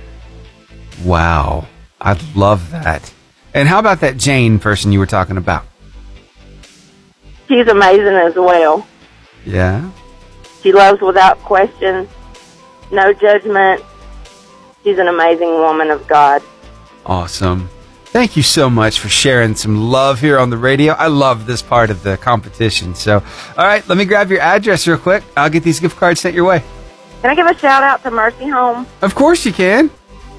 Wow. 1.04 1.66
I 2.00 2.18
love 2.34 2.70
that. 2.70 3.12
And 3.54 3.68
how 3.68 3.78
about 3.78 4.00
that 4.00 4.18
Jane 4.18 4.58
person 4.58 4.92
you 4.92 4.98
were 4.98 5.06
talking 5.06 5.36
about? 5.36 5.64
She's 7.48 7.68
amazing 7.68 8.14
as 8.14 8.34
well. 8.34 8.86
Yeah. 9.44 9.90
She 10.62 10.72
loves 10.72 11.00
without 11.00 11.38
question, 11.38 12.08
no 12.90 13.12
judgment. 13.12 13.82
She's 14.82 14.98
an 14.98 15.08
amazing 15.08 15.48
woman 15.48 15.90
of 15.90 16.06
God. 16.06 16.42
Awesome. 17.04 17.70
Thank 18.16 18.34
you 18.34 18.42
so 18.42 18.70
much 18.70 18.98
for 18.98 19.10
sharing 19.10 19.54
some 19.54 19.76
love 19.76 20.20
here 20.20 20.38
on 20.38 20.48
the 20.48 20.56
radio. 20.56 20.94
I 20.94 21.08
love 21.08 21.44
this 21.44 21.60
part 21.60 21.90
of 21.90 22.02
the 22.02 22.16
competition. 22.16 22.94
So, 22.94 23.16
all 23.58 23.66
right, 23.66 23.86
let 23.90 23.98
me 23.98 24.06
grab 24.06 24.30
your 24.30 24.40
address 24.40 24.88
real 24.88 24.96
quick. 24.96 25.22
I'll 25.36 25.50
get 25.50 25.62
these 25.62 25.80
gift 25.80 25.98
cards 25.98 26.22
sent 26.22 26.34
your 26.34 26.46
way. 26.46 26.64
Can 27.20 27.28
I 27.28 27.34
give 27.34 27.46
a 27.46 27.54
shout 27.58 27.82
out 27.82 28.02
to 28.04 28.10
Mercy 28.10 28.48
Home? 28.48 28.86
Of 29.02 29.14
course 29.14 29.44
you 29.44 29.52
can. 29.52 29.90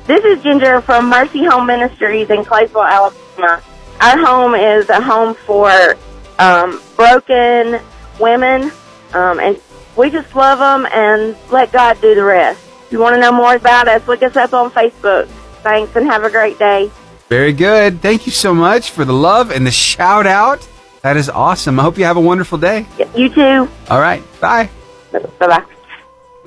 This 0.07 0.25
is 0.25 0.41
Ginger 0.41 0.81
from 0.81 1.07
Mercy 1.07 1.45
Home 1.45 1.67
Ministries 1.67 2.31
in 2.31 2.43
Claysville, 2.43 2.83
Alabama. 2.83 3.61
Our 4.01 4.25
home 4.25 4.55
is 4.55 4.89
a 4.89 4.99
home 4.99 5.35
for 5.35 5.95
um, 6.39 6.81
broken 6.95 7.79
women, 8.19 8.71
um, 9.13 9.39
and 9.39 9.61
we 9.95 10.09
just 10.09 10.35
love 10.35 10.57
them 10.57 10.91
and 10.91 11.37
let 11.51 11.71
God 11.71 12.01
do 12.01 12.15
the 12.15 12.23
rest. 12.23 12.59
If 12.87 12.93
you 12.93 12.99
want 12.99 13.17
to 13.17 13.21
know 13.21 13.31
more 13.31 13.53
about 13.53 13.87
us, 13.87 14.07
look 14.07 14.23
us 14.23 14.35
up 14.35 14.51
on 14.55 14.71
Facebook. 14.71 15.27
Thanks 15.61 15.95
and 15.95 16.07
have 16.07 16.23
a 16.23 16.31
great 16.31 16.57
day. 16.57 16.89
Very 17.29 17.53
good. 17.53 18.01
Thank 18.01 18.25
you 18.25 18.31
so 18.31 18.53
much 18.53 18.91
for 18.91 19.03
the 19.03 19.13
love 19.13 19.51
and 19.51 19.65
the 19.67 19.71
shout 19.71 20.25
out. 20.25 20.67
That 21.01 21.17
is 21.17 21.29
awesome. 21.29 21.79
I 21.79 21.83
hope 21.83 21.97
you 21.97 22.05
have 22.05 22.17
a 22.17 22.21
wonderful 22.21 22.57
day. 22.57 22.85
You 23.15 23.29
too. 23.29 23.69
All 23.89 23.99
right. 23.99 24.23
Bye. 24.39 24.69
Bye 25.11 25.19
bye. 25.39 25.63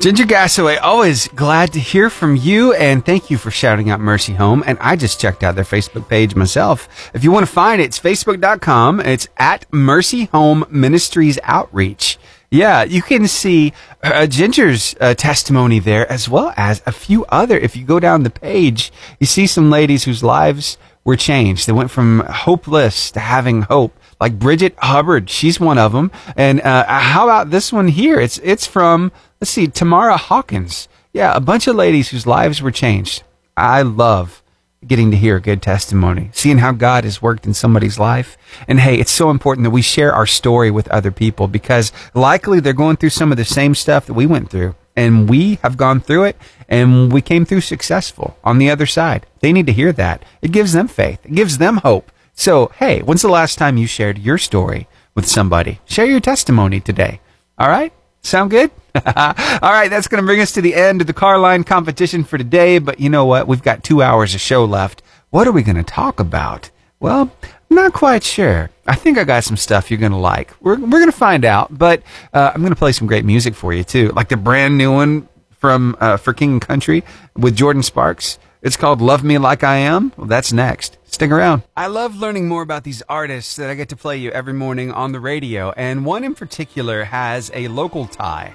Ginger 0.01 0.25
Gassaway, 0.25 0.79
always 0.81 1.29
glad 1.29 1.75
to 1.75 1.79
hear 1.79 2.09
from 2.09 2.35
you, 2.35 2.73
and 2.73 3.05
thank 3.05 3.29
you 3.29 3.37
for 3.37 3.51
shouting 3.51 3.91
out 3.91 4.01
Mercy 4.01 4.33
Home. 4.33 4.65
And 4.67 4.79
I 4.81 4.97
just 4.97 5.21
checked 5.21 5.43
out 5.43 5.57
their 5.57 5.65
Facebook 5.65 6.09
page 6.09 6.35
myself. 6.35 6.89
If 7.13 7.23
you 7.23 7.31
want 7.31 7.45
to 7.45 7.53
find 7.53 7.83
it, 7.83 7.85
it's 7.85 8.01
facebook.com. 8.01 9.01
It's 9.01 9.29
at 9.37 9.71
Mercy 9.71 10.25
Home 10.27 10.65
Ministries 10.71 11.39
Outreach. 11.43 12.19
Yeah, 12.51 12.83
you 12.83 13.01
can 13.01 13.29
see 13.29 13.73
uh, 14.03 14.27
Ginger's 14.27 14.97
uh, 15.01 15.15
testimony 15.15 15.79
there 15.79 16.11
as 16.11 16.29
well 16.29 16.53
as 16.57 16.83
a 16.85 16.91
few 16.91 17.25
other. 17.27 17.57
If 17.57 17.77
you 17.77 17.85
go 17.85 18.01
down 18.01 18.25
the 18.25 18.31
page, 18.31 18.93
you 19.21 19.27
see 19.27 19.47
some 19.47 19.71
ladies 19.71 20.03
whose 20.03 20.25
lives 20.25 20.77
were 21.05 21.15
changed. 21.15 21.69
They 21.69 21.73
went 21.73 21.93
from 21.93 22.21
hopeless 22.21 23.13
to 23.13 23.21
having 23.21 23.63
hope. 23.63 23.97
Like 24.21 24.39
Bridget 24.39 24.75
Hubbard, 24.79 25.31
she's 25.31 25.61
one 25.61 25.79
of 25.79 25.93
them. 25.93 26.11
And 26.37 26.61
uh, 26.61 26.87
how 26.87 27.25
about 27.25 27.51
this 27.51 27.73
one 27.73 27.87
here? 27.87 28.19
It's 28.19 28.39
it's 28.39 28.67
from 28.67 29.13
let's 29.41 29.51
see, 29.51 29.69
Tamara 29.69 30.17
Hawkins. 30.17 30.89
Yeah, 31.13 31.35
a 31.35 31.41
bunch 31.41 31.69
of 31.69 31.77
ladies 31.77 32.09
whose 32.09 32.27
lives 32.27 32.61
were 32.61 32.73
changed. 32.73 33.23
I 33.57 33.83
love 33.83 34.43
getting 34.87 35.11
to 35.11 35.17
hear 35.17 35.37
a 35.37 35.41
good 35.41 35.61
testimony, 35.61 36.31
seeing 36.33 36.59
how 36.59 36.73
God 36.73 37.05
has 37.05 37.21
worked 37.21 37.47
in 37.47 37.53
somebody's 37.53 37.99
life. 37.99 38.39
And 38.67 38.81
hey, 38.81 38.99
it's 38.99 39.11
so 39.11 39.31
important 39.31 39.65
that 39.65 39.71
we 39.71 39.83
share 39.83 40.13
our 40.13 40.27
story 40.27 40.71
with 40.71 40.89
other 40.89 41.11
people 41.11 41.49
because 41.49 41.93
likely 42.15 42.61
they're 42.61 42.73
going 42.73 42.97
through 42.97 43.11
some 43.11 43.31
of 43.31 43.37
the 43.37 43.45
same 43.45 43.75
stuff 43.75 44.07
that 44.07 44.15
we 44.15 44.27
went 44.27 44.51
through. 44.51 44.75
And 44.97 45.29
we 45.29 45.57
have 45.57 45.77
gone 45.77 46.01
through 46.01 46.25
it 46.25 46.37
and 46.69 47.13
we 47.13 47.21
came 47.21 47.45
through 47.45 47.61
successful 47.61 48.37
on 48.43 48.59
the 48.59 48.71
other 48.71 48.87
side. 48.87 49.27
They 49.41 49.53
need 49.53 49.67
to 49.67 49.73
hear 49.73 49.93
that. 49.93 50.25
It 50.43 50.53
gives 50.53 50.73
them 50.73 50.89
faith. 50.89 51.21
It 51.25 51.35
gives 51.35 51.59
them 51.59 51.79
hope. 51.79 52.11
So, 52.33 52.73
hey, 52.77 53.01
when's 53.01 53.23
the 53.23 53.29
last 53.29 53.59
time 53.59 53.77
you 53.77 53.87
shared 53.87 54.19
your 54.19 54.39
story 54.39 54.89
with 55.15 55.29
somebody? 55.29 55.81
Share 55.85 56.07
your 56.07 56.21
testimony 56.21 56.81
today. 56.81 57.21
All 57.59 57.69
right? 57.69 57.93
Sound 58.23 58.51
good? 58.51 58.71
All 59.07 59.73
right, 59.73 59.89
that's 59.89 60.09
going 60.09 60.23
to 60.23 60.27
bring 60.27 60.41
us 60.41 60.53
to 60.53 60.61
the 60.61 60.75
end 60.75 61.01
of 61.01 61.07
the 61.07 61.13
car 61.13 61.39
line 61.39 61.65
competition 61.65 62.25
for 62.25 62.39
today. 62.39 62.79
But 62.79 63.01
you 63.01 63.09
know 63.09 63.25
what? 63.25 63.47
We've 63.47 63.63
got 63.63 63.85
two 63.85 64.03
hours 64.03 64.35
of 64.35 64.41
show 64.41 64.65
left. 64.65 65.03
What 65.31 65.47
are 65.47 65.53
we 65.53 65.63
going 65.63 65.77
to 65.77 65.83
talk 65.83 66.19
about? 66.21 66.71
Well, 66.99 67.31
I'm 67.43 67.77
not 67.77 67.93
quite 67.93 68.23
sure. 68.25 68.71
I 68.87 68.97
think 68.97 69.17
I 69.17 69.25
got 69.25 69.45
some 69.45 69.57
stuff 69.57 69.91
you're 69.91 70.01
going 70.01 70.13
to 70.13 70.19
like. 70.19 70.53
We're, 70.61 70.79
we're 70.79 70.99
going 70.99 71.07
to 71.07 71.13
find 71.13 71.45
out, 71.45 71.77
but 71.77 72.03
uh, 72.33 72.51
I'm 72.55 72.61
going 72.61 72.73
to 72.73 72.79
play 72.79 72.93
some 72.93 73.07
great 73.07 73.25
music 73.25 73.55
for 73.55 73.73
you, 73.73 73.85
too. 73.85 74.09
Like 74.11 74.29
the 74.29 74.37
brand 74.37 74.77
new 74.77 74.93
one 74.93 75.29
from 75.59 75.97
uh, 76.01 76.17
for 76.17 76.33
King 76.33 76.53
and 76.53 76.61
Country 76.63 77.05
with 77.37 77.57
Jordin 77.57 77.85
Sparks. 77.85 78.39
It's 78.63 78.77
called 78.77 79.01
Love 79.01 79.25
Me 79.25 79.39
Like 79.39 79.65
I 79.65 79.77
Am. 79.77 80.13
Well, 80.17 80.27
that's 80.27 80.53
next. 80.53 80.99
Stick 81.05 81.31
around. 81.31 81.63
I 81.77 81.87
love 81.87 82.17
learning 82.17 82.47
more 82.47 82.63
about 82.63 82.85
these 82.85 83.03
artists 83.09 83.57
that 83.57 83.71
I 83.71 83.75
get 83.75 83.89
to 83.91 83.97
play 83.97 84.19
you 84.19 84.31
every 84.31 84.53
morning 84.53 84.93
on 84.93 85.13
the 85.13 85.21
radio, 85.21 85.71
and 85.73 86.05
one 86.05 86.25
in 86.25 86.35
particular 86.35 87.05
has 87.05 87.51
a 87.55 87.69
local 87.69 88.07
tie. 88.07 88.55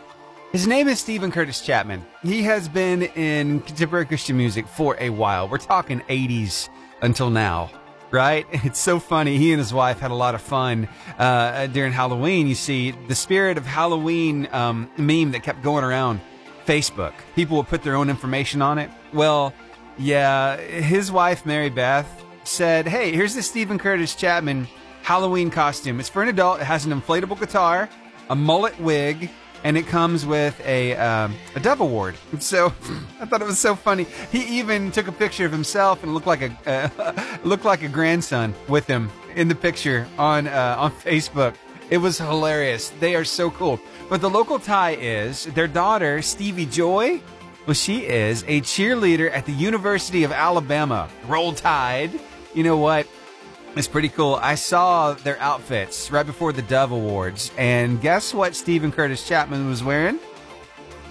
His 0.56 0.68
name 0.68 0.88
is 0.88 1.02
Steven 1.02 1.34
Curtis 1.34 1.60
Chapman. 1.60 2.06
He 2.24 2.42
has 2.44 2.70
been 2.70 3.02
in 3.02 3.60
contemporary 3.60 4.06
Christian 4.06 4.38
music 4.38 4.70
for 4.70 4.96
a 5.02 5.10
while. 5.10 5.50
We're 5.50 5.58
talking 5.58 6.00
80s 6.08 6.70
until 7.02 7.30
now, 7.30 7.72
right? 8.10 8.46
It's 8.64 8.80
so 8.80 8.98
funny. 8.98 9.38
He 9.38 9.52
and 9.52 9.60
his 9.60 9.74
wife 9.74 10.00
had 10.00 10.12
a 10.12 10.16
lot 10.16 10.34
of 10.34 10.40
fun 10.40 10.88
uh, 11.20 11.68
during 11.68 11.92
Halloween. 11.92 12.48
You 12.48 12.56
see, 12.56 12.92
the 12.92 13.16
spirit 13.16 13.58
of 13.58 13.66
Halloween 13.66 14.48
um, 14.54 14.90
meme 14.96 15.32
that 15.32 15.44
kept 15.44 15.62
going 15.62 15.84
around 15.84 16.22
Facebook. 16.66 17.12
People 17.36 17.58
would 17.58 17.68
put 17.68 17.84
their 17.84 17.98
own 17.98 18.10
information 18.10 18.62
on 18.62 18.78
it. 18.78 18.90
Well, 19.12 19.54
yeah, 19.98 20.56
his 20.56 21.12
wife, 21.12 21.46
Mary 21.46 21.70
Beth, 21.70 22.08
said, 22.46 22.88
Hey, 22.88 23.12
here's 23.12 23.36
the 23.36 23.44
Steven 23.44 23.78
Curtis 23.78 24.16
Chapman 24.16 24.70
Halloween 25.02 25.52
costume. 25.52 26.00
It's 26.00 26.08
for 26.08 26.24
an 26.24 26.30
adult. 26.30 26.62
It 26.62 26.64
has 26.64 26.86
an 26.86 26.94
inflatable 26.94 27.42
guitar, 27.42 27.90
a 28.30 28.36
mullet 28.38 28.80
wig, 28.80 29.30
and 29.66 29.78
it 29.78 29.88
comes 29.88 30.28
with 30.28 30.62
a 30.64 30.96
um, 30.96 31.36
a 31.56 31.60
Dove 31.60 31.82
Award. 31.82 32.16
So 32.40 32.68
I 33.20 33.26
thought 33.26 33.42
it 33.42 33.48
was 33.48 33.58
so 33.58 33.76
funny. 33.76 34.06
He 34.32 34.60
even 34.60 34.92
took 34.92 35.08
a 35.08 35.12
picture 35.12 35.46
of 35.46 35.52
himself 35.52 36.04
and 36.04 36.14
looked 36.14 36.28
like 36.28 36.42
a 36.44 36.52
uh, 36.98 37.38
looked 37.44 37.66
like 37.66 37.82
a 37.82 37.88
grandson 37.88 38.54
with 38.68 38.86
him 38.86 39.10
in 39.36 39.48
the 39.48 39.56
picture 39.56 40.08
on 40.20 40.48
uh, 40.48 40.76
on 40.78 40.92
Facebook. 40.92 41.56
It 41.90 41.98
was 41.98 42.20
hilarious. 42.20 42.92
They 43.00 43.16
are 43.16 43.26
so 43.26 43.50
cool. 43.50 43.80
But 44.10 44.22
the 44.22 44.30
local 44.30 44.60
tie 44.60 44.96
is 44.96 45.46
their 45.46 45.68
daughter 45.68 46.22
Stevey 46.22 46.68
Joy. 46.68 47.22
Well, 47.66 47.74
she 47.74 48.06
is 48.06 48.44
a 48.44 48.62
cheerleader 48.62 49.32
at 49.32 49.48
the 49.48 49.54
University 49.54 50.24
of 50.24 50.32
Alabama. 50.32 51.10
Roll 51.28 51.54
Tide. 51.54 52.12
You 52.54 52.64
know 52.64 52.78
what? 52.78 53.08
It's 53.76 53.90
pretty 53.90 54.08
cool. 54.08 54.40
I 54.42 54.56
saw 54.56 55.14
their 55.14 55.38
outfits 55.40 56.10
right 56.10 56.26
before 56.26 56.54
the 56.54 56.62
Dove 56.62 56.92
Awards, 56.92 57.52
and 57.58 58.00
guess 58.00 58.34
what 58.34 58.56
Steven 58.56 58.90
Curtis 58.90 59.28
Chapman 59.28 59.68
was 59.68 59.84
wearing? 59.84 60.18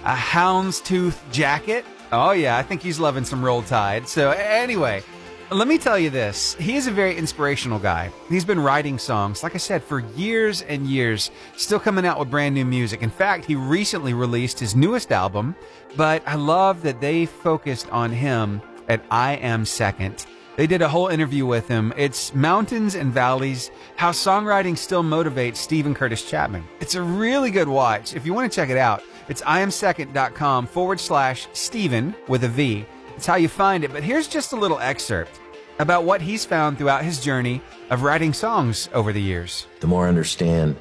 A 0.03 0.15
houndstooth 0.15 1.15
jacket. 1.31 1.85
Oh, 2.11 2.31
yeah, 2.31 2.57
I 2.57 2.63
think 2.63 2.81
he's 2.81 2.99
loving 2.99 3.23
some 3.23 3.45
Roll 3.45 3.61
Tide. 3.61 4.07
So, 4.07 4.31
anyway, 4.31 5.03
let 5.51 5.67
me 5.67 5.77
tell 5.77 5.99
you 5.99 6.09
this. 6.09 6.55
He 6.55 6.75
is 6.75 6.87
a 6.87 6.91
very 6.91 7.15
inspirational 7.15 7.77
guy. 7.77 8.11
He's 8.29 8.45
been 8.45 8.59
writing 8.59 8.97
songs, 8.97 9.43
like 9.43 9.53
I 9.53 9.59
said, 9.59 9.83
for 9.83 9.99
years 9.99 10.63
and 10.63 10.87
years, 10.87 11.29
still 11.55 11.79
coming 11.79 12.03
out 12.03 12.17
with 12.17 12.31
brand 12.31 12.55
new 12.55 12.65
music. 12.65 13.03
In 13.03 13.11
fact, 13.11 13.45
he 13.45 13.53
recently 13.53 14.15
released 14.15 14.59
his 14.59 14.75
newest 14.75 15.11
album, 15.11 15.55
but 15.95 16.23
I 16.25 16.33
love 16.33 16.81
that 16.81 16.99
they 16.99 17.27
focused 17.27 17.87
on 17.91 18.11
him 18.11 18.59
at 18.89 19.03
I 19.11 19.33
Am 19.33 19.65
Second. 19.65 20.25
They 20.55 20.67
did 20.67 20.81
a 20.81 20.87
whole 20.87 21.09
interview 21.09 21.45
with 21.45 21.67
him. 21.67 21.93
It's 21.97 22.33
Mountains 22.33 22.95
and 22.95 23.11
Valleys 23.11 23.71
How 23.97 24.11
Songwriting 24.11 24.77
Still 24.77 25.03
Motivates 25.03 25.57
Steven 25.57 25.93
Curtis 25.93 26.29
Chapman. 26.29 26.63
It's 26.79 26.95
a 26.95 27.01
really 27.01 27.51
good 27.51 27.67
watch. 27.67 28.15
If 28.15 28.25
you 28.25 28.33
want 28.33 28.49
to 28.49 28.55
check 28.55 28.69
it 28.69 28.77
out, 28.77 29.03
it's 29.27 29.41
iamsecond.com 29.41 30.67
forward 30.67 30.99
slash 30.99 31.47
Steven 31.51 32.15
with 32.29 32.45
a 32.45 32.47
V. 32.47 32.85
It's 33.17 33.25
how 33.25 33.35
you 33.35 33.49
find 33.49 33.83
it. 33.83 33.91
But 33.91 34.03
here's 34.03 34.27
just 34.27 34.53
a 34.53 34.55
little 34.55 34.79
excerpt 34.79 35.39
about 35.79 36.05
what 36.05 36.21
he's 36.21 36.45
found 36.45 36.77
throughout 36.77 37.03
his 37.03 37.19
journey 37.19 37.61
of 37.89 38.03
writing 38.03 38.31
songs 38.31 38.87
over 38.93 39.11
the 39.11 39.21
years. 39.21 39.67
The 39.81 39.87
more 39.87 40.05
I 40.05 40.09
understand 40.09 40.77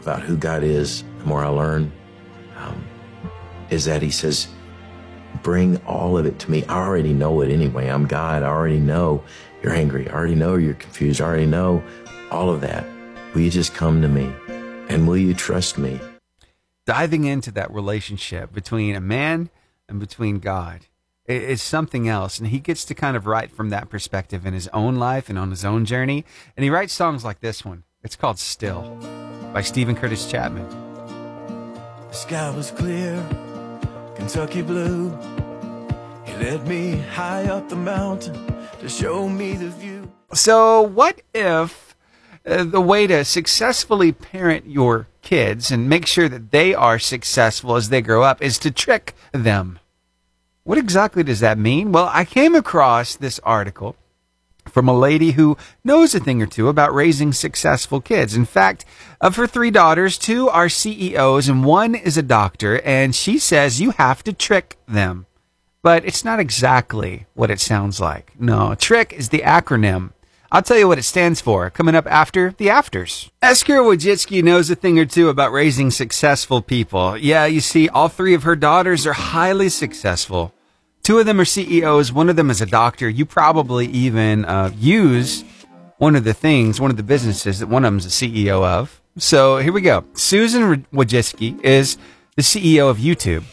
about 0.00 0.22
who 0.22 0.38
God 0.38 0.62
is, 0.62 1.04
the 1.18 1.24
more 1.24 1.44
I 1.44 1.48
learn, 1.48 1.92
um, 2.56 2.86
is 3.68 3.84
that 3.84 4.00
He 4.00 4.10
says, 4.10 4.48
bring 5.42 5.76
all 5.84 6.18
of 6.18 6.26
it 6.26 6.38
to 6.40 6.50
me. 6.50 6.64
I 6.64 6.76
already 6.76 7.12
know 7.12 7.40
it 7.40 7.50
anyway. 7.50 7.88
I'm 7.88 8.06
God. 8.06 8.42
I 8.42 8.46
already 8.46 8.80
know 8.80 9.22
you're 9.62 9.72
angry. 9.72 10.08
I 10.08 10.12
already 10.12 10.34
know 10.34 10.56
you're 10.56 10.74
confused. 10.74 11.20
I 11.20 11.24
already 11.24 11.46
know 11.46 11.82
all 12.30 12.50
of 12.50 12.60
that. 12.62 12.86
Will 13.34 13.42
you 13.42 13.50
just 13.50 13.74
come 13.74 14.02
to 14.02 14.08
me? 14.08 14.32
And 14.88 15.06
will 15.08 15.16
you 15.16 15.34
trust 15.34 15.78
me? 15.78 16.00
Diving 16.84 17.24
into 17.24 17.50
that 17.52 17.72
relationship 17.72 18.52
between 18.52 18.94
a 18.94 19.00
man 19.00 19.50
and 19.88 19.98
between 19.98 20.38
God 20.38 20.86
is 21.26 21.60
something 21.60 22.08
else. 22.08 22.38
And 22.38 22.48
he 22.48 22.60
gets 22.60 22.84
to 22.84 22.94
kind 22.94 23.16
of 23.16 23.26
write 23.26 23.50
from 23.50 23.70
that 23.70 23.88
perspective 23.88 24.46
in 24.46 24.54
his 24.54 24.68
own 24.68 24.94
life 24.96 25.28
and 25.28 25.38
on 25.38 25.50
his 25.50 25.64
own 25.64 25.84
journey. 25.84 26.24
And 26.56 26.64
he 26.64 26.70
writes 26.70 26.92
songs 26.92 27.24
like 27.24 27.40
this 27.40 27.64
one. 27.64 27.82
It's 28.04 28.16
called 28.16 28.38
Still 28.38 28.96
by 29.52 29.62
Steven 29.62 29.96
Curtis 29.96 30.30
Chapman. 30.30 30.68
The 32.08 32.12
sky 32.12 32.50
was 32.50 32.70
clear, 32.70 33.16
Kentucky 34.16 34.62
blue. 34.62 35.10
He 36.24 36.32
led 36.36 36.66
me 36.66 36.96
high 36.96 37.44
up 37.44 37.68
the 37.68 37.76
mountain 37.76 38.34
to 38.80 38.88
show 38.88 39.28
me 39.28 39.54
the 39.54 39.68
view. 39.68 40.10
So, 40.32 40.82
what 40.82 41.20
if 41.34 41.94
uh, 42.46 42.64
the 42.64 42.80
way 42.80 43.06
to 43.06 43.24
successfully 43.24 44.12
parent 44.12 44.66
your 44.66 45.06
kids 45.22 45.70
and 45.70 45.88
make 45.88 46.06
sure 46.06 46.28
that 46.28 46.50
they 46.50 46.74
are 46.74 46.98
successful 46.98 47.76
as 47.76 47.90
they 47.90 48.00
grow 48.00 48.22
up 48.22 48.42
is 48.42 48.58
to 48.60 48.70
trick 48.70 49.14
them? 49.32 49.78
What 50.64 50.78
exactly 50.78 51.22
does 51.22 51.40
that 51.40 51.58
mean? 51.58 51.92
Well, 51.92 52.10
I 52.12 52.24
came 52.24 52.54
across 52.54 53.14
this 53.14 53.38
article 53.44 53.96
from 54.76 54.90
a 54.90 54.98
lady 54.98 55.30
who 55.30 55.56
knows 55.84 56.14
a 56.14 56.20
thing 56.20 56.42
or 56.42 56.46
two 56.46 56.68
about 56.68 56.92
raising 56.92 57.32
successful 57.32 57.98
kids. 57.98 58.36
In 58.36 58.44
fact, 58.44 58.84
of 59.22 59.36
her 59.36 59.46
three 59.46 59.70
daughters, 59.70 60.18
two 60.18 60.50
are 60.50 60.68
CEOs 60.68 61.48
and 61.48 61.64
one 61.64 61.94
is 61.94 62.18
a 62.18 62.22
doctor, 62.22 62.82
and 62.82 63.14
she 63.14 63.38
says 63.38 63.80
you 63.80 63.92
have 63.92 64.22
to 64.24 64.34
trick 64.34 64.76
them. 64.86 65.24
But 65.80 66.04
it's 66.04 66.26
not 66.26 66.40
exactly 66.40 67.24
what 67.32 67.50
it 67.50 67.58
sounds 67.58 68.00
like. 68.00 68.34
No, 68.38 68.74
trick 68.74 69.14
is 69.14 69.30
the 69.30 69.38
acronym. 69.38 70.10
I'll 70.52 70.60
tell 70.60 70.76
you 70.76 70.88
what 70.88 70.98
it 70.98 71.04
stands 71.04 71.40
for 71.40 71.70
coming 71.70 71.94
up 71.94 72.06
after 72.06 72.52
the 72.52 72.68
afters. 72.68 73.30
Esther 73.40 73.78
Wojcicki 73.78 74.44
knows 74.44 74.68
a 74.68 74.74
thing 74.74 74.98
or 74.98 75.06
two 75.06 75.30
about 75.30 75.52
raising 75.52 75.90
successful 75.90 76.60
people. 76.60 77.16
Yeah, 77.16 77.46
you 77.46 77.62
see, 77.62 77.88
all 77.88 78.08
three 78.08 78.34
of 78.34 78.42
her 78.42 78.56
daughters 78.56 79.06
are 79.06 79.14
highly 79.14 79.70
successful. 79.70 80.52
Two 81.06 81.20
of 81.20 81.26
them 81.26 81.38
are 81.38 81.44
CEOs, 81.44 82.12
one 82.12 82.28
of 82.28 82.34
them 82.34 82.50
is 82.50 82.60
a 82.60 82.66
doctor. 82.66 83.08
You 83.08 83.26
probably 83.26 83.86
even 83.86 84.44
uh, 84.44 84.72
use 84.76 85.44
one 85.98 86.16
of 86.16 86.24
the 86.24 86.34
things, 86.34 86.80
one 86.80 86.90
of 86.90 86.96
the 86.96 87.04
businesses 87.04 87.60
that 87.60 87.68
one 87.68 87.84
of 87.84 87.92
them 87.92 87.98
is 87.98 88.06
a 88.06 88.08
CEO 88.08 88.64
of. 88.64 89.00
So 89.16 89.58
here 89.58 89.72
we 89.72 89.82
go. 89.82 90.04
Susan 90.14 90.84
Wojcicki 90.92 91.62
is 91.62 91.96
the 92.34 92.42
CEO 92.42 92.90
of 92.90 92.96
YouTube. 92.96 93.44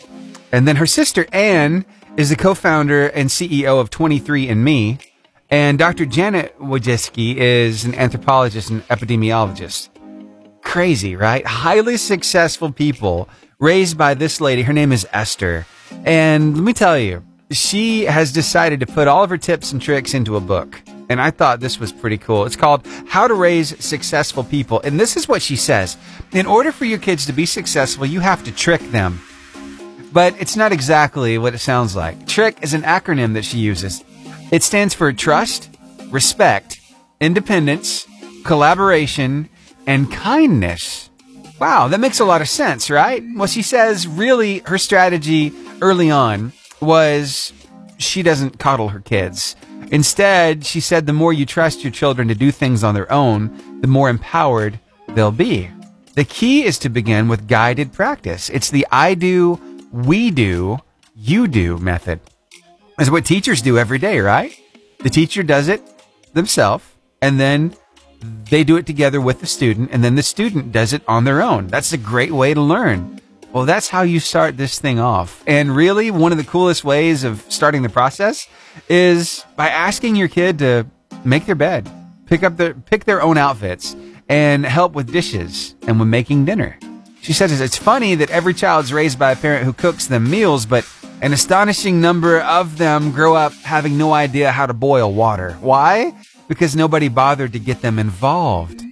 And 0.51 0.67
then 0.67 0.77
her 0.77 0.87
sister 0.87 1.27
Anne 1.31 1.85
is 2.17 2.31
the 2.31 2.35
co-founder 2.35 3.09
and 3.09 3.29
CEO 3.29 3.79
of 3.79 3.91
23andMe. 3.91 4.99
And 5.51 5.77
Dr. 5.77 6.07
Janet 6.07 6.57
Wojcicki 6.57 7.35
is 7.35 7.85
an 7.85 7.93
anthropologist 7.93 8.71
and 8.71 8.81
epidemiologist. 8.87 9.89
Crazy, 10.63 11.15
right? 11.15 11.45
Highly 11.45 11.97
successful 11.97 12.71
people 12.71 13.29
raised 13.59 13.95
by 13.95 14.15
this 14.15 14.41
lady. 14.41 14.63
Her 14.63 14.73
name 14.73 14.91
is 14.91 15.05
Esther. 15.13 15.67
And 16.03 16.55
let 16.55 16.63
me 16.63 16.73
tell 16.73 16.97
you, 16.97 17.23
she 17.57 18.05
has 18.05 18.31
decided 18.31 18.79
to 18.79 18.85
put 18.85 19.07
all 19.07 19.23
of 19.23 19.29
her 19.29 19.37
tips 19.37 19.71
and 19.71 19.81
tricks 19.81 20.13
into 20.13 20.35
a 20.35 20.41
book. 20.41 20.81
And 21.09 21.21
I 21.21 21.31
thought 21.31 21.59
this 21.59 21.79
was 21.79 21.91
pretty 21.91 22.17
cool. 22.17 22.45
It's 22.45 22.55
called 22.55 22.87
How 23.07 23.27
to 23.27 23.33
Raise 23.33 23.77
Successful 23.83 24.43
People. 24.43 24.81
And 24.81 24.99
this 24.99 25.17
is 25.17 25.27
what 25.27 25.41
she 25.41 25.55
says 25.55 25.97
In 26.31 26.45
order 26.45 26.71
for 26.71 26.85
your 26.85 26.99
kids 26.99 27.25
to 27.25 27.33
be 27.33 27.45
successful, 27.45 28.05
you 28.05 28.19
have 28.19 28.43
to 28.45 28.51
trick 28.51 28.81
them. 28.91 29.21
But 30.11 30.39
it's 30.39 30.55
not 30.55 30.71
exactly 30.71 31.37
what 31.37 31.53
it 31.53 31.59
sounds 31.59 31.95
like. 31.95 32.27
Trick 32.27 32.57
is 32.61 32.73
an 32.73 32.83
acronym 32.83 33.33
that 33.33 33.45
she 33.45 33.57
uses. 33.57 34.03
It 34.51 34.63
stands 34.63 34.93
for 34.93 35.11
trust, 35.11 35.69
respect, 36.09 36.79
independence, 37.19 38.07
collaboration, 38.43 39.49
and 39.87 40.11
kindness. 40.11 41.09
Wow, 41.59 41.87
that 41.87 41.99
makes 41.99 42.19
a 42.19 42.25
lot 42.25 42.41
of 42.41 42.49
sense, 42.49 42.89
right? 42.89 43.23
Well, 43.35 43.47
she 43.47 43.61
says 43.61 44.07
really 44.07 44.59
her 44.59 44.77
strategy 44.77 45.51
early 45.81 46.11
on 46.11 46.53
was 46.83 47.53
she 47.97 48.23
doesn't 48.23 48.59
coddle 48.59 48.89
her 48.89 48.99
kids. 48.99 49.55
Instead, 49.91 50.65
she 50.65 50.79
said 50.79 51.05
the 51.05 51.13
more 51.13 51.33
you 51.33 51.45
trust 51.45 51.83
your 51.83 51.91
children 51.91 52.27
to 52.27 52.35
do 52.35 52.51
things 52.51 52.83
on 52.83 52.95
their 52.95 53.11
own, 53.11 53.79
the 53.81 53.87
more 53.87 54.09
empowered 54.09 54.79
they'll 55.09 55.31
be. 55.31 55.69
The 56.15 56.25
key 56.25 56.63
is 56.63 56.77
to 56.79 56.89
begin 56.89 57.27
with 57.27 57.47
guided 57.47 57.93
practice. 57.93 58.49
It's 58.49 58.69
the 58.69 58.87
I 58.91 59.13
do, 59.13 59.59
we 59.91 60.31
do, 60.31 60.79
you 61.15 61.47
do 61.47 61.77
method. 61.77 62.19
It's 62.99 63.09
what 63.09 63.25
teachers 63.25 63.61
do 63.61 63.77
every 63.77 63.97
day, 63.97 64.19
right? 64.19 64.57
The 64.99 65.09
teacher 65.09 65.43
does 65.43 65.67
it 65.67 65.81
themselves, 66.33 66.85
and 67.21 67.39
then 67.39 67.75
they 68.21 68.63
do 68.63 68.77
it 68.77 68.85
together 68.85 69.19
with 69.19 69.39
the 69.39 69.47
student, 69.47 69.89
and 69.91 70.03
then 70.03 70.15
the 70.15 70.23
student 70.23 70.71
does 70.71 70.93
it 70.93 71.01
on 71.07 71.23
their 71.23 71.41
own. 71.41 71.67
That's 71.67 71.93
a 71.93 71.97
great 71.97 72.31
way 72.31 72.53
to 72.53 72.61
learn. 72.61 73.19
Well, 73.53 73.65
that's 73.65 73.87
how 73.87 74.01
you 74.01 74.19
start 74.19 74.57
this 74.57 74.79
thing 74.79 74.99
off. 74.99 75.43
And 75.47 75.75
really, 75.75 76.11
one 76.11 76.31
of 76.31 76.37
the 76.37 76.43
coolest 76.43 76.83
ways 76.83 77.23
of 77.23 77.45
starting 77.49 77.83
the 77.83 77.89
process 77.89 78.47
is 78.89 79.45
by 79.55 79.69
asking 79.69 80.15
your 80.15 80.27
kid 80.27 80.59
to 80.59 80.87
make 81.23 81.45
their 81.45 81.55
bed, 81.55 81.89
pick 82.25 82.43
up 82.43 82.57
their, 82.57 82.73
pick 82.73 83.05
their 83.05 83.21
own 83.21 83.37
outfits, 83.37 83.95
and 84.27 84.65
help 84.65 84.93
with 84.93 85.11
dishes 85.11 85.75
and 85.87 85.99
with 85.99 86.09
making 86.09 86.45
dinner. 86.45 86.77
She 87.21 87.31
says 87.31 87.61
it's 87.61 87.77
funny 87.77 88.15
that 88.15 88.31
every 88.31 88.53
child's 88.53 88.91
raised 88.91 89.19
by 89.19 89.31
a 89.31 89.35
parent 89.35 89.65
who 89.65 89.71
cooks 89.71 90.07
them 90.07 90.29
meals, 90.29 90.65
but 90.65 90.85
an 91.21 91.31
astonishing 91.31 92.01
number 92.01 92.41
of 92.41 92.77
them 92.77 93.11
grow 93.11 93.35
up 93.35 93.53
having 93.53 93.97
no 93.97 94.13
idea 94.13 94.51
how 94.51 94.65
to 94.65 94.73
boil 94.73 95.13
water. 95.13 95.53
Why? 95.61 96.13
because 96.47 96.75
nobody 96.75 97.07
bothered 97.07 97.53
to 97.53 97.59
get 97.59 97.81
them 97.81 97.99
involved. 97.99 98.83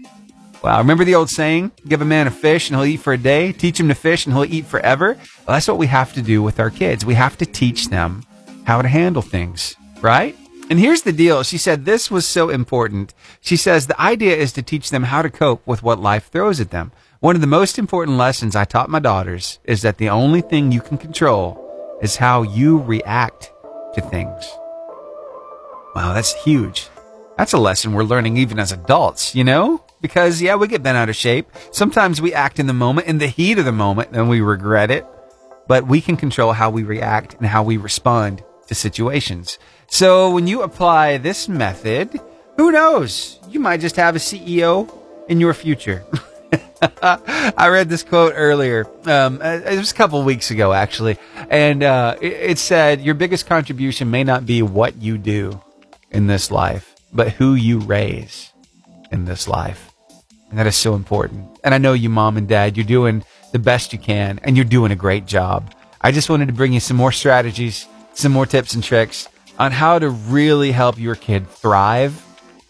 Wow, 0.63 0.77
remember 0.77 1.03
the 1.03 1.15
old 1.15 1.29
saying? 1.29 1.71
Give 1.87 2.01
a 2.01 2.05
man 2.05 2.27
a 2.27 2.31
fish 2.31 2.69
and 2.69 2.77
he'll 2.77 2.85
eat 2.85 3.01
for 3.01 3.13
a 3.13 3.17
day. 3.17 3.51
Teach 3.51 3.79
him 3.79 3.87
to 3.87 3.95
fish 3.95 4.25
and 4.25 4.35
he'll 4.35 4.45
eat 4.45 4.65
forever. 4.65 5.15
Well, 5.15 5.55
that's 5.55 5.67
what 5.67 5.79
we 5.79 5.87
have 5.87 6.13
to 6.13 6.21
do 6.21 6.43
with 6.43 6.59
our 6.59 6.69
kids. 6.69 7.03
We 7.03 7.15
have 7.15 7.37
to 7.39 7.45
teach 7.45 7.87
them 7.89 8.23
how 8.65 8.81
to 8.81 8.87
handle 8.87 9.23
things, 9.23 9.75
right? 10.01 10.35
And 10.69 10.79
here's 10.79 11.01
the 11.01 11.11
deal. 11.11 11.43
She 11.43 11.57
said 11.57 11.83
this 11.83 12.11
was 12.11 12.27
so 12.27 12.49
important. 12.49 13.13
She 13.41 13.57
says 13.57 13.87
the 13.87 13.99
idea 13.99 14.35
is 14.37 14.53
to 14.53 14.61
teach 14.61 14.91
them 14.91 15.03
how 15.03 15.21
to 15.21 15.29
cope 15.29 15.65
with 15.65 15.83
what 15.83 15.99
life 15.99 16.29
throws 16.29 16.61
at 16.61 16.69
them. 16.69 16.91
One 17.19 17.35
of 17.35 17.41
the 17.41 17.47
most 17.47 17.79
important 17.79 18.17
lessons 18.17 18.55
I 18.55 18.65
taught 18.65 18.89
my 18.89 18.99
daughters 18.99 19.59
is 19.63 19.81
that 19.81 19.97
the 19.97 20.09
only 20.09 20.41
thing 20.41 20.71
you 20.71 20.81
can 20.81 20.97
control 20.97 21.57
is 22.01 22.15
how 22.15 22.43
you 22.43 22.77
react 22.77 23.51
to 23.95 24.01
things. 24.01 24.45
Wow, 25.95 26.13
that's 26.13 26.33
huge. 26.33 26.87
That's 27.37 27.53
a 27.53 27.57
lesson 27.57 27.93
we're 27.93 28.03
learning 28.03 28.37
even 28.37 28.59
as 28.59 28.71
adults, 28.71 29.35
you 29.35 29.43
know? 29.43 29.83
Because, 30.01 30.41
yeah, 30.41 30.55
we 30.55 30.67
get 30.67 30.83
bent 30.83 30.97
out 30.97 31.09
of 31.09 31.15
shape. 31.15 31.49
Sometimes 31.71 32.21
we 32.21 32.33
act 32.33 32.59
in 32.59 32.67
the 32.67 32.73
moment, 32.73 33.07
in 33.07 33.19
the 33.19 33.27
heat 33.27 33.59
of 33.59 33.65
the 33.65 33.71
moment, 33.71 34.09
and 34.13 34.27
we 34.27 34.41
regret 34.41 34.91
it. 34.91 35.05
But 35.67 35.87
we 35.87 36.01
can 36.01 36.17
control 36.17 36.53
how 36.53 36.69
we 36.69 36.83
react 36.83 37.35
and 37.35 37.45
how 37.45 37.63
we 37.63 37.77
respond 37.77 38.43
to 38.67 38.75
situations. 38.75 39.59
So 39.87 40.31
when 40.31 40.47
you 40.47 40.63
apply 40.63 41.17
this 41.17 41.47
method, 41.47 42.19
who 42.57 42.71
knows? 42.71 43.39
You 43.49 43.59
might 43.59 43.79
just 43.79 43.95
have 43.95 44.15
a 44.15 44.19
CEO 44.19 44.93
in 45.29 45.39
your 45.39 45.53
future. 45.53 46.03
I 47.01 47.67
read 47.69 47.89
this 47.89 48.03
quote 48.03 48.33
earlier. 48.35 48.87
Um, 49.05 49.41
it 49.41 49.77
was 49.77 49.91
a 49.91 49.95
couple 49.95 50.23
weeks 50.23 50.51
ago, 50.51 50.73
actually, 50.73 51.17
and 51.49 51.83
uh, 51.83 52.15
it, 52.19 52.33
it 52.33 52.57
said, 52.57 53.01
"Your 53.01 53.13
biggest 53.13 53.45
contribution 53.45 54.09
may 54.09 54.23
not 54.23 54.45
be 54.45 54.61
what 54.61 55.01
you 55.01 55.17
do 55.17 55.61
in 56.09 56.27
this 56.27 56.49
life, 56.49 56.95
but 57.13 57.29
who 57.29 57.53
you 57.53 57.79
raise 57.79 58.51
in 59.11 59.25
this 59.25 59.47
life. 59.47 59.90
And 60.51 60.59
that 60.59 60.67
is 60.67 60.75
so 60.75 60.95
important. 60.95 61.47
And 61.63 61.73
I 61.73 61.77
know 61.77 61.93
you, 61.93 62.09
mom 62.09 62.37
and 62.37 62.47
dad, 62.47 62.77
you're 62.77 62.85
doing 62.85 63.23
the 63.53 63.59
best 63.59 63.93
you 63.93 63.99
can 63.99 64.39
and 64.43 64.55
you're 64.55 64.65
doing 64.65 64.91
a 64.91 64.95
great 64.95 65.25
job. 65.25 65.73
I 66.01 66.11
just 66.11 66.29
wanted 66.29 66.47
to 66.47 66.53
bring 66.53 66.73
you 66.73 66.79
some 66.79 66.97
more 66.97 67.13
strategies, 67.13 67.87
some 68.13 68.33
more 68.33 68.45
tips 68.45 68.73
and 68.73 68.83
tricks 68.83 69.29
on 69.57 69.71
how 69.71 69.97
to 69.97 70.09
really 70.09 70.71
help 70.71 70.99
your 70.99 71.15
kid 71.15 71.47
thrive. 71.47 72.21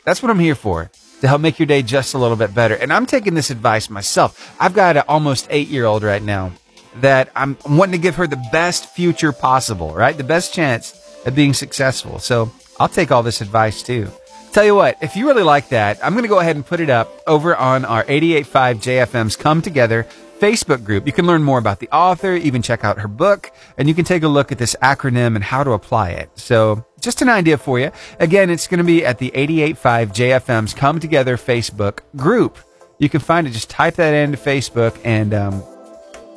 That's 0.05 0.21
what 0.21 0.29
I'm 0.29 0.39
here 0.39 0.55
for, 0.55 0.91
to 1.21 1.27
help 1.27 1.41
make 1.41 1.57
your 1.57 1.65
day 1.65 1.82
just 1.82 2.13
a 2.13 2.17
little 2.19 2.38
bit 2.38 2.53
better. 2.53 2.75
And 2.75 2.93
I'm 2.93 3.05
taking 3.07 3.34
this 3.34 3.49
advice 3.49 3.89
myself. 3.89 4.55
I've 4.59 4.73
got 4.73 4.95
an 4.97 5.03
almost 5.07 5.47
eight 5.49 5.67
year 5.67 5.86
old 5.86 6.03
right 6.03 6.21
now 6.21 6.51
that 6.97 7.32
I'm 7.36 7.57
wanting 7.67 7.93
to 7.93 7.97
give 7.97 8.15
her 8.15 8.27
the 8.27 8.43
best 8.51 8.93
future 8.93 9.32
possible, 9.32 9.93
right? 9.93 10.15
The 10.15 10.23
best 10.23 10.53
chance 10.53 10.93
at 11.25 11.34
being 11.34 11.53
successful. 11.53 12.19
So 12.19 12.51
I'll 12.79 12.89
take 12.89 13.11
all 13.11 13.23
this 13.23 13.41
advice 13.41 13.82
too. 13.82 14.11
Tell 14.52 14.66
you 14.66 14.76
what, 14.76 14.97
if 15.02 15.16
you 15.16 15.28
really 15.28 15.43
like 15.43 15.70
that, 15.70 16.04
I'm 16.04 16.12
going 16.12 16.24
to 16.24 16.30
go 16.30 16.39
ahead 16.39 16.58
and 16.58 16.66
put 16.66 16.82
it 16.82 16.89
up 16.89 17.22
over 17.26 17.56
on 17.56 17.86
our 17.86 18.04
885 18.06 18.80
JFM's 18.80 19.38
Come 19.38 19.62
Together 19.62 20.06
Facebook 20.41 20.84
group. 20.84 21.08
You 21.08 21.14
can 21.14 21.26
learn 21.26 21.41
more 21.41 21.58
about 21.58 21.80
the 21.80 21.88
author, 21.89 22.34
even 22.34 22.62
check 22.62 22.84
out 22.84 22.99
her 22.99 23.08
book, 23.08 23.49
and 23.78 23.88
you 23.88 23.93
can 23.93 24.04
take 24.04 24.24
a 24.24 24.28
look 24.28 24.52
at 24.52 24.58
this 24.58 24.76
acronym 24.84 25.36
and 25.36 25.43
how 25.45 25.64
to 25.64 25.72
apply 25.72 26.10
it. 26.10 26.32
So 26.36 26.86
just 26.99 27.22
an 27.22 27.30
idea 27.30 27.58
for 27.58 27.80
you. 27.80 27.91
Again, 28.20 28.49
it's 28.49 28.68
going 28.68 28.80
to 28.80 28.84
be 28.84 29.06
at 29.06 29.20
the 29.20 29.28
885 29.34 30.12
JFM's 30.12 30.74
Come 30.74 30.99
Together 30.99 31.38
Facebook 31.38 31.99
group. 32.18 32.58
You 32.99 33.08
can 33.08 33.22
find 33.22 33.47
it. 33.47 33.52
Just 33.52 33.70
type 33.70 33.95
that 33.95 34.14
into 34.14 34.38
Facebook 34.38 34.99
and 35.06 35.34
um, 35.34 35.64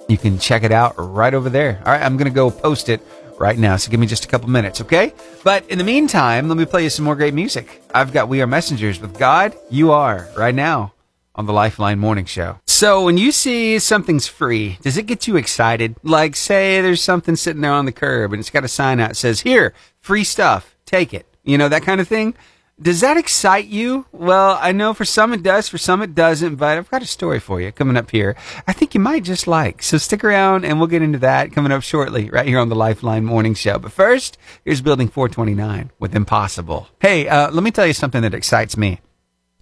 you 0.09 0.19
can 0.19 0.39
check 0.39 0.62
it 0.62 0.71
out 0.71 0.95
right 0.99 1.35
over 1.35 1.51
there. 1.51 1.83
All 1.85 1.93
right, 1.93 2.01
I'm 2.03 2.17
going 2.17 2.31
to 2.31 2.35
go 2.35 2.49
post 2.49 2.89
it 2.89 3.01
right 3.39 3.59
now. 3.59 3.76
So 3.76 3.91
give 3.91 4.01
me 4.01 4.07
just 4.07 4.24
a 4.24 4.28
couple 4.28 4.49
minutes, 4.49 4.80
okay? 4.80 5.12
But 5.43 5.68
in 5.68 5.78
the 5.78 5.85
meantime, 5.85 6.49
let 6.49 6.57
me 6.57 6.64
play 6.64 6.85
you 6.85 6.91
some 6.91 7.05
more 7.05 7.16
great 7.16 7.35
music. 7.35 7.82
I've 7.95 8.12
got 8.12 8.28
We 8.28 8.41
Are 8.43 8.47
Messengers 8.47 9.01
with 9.01 9.18
God, 9.18 9.55
You 9.70 9.93
Are, 9.93 10.28
right 10.37 10.55
now 10.55 10.93
on 11.35 11.47
the 11.47 11.53
Lifeline 11.53 11.99
Morning 11.99 12.24
Show. 12.24 12.59
So 12.66 13.05
when 13.05 13.18
you 13.18 13.32
see 13.32 13.78
something's 13.78 14.26
free, 14.26 14.78
does 14.82 14.97
it 14.97 15.07
get 15.07 15.26
you 15.26 15.37
excited? 15.37 15.97
Like, 16.03 16.37
say 16.37 16.80
there's 16.80 17.03
something 17.03 17.35
sitting 17.37 17.62
there 17.62 17.72
on 17.72 17.87
the 17.87 17.93
curb 17.93 18.32
and 18.32 18.41
it's 18.41 18.51
got 18.51 18.64
a 18.64 18.68
sign 18.68 19.01
out 19.01 19.09
that 19.11 19.16
says, 19.16 19.41
here, 19.41 19.74
free 20.01 20.24
stuff, 20.24 20.76
take 20.87 21.12
it. 21.12 21.26
You 21.43 21.59
know, 21.59 21.68
that 21.68 21.82
kind 21.82 22.01
of 22.01 22.09
thing. 22.09 22.35
Does 22.81 23.03
that 23.03 23.16
excite 23.16 23.66
you? 23.66 24.07
Well, 24.11 24.59
I 24.61 24.72
know 24.72 24.95
for 24.95 25.05
some 25.05 25.33
it 25.33 25.45
does, 25.45 25.68
for 25.68 25.79
some 25.79 26.03
it 26.03 26.12
doesn't, 26.12 26.57
but 26.57 26.77
I've 26.77 26.91
got 26.91 27.03
a 27.03 27.07
story 27.07 27.39
for 27.39 27.61
you 27.61 27.70
coming 27.70 27.97
up 27.97 28.11
here. 28.11 28.35
I 28.66 28.72
think 28.72 28.95
you 28.95 29.01
might 29.01 29.22
just 29.22 29.47
like. 29.47 29.81
So 29.81 29.97
stick 29.97 30.25
around 30.25 30.64
and 30.64 30.79
we'll 30.79 30.89
get 30.89 31.01
into 31.01 31.20
that 31.20 31.53
coming 31.53 31.70
up 31.70 31.85
shortly 31.85 32.31
right 32.31 32.49
here 32.49 32.59
on 32.59 32.70
the 32.70 32.75
Lifeline 32.75 33.25
Morning 33.25 33.55
Show. 33.55 33.79
But 33.79 33.93
first, 33.93 34.39
here's 34.64 34.83
Building 34.83 35.07
429 35.07 35.93
with 36.01 36.16
Impossible. 36.16 36.89
Hey, 37.01 37.29
uh, 37.29 37.49
let 37.53 37.62
me 37.62 37.70
tell 37.70 37.87
you 37.87 37.93
something 37.93 38.22
that 38.22 38.35
excites 38.35 38.77
me 38.77 39.01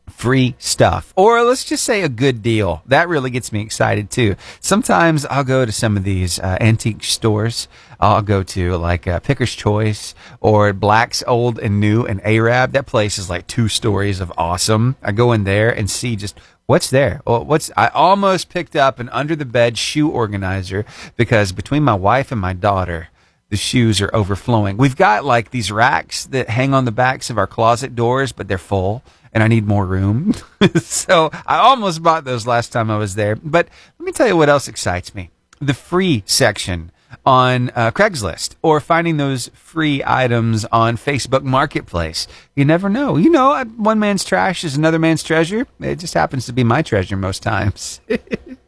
free 0.09 0.55
stuff 0.59 1.13
or 1.17 1.43
let's 1.43 1.65
just 1.65 1.85
say 1.85 2.03
a 2.03 2.09
good 2.09 2.43
deal 2.43 2.83
that 2.87 3.09
really 3.09 3.31
gets 3.31 3.53
me 3.53 3.63
excited 3.63 4.11
too 4.11 4.35
sometimes 4.61 5.25
i'll 5.27 5.45
go 5.45 5.65
to 5.65 5.73
some 5.73 5.97
of 5.97 6.05
these 6.05 6.39
uh, 6.41 6.57
antique 6.61 7.03
stores 7.05 7.67
i'll 8.03 8.23
go 8.23 8.43
to 8.43 8.77
like 8.77 9.07
uh, 9.07 9.19
picker's 9.21 9.55
choice 9.55 10.15
or 10.41 10.73
black's 10.73 11.25
old 11.27 11.59
and 11.59 11.81
new 11.81 12.05
and 12.05 12.21
arab 12.27 12.73
that 12.73 12.87
place 12.87 13.19
is 13.19 13.31
like 13.31 13.47
two 13.47 13.69
stories 13.69 14.21
of 14.21 14.33
awesome 14.37 14.97
i 15.03 15.11
go 15.11 15.33
in 15.33 15.45
there 15.45 15.71
and 15.71 15.91
see 15.91 16.17
just 16.17 16.39
what's 16.67 16.91
there 16.91 17.23
well, 17.27 17.45
what's 17.45 17.71
i 17.77 17.89
almost 17.89 18.51
picked 18.51 18.77
up 18.77 18.99
an 18.99 19.09
under 19.09 19.35
the 19.35 19.47
bed 19.47 19.79
shoe 19.79 20.11
organizer 20.11 20.85
because 21.17 21.53
between 21.53 21.83
my 21.83 21.95
wife 21.95 22.31
and 22.31 22.41
my 22.41 22.53
daughter 22.53 23.09
the 23.53 23.59
shoes 23.59 24.01
are 24.01 24.09
overflowing. 24.15 24.79
We've 24.79 24.97
got 24.97 25.27
like 25.27 25.51
these 25.51 25.71
racks 25.71 26.25
that 26.29 26.49
hang 26.49 26.73
on 26.73 26.87
the 26.87 26.91
backs 26.91 27.29
of 27.29 27.37
our 27.37 27.47
closet 27.47 27.95
doors, 27.95 28.33
but 28.33 28.49
they're 28.49 28.57
full 28.57 29.03
and 29.31 29.43
I 29.43 29.49
need 29.49 29.67
more 29.67 29.85
room. 29.85 30.33
so 30.77 31.31
I 31.47 31.59
almost 31.59 32.03
bought 32.03 32.25
those 32.25 32.47
last 32.47 32.73
time 32.73 32.91
I 32.91 32.97
was 32.97 33.15
there. 33.15 33.37
But 33.37 33.69
let 33.99 34.07
me 34.07 34.13
tell 34.13 34.27
you 34.27 34.39
what 34.39 34.49
else 34.49 34.69
excites 34.69 35.15
me. 35.15 35.29
The 35.61 35.75
free 35.75 36.23
section 36.25 36.93
on 37.25 37.70
uh, 37.75 37.91
Craigslist 37.93 38.55
or 38.62 38.81
finding 38.81 39.16
those 39.16 39.49
free 39.55 40.03
items 40.05 40.64
on 40.66 40.97
Facebook 40.97 41.43
Marketplace. 41.43 42.27
You 42.55 42.64
never 42.64 42.89
know. 42.89 43.16
You 43.16 43.31
know, 43.31 43.62
one 43.77 43.99
man's 43.99 44.25
trash 44.25 44.64
is 44.64 44.77
another 44.77 44.99
man's 44.99 45.23
treasure. 45.23 45.66
It 45.81 45.97
just 45.97 46.14
happens 46.14 46.47
to 46.47 46.53
be 46.53 46.64
my 46.64 46.83
treasure 46.83 47.16
most 47.16 47.43
times. 47.43 48.01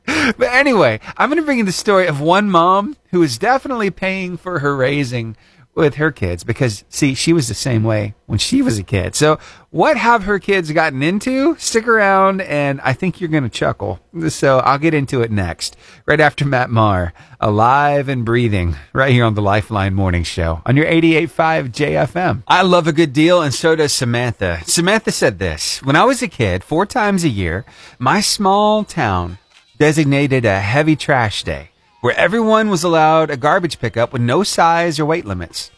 but 0.07 0.43
anyway, 0.43 1.01
I'm 1.17 1.29
going 1.29 1.41
to 1.41 1.45
bring 1.45 1.59
you 1.59 1.65
the 1.65 1.73
story 1.73 2.07
of 2.07 2.21
one 2.21 2.51
mom 2.51 2.97
who 3.11 3.23
is 3.23 3.39
definitely 3.39 3.91
paying 3.91 4.37
for 4.37 4.61
her 4.61 4.77
raising 4.77 5.37
with 5.75 5.97
her 5.97 6.13
kids 6.13 6.45
because 6.45 6.85
see 6.89 7.15
she 7.15 7.33
was 7.33 7.49
the 7.49 7.55
same 7.55 7.83
way 7.83 8.15
when 8.27 8.39
she 8.39 8.63
was 8.63 8.79
a 8.79 8.83
kid. 8.83 9.15
So 9.15 9.39
what 9.71 9.97
have 9.97 10.25
her 10.25 10.39
kids 10.39 10.71
gotten 10.71 11.03
into? 11.03 11.57
Stick 11.57 11.89
around 11.89 12.41
and 12.43 12.81
i 12.83 12.93
think 12.93 13.21
you're 13.21 13.31
going 13.31 13.43
to 13.43 13.49
chuckle. 13.49 14.01
So 14.29 14.59
i'll 14.61 14.79
get 14.79 14.95
into 14.95 15.23
it 15.23 15.31
next. 15.31 15.77
Right 16.07 16.21
after 16.21 16.45
Matt 16.45 16.71
Maher 16.71 17.13
alive 17.41 18.09
and 18.09 18.25
breathing 18.25 18.77
right 18.93 19.13
here 19.13 19.25
on 19.25 19.35
the 19.35 19.43
lifeline 19.43 19.95
morning 19.95 20.23
show 20.23 20.63
on 20.65 20.77
your 20.77 20.87
88.5 20.87 21.73
jfm 21.73 22.43
i 22.49 22.63
love 22.63 22.87
a 22.87 22.93
good 22.93 23.13
deal 23.13 23.43
and 23.43 23.53
so 23.53 23.77
does 23.77 23.93
samantha. 23.93 24.63
Samantha 24.65 25.13
said 25.13 25.39
this 25.39 25.83
when 25.83 25.97
i 25.97 26.05
was 26.05 26.23
a 26.23 26.29
kid 26.29 26.65
four 26.65 26.87
times 26.87 27.23
a 27.23 27.29
year 27.29 27.67
my 27.99 28.21
small 28.23 28.83
town 28.85 29.37
designated 29.79 30.47
a 30.47 30.61
heavy 30.61 30.97
trash 30.97 31.43
day 31.43 31.71
where 32.05 32.15
everyone 32.19 32.69
was 32.69 32.85
allowed 32.85 33.31
a 33.31 33.37
garbage 33.39 33.79
pickup 33.79 34.13
with 34.13 34.21
no 34.21 34.43
size 34.43 35.01
or 35.01 35.07
weight 35.07 35.25
limits. 35.25 35.71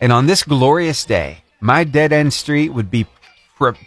And 0.00 0.12
on 0.12 0.26
this 0.26 0.44
glorious 0.44 1.04
day, 1.04 1.42
my 1.60 1.82
dead 1.82 2.12
end 2.12 2.32
street 2.32 2.68
would 2.68 2.92
be 2.92 3.08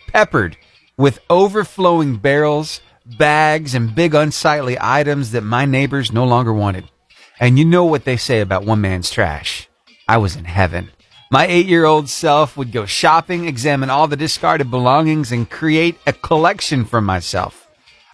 peppered 0.07 0.57
with 0.97 1.21
overflowing 1.29 2.17
barrels, 2.17 2.81
bags, 3.17 3.73
and 3.73 3.95
big 3.95 4.13
unsightly 4.13 4.75
items 4.81 5.31
that 5.31 5.45
my 5.45 5.63
neighbors 5.63 6.11
no 6.11 6.25
longer 6.25 6.51
wanted. 6.51 6.91
And 7.39 7.57
you 7.57 7.63
know 7.63 7.85
what 7.85 8.03
they 8.03 8.17
say 8.17 8.41
about 8.41 8.65
one 8.65 8.81
man's 8.81 9.09
trash. 9.09 9.69
I 10.09 10.17
was 10.17 10.35
in 10.35 10.43
heaven. 10.43 10.89
My 11.31 11.47
eight 11.47 11.67
year 11.67 11.85
old 11.85 12.09
self 12.09 12.57
would 12.57 12.73
go 12.73 12.85
shopping, 12.85 13.47
examine 13.47 13.89
all 13.89 14.09
the 14.09 14.17
discarded 14.17 14.69
belongings, 14.69 15.31
and 15.31 15.49
create 15.49 15.97
a 16.05 16.11
collection 16.11 16.83
for 16.83 16.99
myself. 16.99 17.66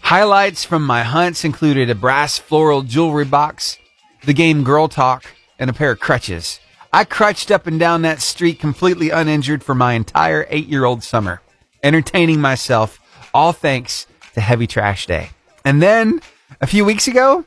Highlights 0.04 0.66
from 0.66 0.86
my 0.86 1.02
hunts 1.02 1.46
included 1.46 1.90
a 1.90 1.96
brass 1.96 2.38
floral 2.38 2.82
jewelry 2.82 3.24
box, 3.24 3.78
the 4.26 4.34
game 4.34 4.66
Girl 4.66 4.90
Talk, 4.90 5.26
and 5.58 5.70
a 5.70 5.74
pair 5.74 5.92
of 5.92 6.02
crutches. 6.02 6.60
I 6.92 7.06
crutched 7.06 7.50
up 7.50 7.68
and 7.68 7.80
down 7.80 8.02
that 8.02 8.22
street 8.22 8.60
completely 8.60 9.12
uninjured 9.12 9.64
for 9.64 9.74
my 9.74 9.94
entire 9.94 10.46
eight 10.50 10.68
year 10.68 10.84
old 10.84 11.04
summer, 11.04 11.42
entertaining 11.82 12.42
myself 12.42 13.00
all 13.34 13.54
thanks 13.54 14.06
to 14.34 14.42
Heavy 14.42 14.68
Trash 14.68 15.08
Day. 15.08 15.30
And 15.64 15.82
then 15.82 16.22
a 16.60 16.68
few 16.68 16.84
weeks 16.84 17.08
ago, 17.08 17.46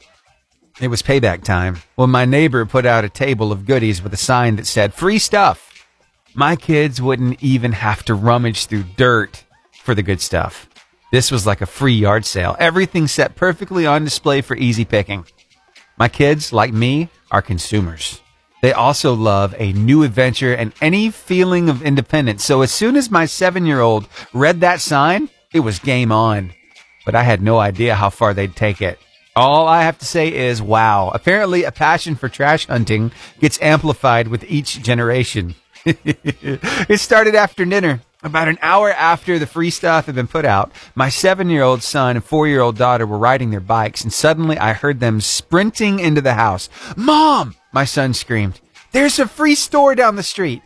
it 0.81 0.89
was 0.89 1.03
payback 1.03 1.45
time 1.45 1.77
when 1.95 2.09
my 2.09 2.25
neighbor 2.25 2.65
put 2.65 2.87
out 2.87 3.05
a 3.05 3.11
table 3.11 3.53
of 3.53 3.67
goodies 3.67 4.03
with 4.03 4.15
a 4.15 4.19
sign 4.19 4.57
that 4.57 4.67
said 4.67 4.95
free 4.95 5.19
stuff. 5.19 5.87
My 6.35 6.57
kids 6.57 7.03
wouldn't 7.03 7.43
even 7.43 7.73
have 7.73 8.03
to 8.07 8.15
rummage 8.15 8.65
through 8.65 8.85
dirt 8.97 9.45
for 9.83 9.95
the 9.95 10.03
good 10.03 10.23
stuff. 10.23 10.69
This 11.13 11.31
was 11.31 11.47
like 11.47 11.61
a 11.61 11.67
free 11.67 11.95
yard 11.95 12.25
sale. 12.25 12.57
Everything 12.59 13.07
set 13.07 13.37
perfectly 13.37 13.87
on 13.87 14.05
display 14.05 14.41
for 14.41 14.57
easy 14.57 14.85
picking. 14.85 15.25
My 15.97 16.09
kids, 16.09 16.53
like 16.53 16.73
me, 16.73 17.09
are 17.31 17.43
consumers. 17.43 18.21
They 18.63 18.73
also 18.73 19.15
love 19.15 19.55
a 19.59 19.73
new 19.73 20.03
adventure 20.03 20.53
and 20.53 20.73
any 20.81 21.11
feeling 21.11 21.69
of 21.69 21.83
independence. 21.83 22.45
So 22.45 22.63
as 22.63 22.73
soon 22.73 22.97
as 22.97 23.11
my 23.11 23.27
seven 23.27 23.67
year 23.67 23.81
old 23.81 24.09
read 24.33 24.61
that 24.61 24.81
sign, 24.81 25.29
it 25.53 25.61
was 25.61 25.79
game 25.79 26.11
on. 26.11 26.53
But 27.05 27.15
I 27.15 27.23
had 27.23 27.41
no 27.43 27.59
idea 27.59 27.95
how 27.95 28.11
far 28.11 28.35
they'd 28.35 28.57
take 28.57 28.83
it. 28.83 28.99
All 29.37 29.69
I 29.69 29.83
have 29.83 29.99
to 29.99 30.07
say 30.07 30.35
is 30.35 30.63
wow. 30.63 31.11
Apparently 31.15 31.65
a 31.65 31.71
passion 31.71 32.17
for 32.17 32.29
trash 32.29 32.67
hunting 32.67 33.13
gets 33.39 33.61
amplified 33.61 34.29
with 34.29 34.45
each 34.45 34.83
generation. 34.83 35.55
it 35.85 37.01
started 37.01 37.35
after 37.35 37.65
dinner. 37.65 38.01
About 38.27 38.49
an 38.49 38.59
hour 38.61 38.91
after 38.91 39.39
the 39.39 39.47
free 39.47 39.71
stuff 39.71 40.07
had 40.07 40.17
been 40.17 40.27
put 40.27 40.45
out, 40.45 40.73
my 40.97 41.09
seven 41.09 41.49
year 41.49 41.63
old 41.63 41.85
son 41.85 42.17
and 42.17 42.25
four 42.25 42.49
year 42.49 42.61
old 42.61 42.77
daughter 42.77 43.07
were 43.07 43.19
riding 43.19 43.51
their 43.51 43.61
bikes, 43.61 44.03
and 44.03 44.13
suddenly 44.13 44.59
I 44.59 44.73
heard 44.73 44.99
them 44.99 45.21
sprinting 45.21 46.01
into 46.01 46.21
the 46.21 46.35
house. 46.35 46.69
Mom! 46.97 47.55
My 47.73 47.85
son 47.85 48.15
screamed. 48.15 48.61
There's 48.91 49.21
a 49.21 49.29
free 49.29 49.55
store 49.55 49.95
down 49.95 50.17
the 50.17 50.25
street. 50.25 50.61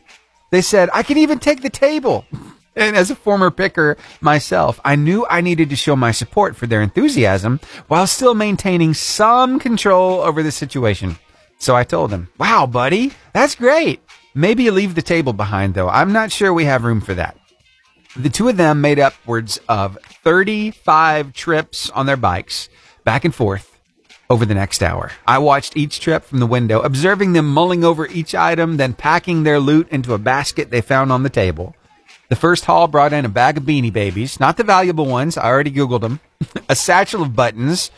They 0.50 0.62
said, 0.62 0.88
I 0.94 1.02
can 1.02 1.18
even 1.18 1.38
take 1.38 1.61
the 1.61 1.70
table. 1.70 2.24
And 2.76 2.96
as 2.96 3.11
a 3.11 3.16
former 3.16 3.50
picker 3.50 3.96
myself, 4.20 4.80
I 4.84 4.94
knew 4.94 5.26
I 5.28 5.40
needed 5.40 5.68
to 5.70 5.76
show 5.76 5.96
my 5.96 6.12
support 6.12 6.54
for 6.54 6.68
their 6.68 6.80
enthusiasm 6.80 7.58
while 7.88 8.06
still 8.06 8.32
maintaining 8.32 8.94
some 8.94 9.58
control 9.58 10.20
over 10.20 10.40
the 10.44 10.52
situation. 10.52 11.18
So 11.58 11.74
I 11.74 11.82
told 11.82 12.11
them, 12.12 12.28
Wow, 12.38 12.66
buddy, 12.66 13.11
that's 13.34 13.56
great. 13.56 14.00
Maybe 14.36 14.62
you 14.62 14.70
leave 14.70 14.94
the 14.94 15.02
table 15.02 15.32
behind 15.32 15.74
though. 15.74 15.88
I'm 15.88 16.12
not 16.12 16.30
sure 16.30 16.54
we 16.54 16.64
have 16.66 16.84
room 16.84 17.00
for 17.00 17.12
that. 17.14 17.36
The 18.16 18.28
two 18.28 18.48
of 18.48 18.56
them 18.56 18.80
made 18.80 18.98
upwards 18.98 19.61
of 19.68 19.96
35 20.24 21.32
trips 21.32 21.90
on 21.90 22.06
their 22.06 22.16
bikes 22.16 22.68
back 23.04 23.24
and 23.24 23.34
forth 23.34 23.78
over 24.28 24.44
the 24.44 24.54
next 24.54 24.82
hour. 24.82 25.12
I 25.26 25.38
watched 25.38 25.76
each 25.76 26.00
trip 26.00 26.24
from 26.24 26.38
the 26.38 26.46
window, 26.46 26.80
observing 26.80 27.32
them 27.32 27.52
mulling 27.52 27.84
over 27.84 28.06
each 28.06 28.34
item, 28.34 28.76
then 28.76 28.94
packing 28.94 29.42
their 29.42 29.61
loot 29.61 29.88
into 29.90 30.14
a 30.14 30.18
basket 30.18 30.70
they 30.70 30.80
found 30.80 31.12
on 31.12 31.22
the 31.22 31.30
table. 31.30 31.74
The 32.28 32.36
first 32.36 32.64
haul 32.64 32.86
brought 32.86 33.12
in 33.12 33.24
a 33.24 33.28
bag 33.28 33.58
of 33.58 33.64
beanie 33.64 33.92
babies, 33.92 34.38
not 34.38 34.56
the 34.56 34.64
valuable 34.64 35.06
ones. 35.06 35.36
I 35.36 35.46
already 35.46 35.72
Googled 35.72 36.02
them. 36.02 36.20
a 36.68 36.76
satchel 36.76 37.22
of 37.22 37.34
buttons, 37.34 37.90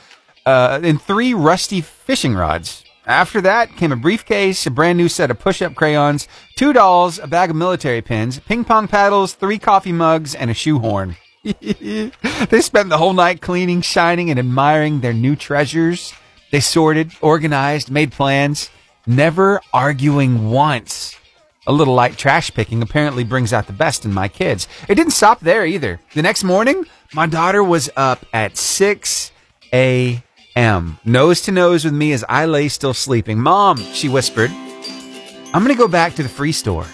uh, 0.46 0.80
and 0.82 1.00
three 1.00 1.34
rusty 1.34 1.80
fishing 1.80 2.34
rods. 2.34 2.81
After 3.06 3.40
that 3.40 3.76
came 3.76 3.90
a 3.90 3.96
briefcase, 3.96 4.64
a 4.64 4.70
brand 4.70 4.96
new 4.96 5.08
set 5.08 5.30
of 5.30 5.40
push-up 5.40 5.74
crayons, 5.74 6.28
two 6.54 6.72
dolls, 6.72 7.18
a 7.18 7.26
bag 7.26 7.50
of 7.50 7.56
military 7.56 8.00
pins, 8.00 8.38
ping 8.38 8.64
pong 8.64 8.86
paddles, 8.86 9.34
three 9.34 9.58
coffee 9.58 9.92
mugs, 9.92 10.36
and 10.36 10.50
a 10.50 10.54
shoehorn. 10.54 11.16
they 11.42 12.60
spent 12.60 12.90
the 12.90 12.98
whole 12.98 13.12
night 13.12 13.40
cleaning, 13.40 13.80
shining, 13.80 14.30
and 14.30 14.38
admiring 14.38 15.00
their 15.00 15.12
new 15.12 15.34
treasures. 15.34 16.12
They 16.52 16.60
sorted, 16.60 17.12
organized, 17.20 17.90
made 17.90 18.12
plans, 18.12 18.70
never 19.04 19.60
arguing 19.72 20.50
once. 20.50 21.18
A 21.66 21.72
little 21.72 21.94
light 21.94 22.16
trash 22.16 22.54
picking 22.54 22.82
apparently 22.82 23.24
brings 23.24 23.52
out 23.52 23.66
the 23.66 23.72
best 23.72 24.04
in 24.04 24.14
my 24.14 24.28
kids. 24.28 24.68
It 24.88 24.94
didn't 24.94 25.12
stop 25.12 25.40
there 25.40 25.66
either. 25.66 26.00
The 26.14 26.22
next 26.22 26.44
morning, 26.44 26.86
my 27.14 27.26
daughter 27.26 27.64
was 27.64 27.90
up 27.96 28.24
at 28.32 28.56
6 28.56 29.32
a.m 29.72 30.22
am, 30.56 30.98
nose 31.04 31.40
to 31.42 31.52
nose 31.52 31.84
with 31.84 31.94
me 31.94 32.12
as 32.12 32.24
I 32.28 32.46
lay 32.46 32.68
still 32.68 32.94
sleeping. 32.94 33.38
Mom, 33.38 33.76
she 33.76 34.08
whispered, 34.08 34.50
I'm 34.50 35.64
going 35.64 35.68
to 35.68 35.74
go 35.74 35.88
back 35.88 36.14
to 36.14 36.22
the 36.22 36.28
free 36.28 36.52
store. 36.52 36.86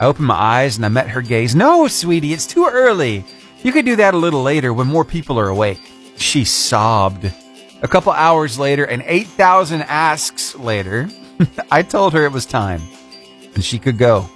I 0.00 0.06
opened 0.06 0.26
my 0.26 0.34
eyes 0.34 0.76
and 0.76 0.86
I 0.86 0.88
met 0.88 1.08
her 1.08 1.22
gaze. 1.22 1.54
No, 1.54 1.88
sweetie, 1.88 2.32
it's 2.32 2.46
too 2.46 2.66
early. 2.66 3.24
You 3.62 3.72
could 3.72 3.84
do 3.84 3.96
that 3.96 4.14
a 4.14 4.18
little 4.18 4.42
later 4.42 4.72
when 4.72 4.86
more 4.86 5.04
people 5.04 5.38
are 5.38 5.48
awake. 5.48 5.80
She 6.16 6.44
sobbed. 6.44 7.32
A 7.82 7.88
couple 7.88 8.12
hours 8.12 8.58
later 8.58 8.84
and 8.84 9.02
8,000 9.04 9.82
asks 9.82 10.54
later, 10.56 11.08
I 11.70 11.82
told 11.82 12.12
her 12.12 12.24
it 12.24 12.32
was 12.32 12.46
time 12.46 12.82
and 13.54 13.64
she 13.64 13.78
could 13.78 13.98
go. 13.98 14.28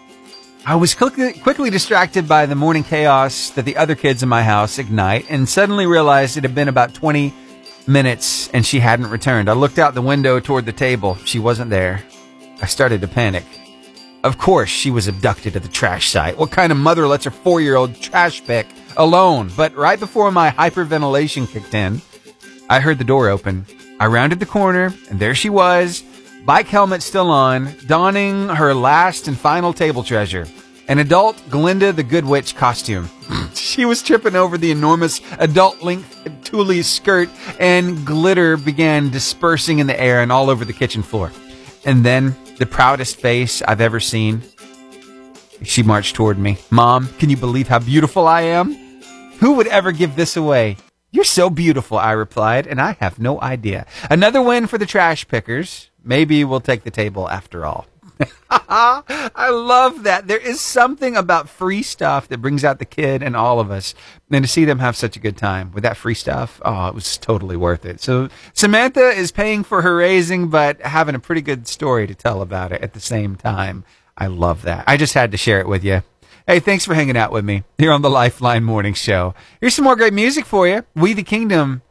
I 0.65 0.77
was 0.77 0.95
quickly, 0.95 1.33
quickly 1.33 1.71
distracted 1.71 2.29
by 2.29 2.47
the 2.47 2.55
morning 2.55 2.85
chaos 2.85 3.51
that 3.51 3.65
the 3.65 3.77
other 3.77 3.95
kids 3.95 4.23
in 4.23 4.29
my 4.29 4.43
house 4.43 4.79
ignite 4.79 5.27
and 5.29 5.49
suddenly 5.49 5.87
realized 5.87 6.37
it 6.37 6.45
had 6.45 6.55
been 6.55 6.69
about 6.69 6.95
20 6.95 7.35
minutes 7.87 8.49
and 8.51 8.65
she 8.65 8.81
hadn't 8.81 9.11
returned. 9.11 9.49
I 9.49 9.53
looked 9.53 9.79
out 9.79 9.95
the 9.95 10.03
window 10.03 10.41
toward 10.41 10.67
the 10.67 10.73
table. 10.73 11.17
She 11.25 11.39
wasn't 11.39 11.71
there. 11.71 12.03
I 12.61 12.67
started 12.67 13.01
to 13.01 13.09
panic. 13.09 13.45
Of 14.25 14.39
course, 14.39 14.69
she 14.69 14.91
was 14.91 15.09
abducted 15.09 15.57
at 15.57 15.63
the 15.63 15.69
trash 15.69 16.11
site. 16.11 16.39
What 16.39 16.53
kind 16.53 16.71
of 16.71 16.79
mother 16.79 17.07
lets 17.09 17.25
her 17.25 17.31
four 17.31 17.61
year 17.61 17.75
old 17.75 18.01
trash 18.01 18.45
pick 18.45 18.67
alone? 18.97 19.51
But 19.57 19.75
right 19.75 19.99
before 19.99 20.31
my 20.31 20.51
hyperventilation 20.51 21.49
kicked 21.49 21.75
in, 21.75 22.01
I 22.71 22.81
heard 22.81 22.99
the 22.99 23.05
door 23.05 23.29
open. 23.29 23.67
I 23.99 24.07
rounded 24.07 24.39
the 24.41 24.47
corner, 24.47 24.95
and 25.11 25.19
there 25.19 25.35
she 25.35 25.51
was, 25.51 26.03
bike 26.45 26.69
helmet 26.69 27.03
still 27.03 27.31
on, 27.31 27.75
donning 27.87 28.49
her 28.49 28.75
last 28.75 29.29
and 29.29 29.37
final 29.37 29.73
table 29.73 30.03
treasure 30.03 30.47
an 30.93 30.99
adult 30.99 31.41
Glinda 31.49 31.91
the 31.91 32.03
Good 32.03 32.27
Witch 32.27 32.55
costume. 32.55 33.09
she 33.55 33.87
was 33.87 34.03
tripping 34.03 34.37
over 34.37 34.59
the 34.59 34.71
enormous 34.71 35.23
adult 35.39 35.83
length 35.83 36.29
tulle 36.45 36.83
skirt, 36.83 37.31
and 37.59 38.05
glitter 38.05 38.59
began 38.59 39.09
dispersing 39.09 39.79
in 39.79 39.87
the 39.87 39.99
air 39.99 40.21
and 40.21 40.31
all 40.31 40.51
over 40.51 40.67
the 40.67 40.73
kitchen 40.75 41.03
floor. 41.03 41.33
And 41.87 42.05
then, 42.05 42.37
the 42.59 42.67
proudest 42.67 43.17
face 43.17 43.63
I've 43.63 43.81
ever 43.81 44.01
seen, 44.01 44.43
she 45.63 45.83
marched 45.83 46.15
toward 46.15 46.39
me. 46.39 46.59
Mom, 46.69 47.09
can 47.19 47.31
you 47.31 47.39
believe 47.39 47.69
how 47.69 47.79
beautiful 47.79 48.29
I 48.29 48.43
am? 48.43 48.75
Who 49.41 49.55
would 49.55 49.69
ever 49.69 49.93
give 49.93 50.15
this 50.15 50.37
away? 50.37 50.77
You're 51.11 51.25
so 51.25 51.49
beautiful, 51.49 51.97
I 51.97 52.13
replied, 52.13 52.67
and 52.67 52.79
I 52.79 52.99
have 53.01 53.19
no 53.19 53.41
idea. 53.41 53.87
Another 54.11 54.43
win 54.43 54.67
for 54.67 54.77
the 54.77 54.85
trash 54.85 55.27
pickers. 55.27 55.89
Maybe 56.05 56.45
we'll 56.45 56.61
take 56.61 56.85
the 56.85 56.91
table 56.91 57.31
after 57.31 57.65
all. 57.65 57.87
I 58.51 59.51
love 59.51 60.05
that. 60.05 60.27
There 60.29 60.39
is 60.39 60.61
something 60.61 61.17
about 61.17 61.49
free 61.49 61.83
stuff 61.83 62.29
that 62.29 62.39
brings 62.39 62.65
out 62.65 62.79
the 62.79 62.85
kid 62.85 63.23
and 63.23 63.37
all 63.37 63.61
of 63.61 63.71
us. 63.71 63.95
And 64.31 64.45
to 64.45 64.49
see 64.49 64.65
them 64.65 64.79
have 64.79 64.97
such 64.97 65.17
a 65.17 65.21
good 65.21 65.37
time 65.37 65.73
with 65.73 65.83
that 65.83 65.97
free 65.97 66.15
stuff, 66.15 66.61
oh, 66.65 66.89
it 66.89 66.95
was 66.95 67.17
totally 67.19 67.57
worth 67.57 67.85
it. 67.85 68.01
So 68.01 68.29
Samantha 68.53 69.11
is 69.11 69.33
paying 69.33 69.65
for 69.65 69.83
her 69.83 69.97
raising, 69.97 70.49
but 70.49 70.81
having 70.81 71.15
a 71.15 71.21
pretty 71.21 71.43
good 71.43 71.67
story 71.67 72.07
to 72.07 72.15
tell 72.15 72.43
about 72.43 72.73
it 72.73 72.83
at 72.83 72.95
the 72.95 73.01
same 73.01 73.37
time. 73.37 73.85
I 74.17 74.27
love 74.27 74.63
that. 74.63 74.85
I 74.87 74.97
just 74.97 75.15
had 75.15 75.31
to 75.33 75.37
share 75.37 75.61
it 75.61 75.69
with 75.69 75.85
you. 75.85 76.03
Hey, 76.47 76.59
thanks 76.59 76.85
for 76.85 76.95
hanging 76.95 77.17
out 77.17 77.31
with 77.31 77.45
me 77.45 77.63
here 77.79 77.93
on 77.93 78.03
the 78.03 78.11
Lifeline 78.11 78.65
Morning 78.65 78.95
Show. 78.95 79.35
Here's 79.61 79.75
some 79.75 79.85
more 79.85 79.97
great 79.97 80.13
music 80.13 80.45
for 80.45 80.67
you. 80.67 80.85
We 80.95 81.13
the 81.13 81.23
Kingdom 81.23 81.83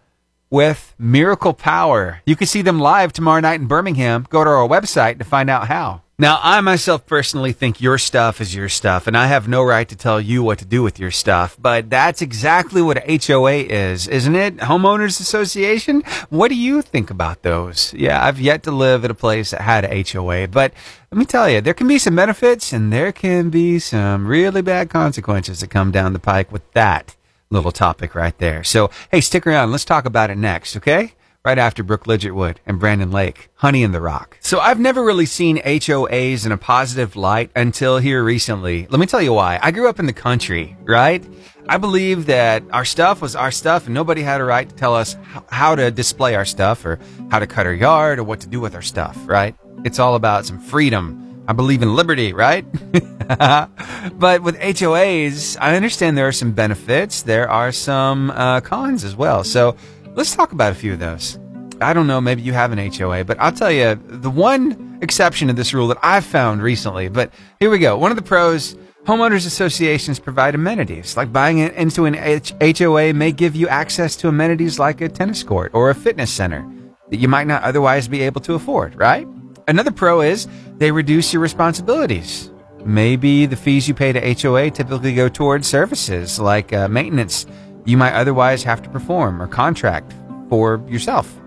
with 0.50 0.94
Miracle 1.00 1.54
Power. 1.54 2.22
You 2.26 2.36
can 2.36 2.46
see 2.46 2.62
them 2.62 2.80
live 2.80 3.14
tomorrow 3.14 3.40
night 3.40 3.62
in 3.62 3.68
Birmingham. 3.68 4.28
Go 4.30 4.44
to 4.44 4.50
our 4.50 4.68
website 4.68 5.18
to 5.20 5.24
find 5.24 5.50
out 5.50 5.68
how. 5.68 6.02
Now, 6.22 6.40
I 6.44 6.62
myself 6.62 7.08
personally 7.08 7.52
think 7.52 7.82
your 7.82 7.98
stuff 7.98 8.42
is 8.42 8.54
your 8.54 8.70
stuff, 8.70 9.08
and 9.08 9.18
I 9.18 9.26
have 9.26 9.48
no 9.48 9.64
right 9.64 9.90
to 9.90 9.96
tell 9.96 10.22
you 10.22 10.44
what 10.44 10.60
to 10.60 10.66
do 10.66 10.84
with 10.84 11.00
your 11.00 11.10
stuff, 11.10 11.58
but 11.60 11.90
that's 11.90 12.22
exactly 12.22 12.80
what 12.80 13.04
HOA 13.10 13.54
is, 13.54 14.08
isn't 14.08 14.36
it? 14.36 14.58
Homeowners 14.58 15.20
Association? 15.20 16.04
What 16.30 16.50
do 16.50 16.56
you 16.56 16.84
think 16.84 17.10
about 17.10 17.42
those? 17.42 17.92
Yeah, 17.96 18.24
I've 18.24 18.40
yet 18.40 18.62
to 18.66 18.72
live 18.72 19.04
at 19.04 19.10
a 19.10 19.16
place 19.16 19.50
that 19.50 19.62
had 19.62 19.84
a 19.84 20.04
HOA, 20.04 20.48
but 20.48 20.74
let 21.12 21.18
me 21.18 21.26
tell 21.26 21.50
you, 21.50 21.60
there 21.60 21.74
can 21.74 21.88
be 21.88 21.98
some 21.98 22.18
benefits 22.18 22.72
and 22.72 22.94
there 22.94 23.12
can 23.12 23.50
be 23.50 23.80
some 23.80 24.28
really 24.28 24.62
bad 24.62 24.92
consequences 24.92 25.62
that 25.62 25.72
come 25.72 25.90
down 25.90 26.14
the 26.14 26.20
pike 26.20 26.52
with 26.52 26.72
that 26.74 27.16
little 27.50 27.72
topic 27.72 28.14
right 28.14 28.38
there. 28.38 28.64
So, 28.64 28.92
hey, 29.10 29.22
stick 29.22 29.48
around. 29.48 29.72
Let's 29.72 29.86
talk 29.86 30.06
about 30.06 30.30
it 30.30 30.38
next, 30.38 30.78
okay? 30.78 31.16
Right 31.44 31.58
after 31.58 31.82
Brooke 31.82 32.04
Ligertwood 32.04 32.58
and 32.68 32.80
Brandon 32.80 33.10
Lake, 33.10 33.50
Honey 33.56 33.82
in 33.82 33.94
the 33.94 34.00
Rock. 34.00 34.38
So 34.42 34.60
I've 34.60 34.80
never 34.80 35.04
really 35.04 35.26
seen 35.26 35.58
HOAs 35.58 36.46
in 36.46 36.52
a 36.52 36.58
positive 36.58 37.16
light 37.16 37.50
until 37.56 37.98
here 37.98 38.24
recently. 38.24 38.86
Let 38.92 39.00
me 39.00 39.08
tell 39.08 39.24
you 39.24 39.34
why. 39.34 39.58
I 39.60 39.72
grew 39.72 39.90
up 39.90 39.98
in 39.98 40.06
the 40.06 40.14
country, 40.14 40.78
right? 40.84 41.26
I 41.68 41.80
believe 41.80 42.28
that 42.28 42.62
our 42.72 42.86
stuff 42.86 43.24
was 43.24 43.36
our 43.36 43.50
stuff 43.50 43.88
and 43.88 43.96
nobody 43.96 44.22
had 44.22 44.40
a 44.40 44.44
right 44.44 44.70
to 44.70 44.76
tell 44.76 44.96
us 44.96 45.18
how 45.50 45.74
to 45.74 45.90
display 45.90 46.36
our 46.36 46.46
stuff 46.46 46.86
or 46.86 47.00
how 47.32 47.40
to 47.40 47.48
cut 47.48 47.66
our 47.66 47.74
yard 47.74 48.20
or 48.20 48.24
what 48.24 48.42
to 48.42 48.48
do 48.48 48.60
with 48.60 48.76
our 48.76 48.84
stuff, 48.84 49.18
right? 49.26 49.56
It's 49.84 49.98
all 49.98 50.14
about 50.14 50.46
some 50.46 50.60
freedom. 50.60 51.44
I 51.48 51.54
believe 51.54 51.82
in 51.82 51.96
liberty, 51.96 52.34
right? 52.34 52.66
but 52.92 54.44
with 54.44 54.60
HOAs, 54.60 55.58
I 55.60 55.76
understand 55.76 56.16
there 56.16 56.28
are 56.28 56.32
some 56.32 56.52
benefits. 56.52 57.24
There 57.24 57.50
are 57.50 57.72
some 57.72 58.30
uh, 58.30 58.62
cons 58.62 59.04
as 59.04 59.16
well. 59.16 59.44
So 59.44 59.76
Let's 60.14 60.36
talk 60.36 60.52
about 60.52 60.74
a 60.74 60.76
few 60.76 60.94
of 60.94 61.00
those. 61.00 61.40
I 61.80 61.94
don't 61.94 62.06
know, 62.06 62.20
maybe 62.20 62.42
you 62.42 62.54
have 62.54 62.72
an 62.72 62.92
HOA, 62.92 63.24
but 63.24 63.40
I'll 63.40 63.52
tell 63.52 63.72
you 63.72 63.96
the 63.96 64.30
one 64.30 65.00
exception 65.02 65.48
to 65.48 65.54
this 65.54 65.74
rule 65.74 65.88
that 65.88 65.98
I've 66.04 66.26
found 66.26 66.62
recently. 66.62 67.08
But 67.08 67.34
here 67.60 67.70
we 67.70 67.80
go. 67.80 67.98
One 67.98 68.12
of 68.12 68.18
the 68.18 68.24
pros 68.24 68.76
Homeowners 69.06 69.48
associations 69.48 70.20
provide 70.20 70.54
amenities, 70.54 71.18
like 71.18 71.34
buying 71.34 71.58
into 71.58 72.06
an 72.06 72.14
HOA 72.14 73.14
may 73.14 73.32
give 73.32 73.56
you 73.56 73.68
access 73.68 74.16
to 74.18 74.28
amenities 74.28 74.78
like 74.78 75.02
a 75.02 75.10
tennis 75.10 75.42
court 75.42 75.72
or 75.74 75.90
a 75.90 75.96
fitness 75.96 76.32
center 76.32 76.70
that 77.10 77.18
you 77.18 77.28
might 77.28 77.48
not 77.48 77.64
otherwise 77.64 78.08
be 78.08 78.22
able 78.22 78.42
to 78.42 78.54
afford, 78.54 78.96
right? 78.96 79.28
Another 79.68 79.92
pro 79.92 80.22
is 80.22 80.48
they 80.78 80.92
reduce 80.92 81.34
your 81.34 81.42
responsibilities. 81.42 82.52
Maybe 82.86 83.48
the 83.48 83.56
fees 83.56 83.88
you 83.88 83.96
pay 83.96 84.14
to 84.14 84.34
HOA 84.34 84.70
typically 84.70 85.16
go 85.16 85.30
towards 85.30 85.68
services 85.68 86.40
like 86.40 86.72
uh, 86.72 86.88
maintenance 86.88 87.48
you 87.86 87.98
might 87.98 88.14
otherwise 88.14 88.64
have 88.64 88.82
to 88.84 88.90
perform 88.90 89.42
or 89.42 89.48
contract 89.48 90.14
for 90.50 90.84
yourself. 90.88 91.40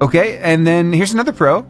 Okay, 0.00 0.38
and 0.38 0.66
then 0.66 0.92
here's 0.92 1.12
another 1.12 1.32
pro. 1.32 1.66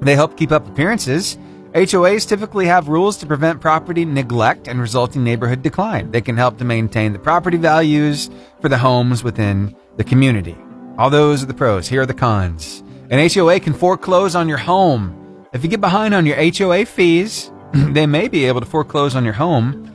They 0.00 0.14
help 0.14 0.36
keep 0.36 0.52
up 0.52 0.68
appearances. 0.68 1.38
HOAs 1.74 2.28
typically 2.28 2.66
have 2.66 2.88
rules 2.88 3.16
to 3.16 3.26
prevent 3.26 3.60
property 3.60 4.04
neglect 4.04 4.68
and 4.68 4.80
resulting 4.80 5.24
neighborhood 5.24 5.62
decline. 5.62 6.10
They 6.10 6.20
can 6.20 6.36
help 6.36 6.58
to 6.58 6.64
maintain 6.64 7.12
the 7.12 7.18
property 7.18 7.56
values 7.56 8.30
for 8.60 8.68
the 8.68 8.78
homes 8.78 9.24
within 9.24 9.74
the 9.96 10.04
community. 10.04 10.56
All 10.98 11.10
those 11.10 11.42
are 11.42 11.46
the 11.46 11.54
pros. 11.54 11.88
Here 11.88 12.02
are 12.02 12.06
the 12.06 12.14
cons. 12.14 12.84
An 13.10 13.28
HOA 13.28 13.58
can 13.60 13.74
foreclose 13.74 14.34
on 14.36 14.48
your 14.48 14.58
home. 14.58 15.46
If 15.52 15.64
you 15.64 15.70
get 15.70 15.80
behind 15.80 16.14
on 16.14 16.26
your 16.26 16.36
HOA 16.36 16.86
fees, 16.86 17.50
they 17.72 18.06
may 18.06 18.28
be 18.28 18.44
able 18.44 18.60
to 18.60 18.66
foreclose 18.66 19.16
on 19.16 19.24
your 19.24 19.34
home. 19.34 19.92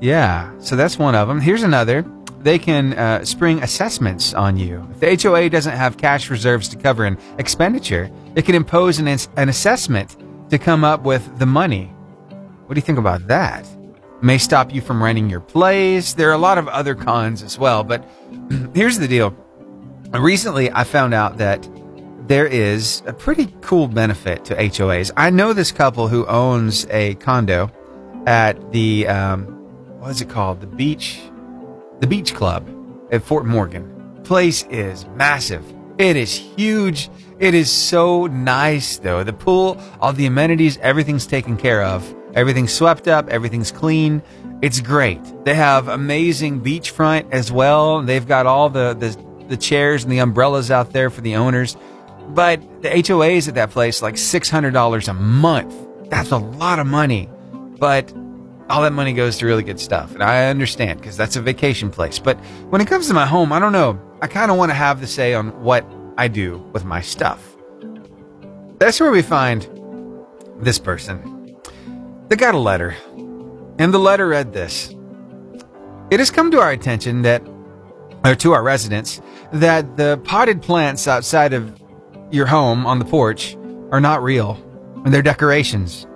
Yeah, 0.00 0.56
so 0.58 0.76
that's 0.76 0.98
one 0.98 1.14
of 1.14 1.26
them. 1.26 1.40
Here's 1.40 1.62
another. 1.62 2.04
They 2.46 2.60
can 2.60 2.92
uh, 2.92 3.24
spring 3.24 3.60
assessments 3.64 4.32
on 4.32 4.56
you. 4.56 4.88
If 4.92 5.00
the 5.00 5.28
HOA 5.28 5.50
doesn't 5.50 5.76
have 5.76 5.96
cash 5.96 6.30
reserves 6.30 6.68
to 6.68 6.76
cover 6.76 7.04
an 7.04 7.18
expenditure, 7.38 8.08
it 8.36 8.44
can 8.44 8.54
impose 8.54 9.00
an, 9.00 9.08
an 9.08 9.48
assessment 9.48 10.16
to 10.50 10.56
come 10.56 10.84
up 10.84 11.02
with 11.02 11.40
the 11.40 11.46
money. 11.46 11.86
What 12.66 12.74
do 12.74 12.78
you 12.78 12.86
think 12.86 12.98
about 12.98 13.26
that? 13.26 13.66
May 14.22 14.38
stop 14.38 14.72
you 14.72 14.80
from 14.80 15.02
renting 15.02 15.28
your 15.28 15.40
place. 15.40 16.12
There 16.12 16.30
are 16.30 16.34
a 16.34 16.38
lot 16.38 16.56
of 16.56 16.68
other 16.68 16.94
cons 16.94 17.42
as 17.42 17.58
well, 17.58 17.82
but 17.82 18.08
here's 18.74 19.00
the 19.00 19.08
deal. 19.08 19.36
Recently, 20.12 20.70
I 20.70 20.84
found 20.84 21.14
out 21.14 21.38
that 21.38 21.68
there 22.28 22.46
is 22.46 23.02
a 23.06 23.12
pretty 23.12 23.52
cool 23.60 23.88
benefit 23.88 24.44
to 24.44 24.54
HOAs. 24.54 25.10
I 25.16 25.30
know 25.30 25.52
this 25.52 25.72
couple 25.72 26.06
who 26.06 26.24
owns 26.26 26.86
a 26.90 27.16
condo 27.16 27.72
at 28.24 28.70
the 28.70 29.08
um, 29.08 29.46
what 29.98 30.12
is 30.12 30.20
it 30.20 30.28
called? 30.28 30.60
The 30.60 30.68
beach, 30.68 31.20
the 32.00 32.06
beach 32.06 32.34
club 32.34 32.68
at 33.10 33.22
Fort 33.22 33.46
Morgan. 33.46 34.20
Place 34.24 34.64
is 34.64 35.06
massive. 35.14 35.64
It 35.98 36.16
is 36.16 36.34
huge. 36.34 37.08
It 37.38 37.54
is 37.54 37.70
so 37.70 38.26
nice 38.26 38.98
though. 38.98 39.24
The 39.24 39.32
pool, 39.32 39.80
all 40.00 40.12
the 40.12 40.26
amenities, 40.26 40.78
everything's 40.78 41.26
taken 41.26 41.56
care 41.56 41.82
of. 41.82 42.14
Everything's 42.34 42.72
swept 42.72 43.08
up. 43.08 43.28
Everything's 43.28 43.72
clean. 43.72 44.22
It's 44.62 44.80
great. 44.80 45.20
They 45.44 45.54
have 45.54 45.88
amazing 45.88 46.60
beachfront 46.60 47.32
as 47.32 47.50
well. 47.50 48.02
They've 48.02 48.26
got 48.26 48.46
all 48.46 48.68
the, 48.68 48.94
the, 48.94 49.16
the 49.48 49.56
chairs 49.56 50.02
and 50.02 50.12
the 50.12 50.18
umbrellas 50.18 50.70
out 50.70 50.92
there 50.92 51.08
for 51.08 51.22
the 51.22 51.36
owners. 51.36 51.76
But 52.28 52.60
the 52.82 52.88
HOAs 52.88 53.48
at 53.48 53.54
that 53.54 53.70
place, 53.70 54.02
like 54.02 54.16
$600 54.16 55.08
a 55.08 55.14
month. 55.14 55.74
That's 56.10 56.30
a 56.30 56.38
lot 56.38 56.78
of 56.78 56.86
money. 56.86 57.28
But 57.78 58.12
all 58.68 58.82
that 58.82 58.92
money 58.92 59.12
goes 59.12 59.38
to 59.38 59.46
really 59.46 59.62
good 59.62 59.80
stuff. 59.80 60.12
And 60.14 60.22
I 60.22 60.48
understand 60.48 61.00
because 61.00 61.16
that's 61.16 61.36
a 61.36 61.40
vacation 61.40 61.90
place. 61.90 62.18
But 62.18 62.36
when 62.70 62.80
it 62.80 62.88
comes 62.88 63.06
to 63.08 63.14
my 63.14 63.26
home, 63.26 63.52
I 63.52 63.58
don't 63.58 63.72
know. 63.72 64.00
I 64.20 64.26
kind 64.26 64.50
of 64.50 64.56
want 64.56 64.70
to 64.70 64.74
have 64.74 65.00
the 65.00 65.06
say 65.06 65.34
on 65.34 65.62
what 65.62 65.86
I 66.18 66.28
do 66.28 66.58
with 66.72 66.84
my 66.84 67.00
stuff. 67.00 67.56
That's 68.78 69.00
where 69.00 69.10
we 69.10 69.22
find 69.22 69.68
this 70.58 70.78
person. 70.78 71.56
They 72.28 72.36
got 72.36 72.54
a 72.54 72.58
letter. 72.58 72.96
And 73.78 73.92
the 73.92 73.98
letter 73.98 74.26
read 74.26 74.52
this 74.52 74.94
It 76.10 76.18
has 76.18 76.30
come 76.30 76.50
to 76.50 76.60
our 76.60 76.72
attention 76.72 77.22
that, 77.22 77.46
or 78.24 78.34
to 78.36 78.52
our 78.52 78.62
residents, 78.62 79.20
that 79.52 79.96
the 79.96 80.20
potted 80.24 80.62
plants 80.62 81.06
outside 81.06 81.52
of 81.52 81.80
your 82.30 82.46
home 82.46 82.86
on 82.86 82.98
the 82.98 83.04
porch 83.04 83.56
are 83.92 84.00
not 84.00 84.22
real 84.22 84.60
and 85.04 85.14
they're 85.14 85.22
decorations. 85.22 86.06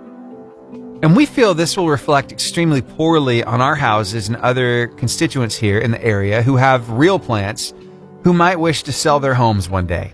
And 1.03 1.17
we 1.17 1.25
feel 1.25 1.55
this 1.55 1.79
will 1.79 1.89
reflect 1.89 2.31
extremely 2.31 2.83
poorly 2.83 3.43
on 3.43 3.63
our 3.63 3.75
houses 3.75 4.29
and 4.29 4.37
other 4.37 4.89
constituents 4.89 5.57
here 5.57 5.79
in 5.79 5.93
the 5.93 6.05
area 6.05 6.43
who 6.43 6.57
have 6.57 6.91
real 6.91 7.19
plants 7.19 7.73
who 8.23 8.35
might 8.35 8.61
wish 8.61 8.83
to 8.83 8.93
sell 8.93 9.19
their 9.19 9.35
homes 9.35 9.71
one 9.71 9.87
day. 9.87 10.13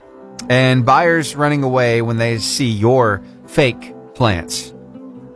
And 0.48 0.86
buyers 0.86 1.34
running 1.34 1.64
away 1.64 2.02
when 2.02 2.18
they 2.18 2.38
see 2.38 2.70
your 2.70 3.20
fake 3.46 3.94
plants. 4.14 4.72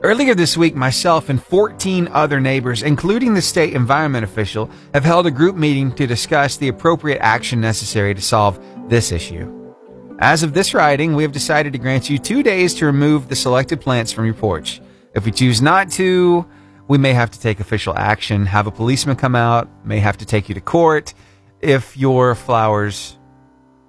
Earlier 0.03 0.37
this 0.37 0.57
week, 0.57 0.77
myself 0.77 1.29
and 1.29 1.43
14 1.43 2.09
other 2.13 2.41
neighbors, 2.41 2.83
including 2.85 3.35
the 3.35 3.43
state 3.43 3.75
environment 3.75 4.25
official, 4.25 4.71
have 4.95 5.05
held 5.05 5.27
a 5.27 5.33
group 5.33 5.57
meeting 5.57 5.93
to 5.97 6.07
discuss 6.07 6.57
the 6.57 6.69
appropriate 6.69 7.19
action 7.21 7.61
necessary 7.61 8.15
to 8.15 8.23
solve 8.23 8.59
this 8.89 9.11
issue. 9.11 9.75
As 10.21 10.45
of 10.45 10.55
this 10.55 10.75
writing, 10.75 11.17
we 11.17 11.25
have 11.25 11.33
decided 11.33 11.73
to 11.73 11.79
grant 11.79 12.09
you 12.09 12.19
two 12.19 12.43
days 12.43 12.73
to 12.75 12.87
remove 12.87 13.29
the 13.29 13.37
selected 13.37 13.81
plants 13.81 14.13
from 14.13 14.27
your 14.27 14.35
porch. 14.35 14.81
If 15.15 15.25
we 15.25 15.33
choose 15.33 15.61
not 15.61 15.91
to, 15.93 16.47
we 16.89 16.99
may 16.99 17.13
have 17.13 17.31
to 17.33 17.41
take 17.41 17.61
official 17.61 17.97
action, 17.97 18.47
have 18.47 18.67
a 18.67 18.71
policeman 18.71 19.17
come 19.17 19.35
out, 19.35 19.69
may 19.85 19.99
have 19.99 20.17
to 20.19 20.25
take 20.25 20.49
you 20.49 20.55
to 20.55 20.61
court 20.61 21.15
if 21.61 21.97
your 21.97 22.35
flowers 22.35 23.19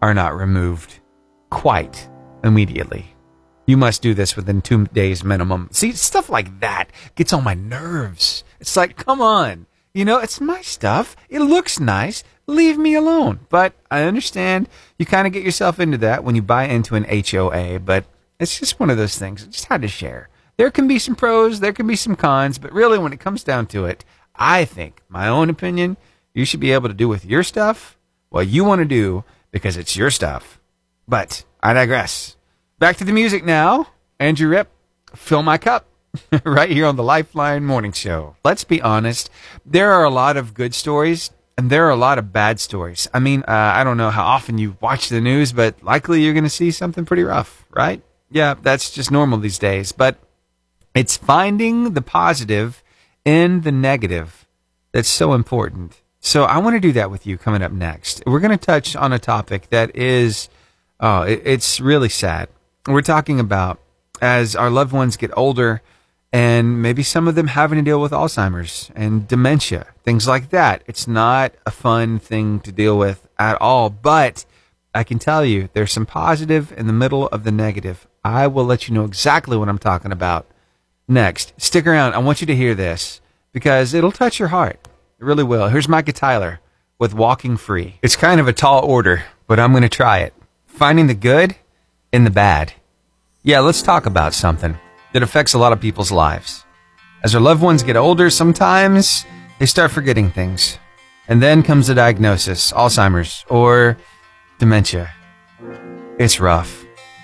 are 0.02 0.14
not 0.14 0.36
removed 0.36 1.00
quite 1.50 2.10
immediately. 2.44 3.16
You 3.68 3.78
must 3.78 4.02
do 4.02 4.14
this 4.14 4.36
within 4.36 4.62
two 4.62 4.86
days 4.88 5.24
minimum. 5.24 5.70
See, 5.72 5.92
stuff 5.92 6.30
like 6.30 6.60
that 6.60 6.92
gets 7.16 7.34
on 7.34 7.44
my 7.44 7.54
nerves. 7.54 8.44
It's 8.60 8.76
like, 8.76 8.98
come 8.98 9.22
on. 9.22 9.68
You 9.94 10.06
know, 10.06 10.20
it's 10.20 10.42
my 10.42 10.62
stuff. 10.62 11.16
It 11.30 11.40
looks 11.40 11.80
nice. 11.80 12.24
Leave 12.48 12.78
me 12.78 12.96
alone. 12.96 13.42
But 13.50 13.74
I 13.90 14.04
understand 14.04 14.68
you 14.98 15.06
kind 15.06 15.28
of 15.28 15.34
get 15.34 15.44
yourself 15.44 15.80
into 15.80 15.98
that 16.00 16.24
when 16.24 16.36
you 16.36 16.42
buy 16.42 16.66
into 16.66 16.96
an 16.96 17.06
HOA, 17.06 17.80
but 17.80 18.06
it's 18.40 18.60
just 18.60 18.80
one 18.80 18.90
of 18.90 18.98
those 18.98 19.18
things. 19.18 19.44
I 19.44 19.48
just 19.48 19.66
had 19.66 19.82
to 19.84 19.88
share. 19.88 20.30
There 20.58 20.72
can 20.72 20.88
be 20.88 21.00
some 21.00 21.16
pros, 21.16 21.60
there 21.60 21.74
can 21.74 21.88
be 21.88 21.96
some 21.96 22.16
cons, 22.16 22.58
but 22.58 22.74
really 22.74 22.98
when 22.98 23.14
it 23.14 23.20
comes 23.20 23.44
down 23.44 23.68
to 23.68 23.86
it, 23.86 24.06
I 24.36 24.66
think, 24.66 25.02
my 25.10 25.28
own 25.28 25.50
opinion, 25.50 25.98
you 26.34 26.46
should 26.46 26.60
be 26.60 26.72
able 26.72 26.88
to 26.88 26.94
do 26.94 27.08
with 27.08 27.26
your 27.26 27.44
stuff 27.44 27.98
what 28.30 28.48
you 28.48 28.64
want 28.64 28.80
to 28.80 28.86
do 28.86 29.24
because 29.52 29.78
it's 29.78 29.96
your 29.96 30.10
stuff. 30.10 30.60
But 31.08 31.44
I 31.62 31.74
digress. 31.74 32.38
Back 32.80 32.98
to 32.98 33.04
the 33.04 33.12
music 33.12 33.44
now. 33.44 33.88
Andrew 34.20 34.48
Ripp, 34.48 34.70
fill 35.14 35.44
my 35.44 35.58
cup. 35.58 35.86
right 36.44 36.70
here 36.70 36.86
on 36.86 36.96
the 36.96 37.04
Lifeline 37.04 37.66
Morning 37.66 37.92
Show. 37.92 38.36
Let's 38.44 38.64
be 38.64 38.82
honest, 38.82 39.30
there 39.66 39.92
are 39.92 40.04
a 40.04 40.10
lot 40.10 40.36
of 40.38 40.54
good 40.54 40.74
stories 40.74 41.32
and 41.58 41.70
there 41.70 41.88
are 41.88 41.92
a 41.92 41.96
lot 41.96 42.18
of 42.18 42.34
bad 42.34 42.60
stories. 42.60 43.08
I 43.14 43.20
mean, 43.20 43.44
uh, 43.48 43.52
I 43.52 43.84
don't 43.84 43.98
know 43.98 44.10
how 44.10 44.26
often 44.26 44.58
you 44.58 44.78
watch 44.82 45.10
the 45.10 45.22
news, 45.22 45.54
but 45.54 45.82
likely 45.84 46.22
you're 46.22 46.34
going 46.34 46.44
to 46.44 46.50
see 46.50 46.72
something 46.72 47.06
pretty 47.06 47.24
rough, 47.24 47.66
right? 47.72 48.02
Yeah, 48.30 48.56
that's 48.62 48.92
just 48.92 49.12
normal 49.12 49.38
these 49.40 49.60
days. 49.60 49.92
But 49.92 50.18
it's 50.94 51.18
finding 51.18 51.94
the 51.94 52.02
positive 52.02 52.84
in 53.24 53.62
the 53.62 53.72
negative 53.72 54.48
that's 54.92 55.10
so 55.10 55.34
important. 55.34 56.02
So 56.20 56.44
I 56.44 56.60
want 56.60 56.76
to 56.76 56.80
do 56.80 56.92
that 56.94 57.10
with 57.10 57.26
you 57.26 57.38
coming 57.38 57.62
up 57.62 57.72
next. 57.72 58.22
We're 58.26 58.40
going 58.40 58.58
to 58.58 58.66
touch 58.66 58.96
on 58.96 59.14
a 59.14 59.20
topic 59.20 59.70
that 59.70 59.96
is, 59.96 60.50
oh, 61.00 61.22
it's 61.24 61.80
really 61.80 62.10
sad. 62.10 62.50
We're 62.88 63.02
talking 63.02 63.40
about 63.40 63.80
as 64.22 64.56
our 64.56 64.70
loved 64.70 64.92
ones 64.92 65.18
get 65.18 65.32
older 65.36 65.82
and 66.34 66.82
maybe 66.82 67.04
some 67.04 67.28
of 67.28 67.36
them 67.36 67.48
having 67.48 67.78
to 67.78 67.84
deal 67.84 68.00
with 68.00 68.12
Alzheimer's 68.12 68.92
and 68.96 69.28
dementia, 69.28 69.88
things 70.04 70.28
like 70.28 70.50
that. 70.52 70.84
It's 70.88 71.08
not 71.08 71.54
a 71.66 71.72
fun 71.72 72.20
thing 72.20 72.60
to 72.62 72.72
deal 72.72 72.98
with 72.98 73.28
at 73.40 73.60
all, 73.60 73.90
but 73.90 74.46
I 74.94 75.04
can 75.04 75.20
tell 75.20 75.44
you 75.44 75.70
there's 75.74 75.92
some 75.92 76.06
positive 76.06 76.72
in 76.78 76.88
the 76.88 76.94
middle 76.94 77.28
of 77.28 77.44
the 77.44 77.52
negative. 77.52 78.08
I 78.24 78.48
will 78.48 78.66
let 78.66 78.88
you 78.88 78.94
know 78.94 79.06
exactly 79.06 79.58
what 79.58 79.70
I'm 79.70 79.80
talking 79.80 80.12
about 80.12 80.46
next. 81.12 81.54
Stick 81.58 81.86
around. 81.86 82.14
I 82.14 82.20
want 82.20 82.42
you 82.42 82.48
to 82.48 82.56
hear 82.56 82.74
this 82.74 83.22
because 83.54 83.94
it'll 83.94 84.12
touch 84.12 84.40
your 84.40 84.48
heart. 84.48 84.80
It 85.20 85.26
really 85.26 85.44
will. 85.44 85.68
Here's 85.68 85.88
Micah 85.88 86.14
Tyler 86.14 86.60
with 86.98 87.14
Walking 87.14 87.58
Free. 87.58 87.96
It's 88.02 88.16
kind 88.16 88.40
of 88.40 88.48
a 88.48 88.54
tall 88.54 88.84
order, 88.84 89.24
but 89.48 89.60
I'm 89.60 89.72
going 89.72 89.84
to 89.84 89.90
try 89.90 90.20
it. 90.20 90.34
Finding 90.66 91.08
the 91.08 91.14
good 91.14 91.56
in 92.12 92.24
the 92.24 92.30
bad. 92.30 92.74
Yeah, 93.44 93.60
let's 93.60 93.82
talk 93.82 94.06
about 94.06 94.34
something 94.34 94.78
that 95.14 95.24
affects 95.24 95.54
a 95.54 95.58
lot 95.58 95.74
of 95.74 95.82
people's 95.82 96.12
lives. 96.12 96.64
As 97.24 97.36
our 97.36 97.42
loved 97.42 97.62
ones 97.62 97.84
get 97.84 97.98
older, 97.98 98.30
sometimes 98.30 99.26
they 99.60 99.66
start 99.66 99.92
forgetting 99.92 100.32
things. 100.32 100.80
And 101.28 101.42
then 101.42 101.64
comes 101.64 101.88
the 101.88 101.96
diagnosis 101.96 102.72
Alzheimer's 102.72 103.46
or 103.48 103.98
dementia. 104.60 105.12
It's 106.18 106.40
rough. 106.40 106.81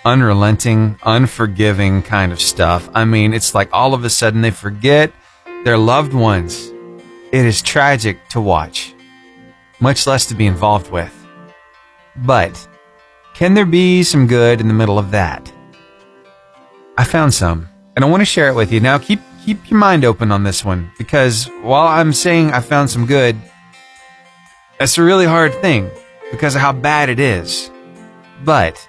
Unrelenting, 0.07 0.97
unforgiving 1.03 2.01
kind 2.01 2.31
of 2.31 2.39
stuff. 2.39 2.89
I 2.93 3.03
mean, 3.03 3.33
it's 3.33 3.53
like 3.53 3.67
all 3.73 3.93
of 3.93 4.05
a 4.05 4.09
sudden 4.09 4.39
they 4.39 4.51
forget 4.51 5.11
their 5.65 5.77
loved 5.77 6.13
ones. 6.13 6.71
It 7.33 7.45
is 7.45 7.61
tragic 7.61 8.17
to 8.29 8.39
watch, 8.39 8.95
much 9.81 10.07
less 10.07 10.25
to 10.27 10.33
be 10.33 10.45
involved 10.45 10.91
with. 10.91 11.13
But 12.15 12.69
can 13.33 13.53
there 13.53 13.65
be 13.65 14.01
some 14.01 14.27
good 14.27 14.61
in 14.61 14.69
the 14.69 14.73
middle 14.73 14.97
of 14.97 15.11
that? 15.11 15.51
I 16.97 17.03
found 17.03 17.33
some 17.33 17.67
and 17.97 18.05
I 18.05 18.07
want 18.07 18.21
to 18.21 18.25
share 18.25 18.47
it 18.47 18.55
with 18.55 18.71
you. 18.71 18.79
Now, 18.79 18.97
keep 18.97 19.19
keep 19.43 19.69
your 19.69 19.77
mind 19.77 20.05
open 20.05 20.31
on 20.31 20.43
this 20.43 20.63
one 20.63 20.89
because 20.97 21.47
while 21.61 21.85
I'm 21.85 22.13
saying 22.13 22.51
I 22.51 22.61
found 22.61 22.89
some 22.89 23.07
good, 23.07 23.35
that's 24.79 24.97
a 24.97 25.03
really 25.03 25.25
hard 25.25 25.53
thing 25.55 25.91
because 26.31 26.55
of 26.55 26.61
how 26.61 26.71
bad 26.71 27.09
it 27.09 27.19
is. 27.19 27.69
But 28.45 28.87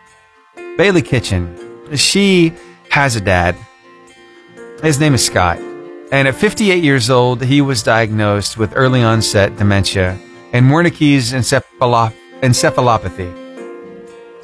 Bailey 0.78 1.02
Kitchen, 1.02 1.96
she 1.96 2.52
has 2.90 3.16
a 3.16 3.20
dad. 3.20 3.56
His 4.80 5.00
name 5.00 5.12
is 5.12 5.26
Scott. 5.26 5.58
And 6.12 6.28
at 6.28 6.36
58 6.36 6.84
years 6.84 7.10
old, 7.10 7.42
he 7.42 7.60
was 7.60 7.82
diagnosed 7.82 8.56
with 8.56 8.72
early 8.76 9.02
onset 9.02 9.56
dementia 9.56 10.16
and 10.52 10.66
Wernicke's 10.66 11.32
encephalop- 11.32 12.14
encephalopathy. 12.42 13.34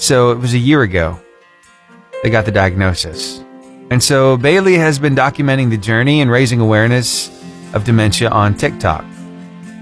So 0.00 0.32
it 0.32 0.38
was 0.38 0.54
a 0.54 0.58
year 0.58 0.82
ago 0.82 1.20
they 2.24 2.30
got 2.30 2.46
the 2.46 2.50
diagnosis. 2.50 3.38
And 3.92 4.02
so 4.02 4.36
Bailey 4.36 4.74
has 4.74 4.98
been 4.98 5.14
documenting 5.14 5.70
the 5.70 5.78
journey 5.78 6.20
and 6.20 6.28
raising 6.28 6.58
awareness 6.58 7.28
of 7.74 7.84
dementia 7.84 8.28
on 8.30 8.56
TikTok. 8.56 9.04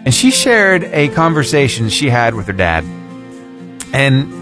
And 0.05 0.13
she 0.13 0.31
shared 0.31 0.85
a 0.85 1.09
conversation 1.15 1.89
she 1.89 2.11
had 2.11 2.35
with 2.35 2.47
her 2.47 2.53
dad. 2.53 2.85
And 3.95 4.42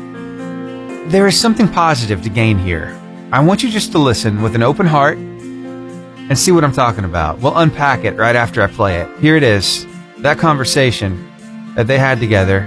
there 1.11 1.27
is 1.27 1.39
something 1.39 1.67
positive 1.67 2.23
to 2.23 2.29
gain 2.29 2.57
here. 2.57 2.97
I 3.33 3.41
want 3.41 3.65
you 3.65 3.69
just 3.69 3.91
to 3.93 3.99
listen 3.99 4.43
with 4.43 4.55
an 4.55 4.63
open 4.63 4.87
heart 4.87 5.19
and 5.19 6.39
see 6.39 6.53
what 6.53 6.63
I'm 6.63 6.73
talking 6.73 7.05
about. 7.05 7.41
We'll 7.41 7.59
unpack 7.59 8.05
it 8.05 8.17
right 8.17 8.37
after 8.37 8.63
I 8.63 8.69
play 8.69 9.01
it. 9.01 9.19
Here 9.19 9.35
it 9.35 9.43
is 9.43 9.87
that 10.19 10.39
conversation 10.39 11.29
that 11.75 11.89
they 11.89 11.99
had 11.99 12.21
together 12.21 12.61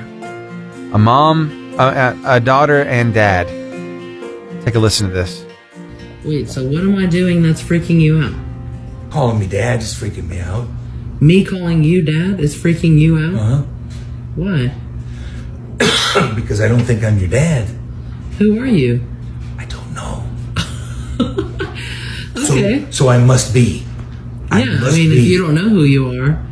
a 0.94 1.00
mom, 1.00 1.74
a, 1.80 2.20
a 2.26 2.40
daughter, 2.42 2.84
and 2.84 3.14
dad. 3.14 3.48
Take 4.66 4.76
a 4.76 4.80
listen 4.80 5.08
to 5.08 5.14
this. 5.14 5.46
Wait, 6.26 6.50
so 6.50 6.66
what 6.66 6.82
am 6.82 6.98
I 6.98 7.06
doing 7.06 7.42
that's 7.44 7.64
freaking 7.64 8.02
you 8.02 8.20
out? 8.20 8.36
Calling 9.10 9.40
me 9.40 9.48
dad 9.48 9.82
is 9.82 9.94
freaking 9.94 10.28
me 10.28 10.42
out. 10.42 10.68
Me 11.22 11.46
calling 11.46 11.84
you 11.84 12.02
dad 12.02 12.42
is 12.42 12.56
freaking 12.56 13.00
you 13.00 13.18
out? 13.18 13.36
Uh 13.36 13.38
huh. 13.38 13.64
Why? 14.36 16.32
because 16.36 16.60
I 16.60 16.68
don't 16.68 16.82
think 16.82 17.06
I'm 17.06 17.18
your 17.18 17.30
dad. 17.30 17.70
Who 18.40 18.60
are 18.60 18.66
you? 18.66 19.02
I 19.58 19.66
don't 19.66 19.94
know. 19.94 20.24
Okay. 22.36 22.86
So, 22.86 22.92
so 22.92 23.10
I 23.10 23.18
must 23.20 23.54
be. 23.54 23.84
I 24.52 24.64
yeah, 24.64 24.72
I 24.74 24.80
must 24.80 24.98
mean, 24.98 25.10
be. 25.12 25.20
if 25.20 25.26
you 25.28 25.40
don't 25.40 25.56
know 25.56 25.70
who 25.70 25.84
you 25.84 26.10
are, 26.22 26.44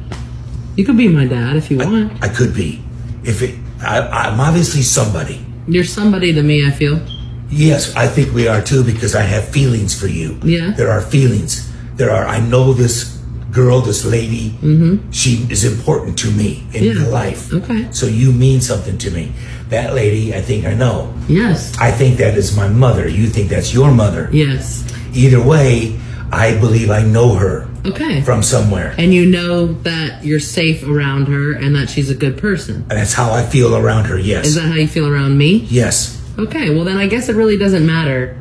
you 0.75 0.85
could 0.85 0.95
be 0.97 1.07
my 1.09 1.25
dad 1.25 1.55
if 1.57 1.69
you 1.69 1.77
want. 1.79 2.23
I 2.23 2.29
could 2.29 2.53
be. 2.55 2.81
If 3.23 3.41
it, 3.41 3.55
I, 3.81 3.99
I'm 3.99 4.39
obviously 4.39 4.81
somebody. 4.83 5.45
You're 5.67 5.83
somebody 5.83 6.33
to 6.33 6.41
me, 6.43 6.65
I 6.65 6.71
feel. 6.71 7.01
Yes, 7.49 7.93
I 7.95 8.07
think 8.07 8.33
we 8.33 8.47
are 8.47 8.61
too 8.61 8.83
because 8.83 9.13
I 9.15 9.21
have 9.23 9.49
feelings 9.49 9.99
for 9.99 10.07
you. 10.07 10.39
Yeah. 10.43 10.71
There 10.71 10.89
are 10.89 11.01
feelings. 11.01 11.69
There 11.95 12.09
are. 12.11 12.25
I 12.25 12.39
know 12.39 12.73
this 12.73 13.17
girl, 13.51 13.81
this 13.81 14.05
lady. 14.05 14.51
Mm-hmm. 14.61 15.11
She 15.11 15.45
is 15.49 15.65
important 15.65 16.17
to 16.19 16.31
me 16.31 16.63
in 16.73 16.83
Yeah. 16.85 16.93
your 16.93 17.09
life. 17.09 17.51
Okay. 17.53 17.91
So 17.91 18.05
you 18.05 18.31
mean 18.31 18.61
something 18.61 18.97
to 18.99 19.11
me. 19.11 19.33
That 19.71 19.93
lady, 19.95 20.35
I 20.35 20.41
think 20.41 20.65
I 20.65 20.73
know. 20.73 21.13
Yes. 21.27 21.75
I 21.79 21.91
think 21.91 22.17
that 22.17 22.37
is 22.37 22.55
my 22.55 22.67
mother. 22.67 23.07
You 23.07 23.27
think 23.27 23.49
that's 23.49 23.73
your 23.73 23.89
mother. 23.91 24.29
Yes. 24.31 24.83
Either 25.13 25.41
way, 25.41 25.97
I 26.31 26.57
believe 26.59 26.89
I 26.91 27.03
know 27.03 27.35
her 27.35 27.67
Okay. 27.85 28.21
from 28.21 28.43
somewhere. 28.43 28.93
And 28.97 29.13
you 29.13 29.25
know 29.25 29.73
that 29.83 30.23
you're 30.25 30.39
safe 30.41 30.83
around 30.87 31.27
her 31.27 31.53
and 31.53 31.73
that 31.75 31.89
she's 31.89 32.09
a 32.09 32.15
good 32.15 32.37
person. 32.37 32.85
And 32.89 32.99
that's 32.99 33.13
how 33.13 33.31
I 33.31 33.43
feel 33.45 33.75
around 33.75 34.05
her. 34.05 34.19
Yes. 34.19 34.45
Is 34.47 34.55
that 34.55 34.67
how 34.67 34.75
you 34.75 34.87
feel 34.87 35.07
around 35.07 35.37
me? 35.37 35.65
yes. 35.69 36.17
Okay, 36.39 36.73
well 36.73 36.85
then 36.85 36.97
I 36.97 37.07
guess 37.07 37.27
it 37.29 37.35
really 37.35 37.57
doesn't 37.57 37.85
matter 37.85 38.37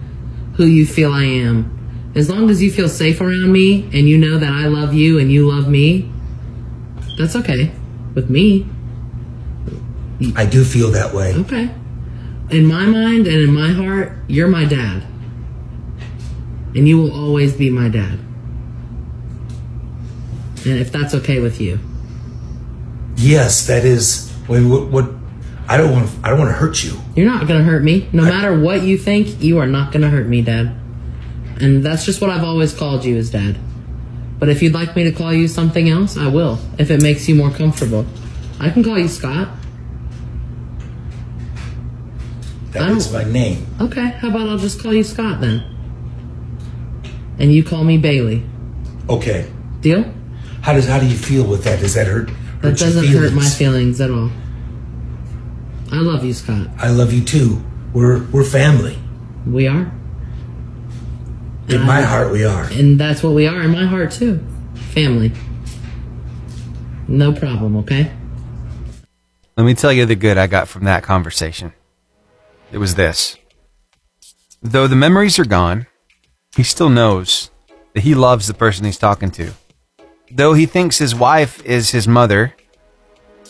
who 0.55 0.65
you 0.65 0.87
feel 0.87 1.13
I 1.13 1.25
am. 1.25 1.77
As 2.15 2.29
long 2.31 2.49
as 2.51 2.63
you 2.63 2.71
feel 2.71 2.89
safe 2.89 3.21
around 3.21 3.53
me 3.53 3.85
and 3.93 4.09
you 4.09 4.17
know 4.19 4.39
that 4.39 4.53
I 4.53 4.67
love 4.67 4.95
you 4.95 5.19
and 5.19 5.31
you 5.31 5.49
love 5.51 5.69
me, 5.69 6.11
that's 7.19 7.35
okay 7.37 7.73
with 8.15 8.31
me. 8.31 8.67
I 10.37 10.47
do 10.47 10.65
feel 10.65 10.91
that 10.93 11.15
way. 11.15 11.35
Okay. 11.35 11.71
In 12.51 12.67
my 12.67 12.85
mind 12.85 13.27
and 13.27 13.37
in 13.37 13.55
my 13.55 13.71
heart, 13.71 14.13
you're 14.27 14.49
my 14.49 14.65
dad. 14.65 15.05
And 16.75 16.87
you 16.87 16.99
will 16.99 17.13
always 17.13 17.55
be 17.55 17.71
my 17.71 17.89
dad. 17.89 18.19
And 20.67 20.79
if 20.79 20.93
that's 20.93 21.15
okay 21.15 21.41
with 21.41 21.61
you. 21.61 21.79
Yes, 23.17 23.67
that 23.67 23.85
is. 23.85 24.33
Wait, 24.49 24.65
what? 24.65 24.89
what 24.89 25.11
I 25.69 25.77
don't 25.77 25.93
want. 25.93 26.11
I 26.25 26.31
don't 26.31 26.39
want 26.39 26.51
to 26.51 26.57
hurt 26.57 26.83
you. 26.83 27.01
You're 27.15 27.27
not 27.27 27.47
gonna 27.47 27.63
hurt 27.63 27.85
me. 27.85 28.09
No 28.13 28.25
matter 28.25 28.59
what 28.59 28.83
you 28.83 28.99
think, 28.99 29.41
you 29.43 29.59
are 29.59 29.67
not 29.67 29.93
gonna 29.93 30.11
hurt 30.11 30.27
me, 30.27 30.43
Dad. 30.43 30.75
And 31.61 31.85
that's 31.85 32.05
just 32.05 32.21
what 32.21 32.31
I've 32.31 32.43
always 32.43 32.75
called 32.75 33.05
you 33.05 33.17
as 33.17 33.31
Dad. 33.31 33.57
But 34.41 34.49
if 34.49 34.63
you'd 34.63 34.75
like 34.75 34.97
me 34.97 35.05
to 35.05 35.13
call 35.13 35.33
you 35.33 35.47
something 35.47 35.89
else, 35.89 36.17
I 36.17 36.27
will, 36.27 36.59
if 36.79 36.91
it 36.91 37.03
makes 37.03 37.29
you 37.29 37.35
more 37.37 37.51
comfortable. 37.51 38.05
I 38.59 38.71
can 38.71 38.83
call 38.83 38.99
you 38.99 39.07
Scott. 39.07 39.49
That 42.73 42.83
I 42.83 42.93
is 42.93 43.07
don't- 43.09 43.27
my 43.27 43.33
name. 43.33 43.67
Okay, 43.81 44.11
how 44.21 44.29
about 44.29 44.49
I'll 44.49 44.59
just 44.59 44.81
call 44.83 44.93
you 44.95 45.03
Scott 45.05 45.41
then? 45.41 45.63
And 47.39 47.53
you 47.53 47.63
call 47.65 47.85
me 47.85 47.97
Bailey. 47.99 48.45
Okay. 49.09 49.47
Deal? 49.81 50.05
How 50.63 50.75
does? 50.75 50.87
How 50.87 50.99
do 51.01 51.07
you 51.07 51.17
feel 51.17 51.45
with 51.47 51.65
that? 51.65 51.81
Does 51.81 51.95
that 51.95 52.07
hurt? 52.07 52.27
That 52.29 52.35
hurt 52.35 52.63
your 52.63 52.73
doesn't 52.75 53.07
hurt 53.07 53.33
my 53.33 53.43
feelings? 53.43 53.57
feelings 53.57 54.01
at 54.01 54.11
all. 54.11 54.31
I 55.91 55.97
love 56.01 56.25
you, 56.25 56.33
Scott. 56.35 56.69
I 56.79 56.91
love 56.91 57.13
you 57.13 57.23
too. 57.25 57.63
We're 57.95 58.23
we're 58.31 58.45
family. 58.45 58.99
We 59.47 59.67
are. 59.67 59.91
In 61.69 61.77
And 61.77 61.87
my 61.87 62.01
I- 62.01 62.03
heart, 62.03 62.31
we 62.31 62.45
are. 62.45 62.65
And 62.73 63.01
that's 63.01 63.23
what 63.23 63.33
we 63.33 63.47
are 63.47 63.63
in 63.63 63.71
my 63.71 63.87
heart 63.87 64.11
too. 64.13 64.45
Family. 64.93 65.33
No 67.09 67.33
problem, 67.33 67.77
okay? 67.79 68.13
Let 69.57 69.65
me 69.65 69.75
tell 69.75 69.93
you 69.93 70.05
the 70.07 70.15
good 70.15 70.37
I 70.39 70.47
got 70.47 70.69
from 70.69 70.85
that 70.85 71.03
conversation. 71.03 71.73
It 72.73 72.79
was 72.79 72.95
this. 72.95 73.37
Though 74.63 74.87
the 74.87 74.97
memories 74.97 75.39
are 75.39 75.45
gone, 75.45 75.87
he 76.57 76.63
still 76.63 76.89
knows 76.89 77.51
that 77.95 78.03
he 78.03 78.15
loves 78.15 78.47
the 78.47 78.55
person 78.55 78.85
he's 78.85 78.99
talking 78.99 79.31
to. 79.33 79.53
Though 80.31 80.55
he 80.55 80.67
thinks 80.67 80.99
his 80.99 81.15
wife 81.15 81.65
is 81.65 81.91
his 81.91 82.07
mother, 82.07 82.55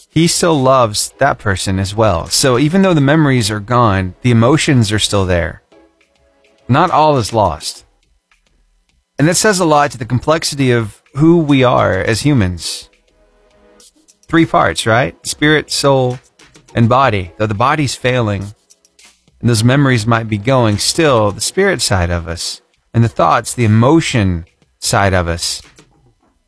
he 0.09 0.27
still 0.27 0.61
loves 0.61 1.13
that 1.19 1.39
person 1.39 1.79
as 1.79 1.95
well. 1.95 2.27
So 2.27 2.59
even 2.59 2.83
though 2.83 2.95
the 2.95 3.01
memories 3.01 3.51
are 3.51 3.61
gone, 3.61 4.15
the 4.23 4.31
emotions 4.31 4.91
are 4.93 4.99
still 4.99 5.27
there. 5.27 5.63
Not 6.69 6.91
all 6.91 7.17
is 7.19 7.33
lost. 7.33 7.85
And 9.19 9.29
that 9.29 9.37
says 9.37 9.61
a 9.61 9.65
lot 9.65 9.91
to 9.91 9.99
the 9.99 10.07
complexity 10.07 10.71
of 10.71 11.03
who 11.15 11.39
we 11.39 11.63
are 11.63 11.93
as 11.93 12.23
humans 12.23 12.91
three 14.31 14.47
parts, 14.47 14.87
right? 14.87 15.15
Spirit, 15.27 15.73
soul, 15.73 16.21
and 16.73 16.89
body. 16.89 17.33
Though 17.37 17.49
the 17.49 17.55
body's 17.55 17.97
failing 17.97 18.55
and 19.41 19.49
those 19.49 19.65
memories 19.65 20.07
might 20.07 20.29
be 20.29 20.39
going, 20.39 20.79
still 20.79 21.33
the 21.33 21.41
spirit 21.41 21.81
side 21.81 22.11
of 22.11 22.29
us 22.29 22.61
and 22.93 23.03
the 23.03 23.09
thoughts, 23.09 23.55
the 23.55 23.65
emotion 23.65 24.45
side 24.79 25.15
of 25.15 25.29
us, 25.29 25.63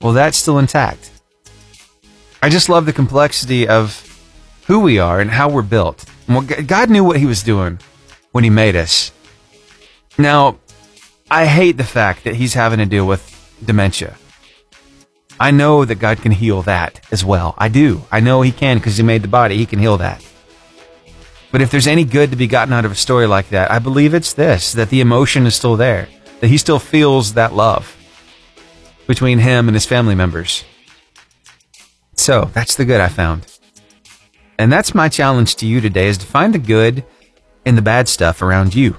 well, 0.01 0.13
that's 0.13 0.37
still 0.37 0.59
intact. 0.59 1.11
I 2.43 2.49
just 2.49 2.69
love 2.69 2.87
the 2.87 2.93
complexity 2.93 3.69
of 3.69 4.09
who 4.67 4.81
we 4.81 4.99
are 4.99 5.21
and 5.21 5.31
how 5.31 5.49
we're 5.49 5.63
built. 5.63 6.05
God 6.67 6.91
knew 6.91 7.05
what 7.05 7.19
He 7.19 7.27
was 7.27 7.43
doing 7.43 7.79
when 8.33 8.45
He 8.45 8.51
made 8.51 8.77
us. 8.77 9.13
Now, 10.19 10.59
I 11.31 11.47
hate 11.47 11.77
the 11.77 11.85
fact 11.85 12.25
that 12.25 12.35
He's 12.35 12.55
having 12.55 12.79
to 12.79 12.87
deal 12.87 13.07
with 13.07 13.23
dementia. 13.65 14.17
I 15.39 15.51
know 15.51 15.85
that 15.85 15.97
God 15.97 16.21
can 16.21 16.33
heal 16.33 16.63
that 16.63 17.01
as 17.11 17.25
well. 17.25 17.55
I 17.59 17.69
do. 17.69 18.03
I 18.11 18.21
know 18.21 18.43
He 18.43 18.53
can 18.53 18.79
because 18.79 18.97
He 18.97 19.03
made 19.03 19.23
the 19.23 19.29
body. 19.29 19.57
He 19.57 19.67
can 19.67 19.79
heal 19.79 19.97
that. 19.99 20.25
But 21.53 21.61
if 21.61 21.71
there's 21.71 21.87
any 21.87 22.05
good 22.05 22.31
to 22.31 22.37
be 22.37 22.47
gotten 22.47 22.73
out 22.73 22.87
of 22.87 22.93
a 22.93 22.97
story 22.97 23.27
like 23.27 23.51
that, 23.51 23.71
I 23.71 23.79
believe 23.79 24.15
it's 24.15 24.33
this 24.33 24.73
that 24.73 24.89
the 24.89 25.03
emotion 25.03 25.47
is 25.47 25.55
still 25.55 25.77
there, 25.77 26.09
that 26.41 26.49
He 26.49 26.57
still 26.57 26.79
feels 26.79 27.35
that 27.35 27.53
love 27.53 27.97
between 29.07 29.39
Him 29.39 29.69
and 29.69 29.75
His 29.77 29.85
family 29.87 30.15
members. 30.15 30.65
So 32.15 32.51
that's 32.55 32.75
the 32.75 32.87
good 32.87 33.03
I 33.03 33.09
found. 33.09 33.47
And 34.59 34.73
that's 34.73 34.95
my 34.95 35.11
challenge 35.11 35.57
to 35.57 35.67
you 35.67 35.81
today 35.81 36.07
is 36.07 36.19
to 36.19 36.27
find 36.27 36.55
the 36.55 36.59
good 36.59 37.05
in 37.67 37.77
the 37.77 37.83
bad 37.83 38.09
stuff 38.09 38.41
around 38.41 38.75
you. 38.75 38.97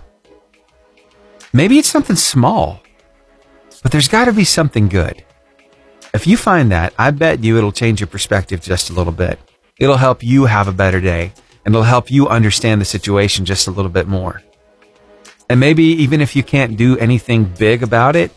Maybe 1.54 1.80
it's 1.80 1.90
something 1.90 2.16
small, 2.16 2.82
but 3.82 3.92
there's 3.92 4.08
got 4.08 4.26
to 4.26 4.34
be 4.34 4.44
something 4.44 4.90
good. 4.90 5.24
If 6.14 6.28
you 6.28 6.38
find 6.38 6.72
that, 6.72 6.94
I 7.00 7.10
bet 7.10 7.44
you 7.44 7.58
it'll 7.58 7.72
change 7.72 8.00
your 8.00 8.08
perspective 8.08 8.62
just 8.62 8.92
a 8.92 8.94
little 8.94 9.14
bit. 9.14 9.40
It'll 9.80 9.98
help 9.98 10.22
you 10.22 10.46
have 10.46 10.68
a 10.68 10.72
better 10.72 11.02
day 11.02 11.34
and 11.66 11.74
it'll 11.74 11.84
help 11.84 12.12
you 12.12 12.28
understand 12.28 12.82
the 12.82 12.86
situation 12.86 13.46
just 13.46 13.68
a 13.68 13.72
little 13.72 13.92
bit 13.92 14.08
more. 14.08 14.42
And 15.50 15.60
maybe 15.60 15.84
even 15.84 16.22
if 16.22 16.36
you 16.36 16.44
can't 16.44 16.78
do 16.78 16.98
anything 16.98 17.46
big 17.46 17.84
about 17.84 18.16
it, 18.16 18.32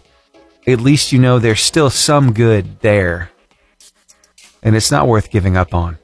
at 0.67 0.81
least 0.81 1.13
you 1.13 1.19
know 1.19 1.39
there's 1.39 1.61
still 1.61 1.91
some 1.91 2.33
good 2.33 2.81
there. 2.81 3.31
And 4.63 4.75
it's 4.75 4.91
not 4.91 5.07
worth 5.07 5.31
giving 5.31 5.57
up 5.57 5.75
on. 5.75 5.99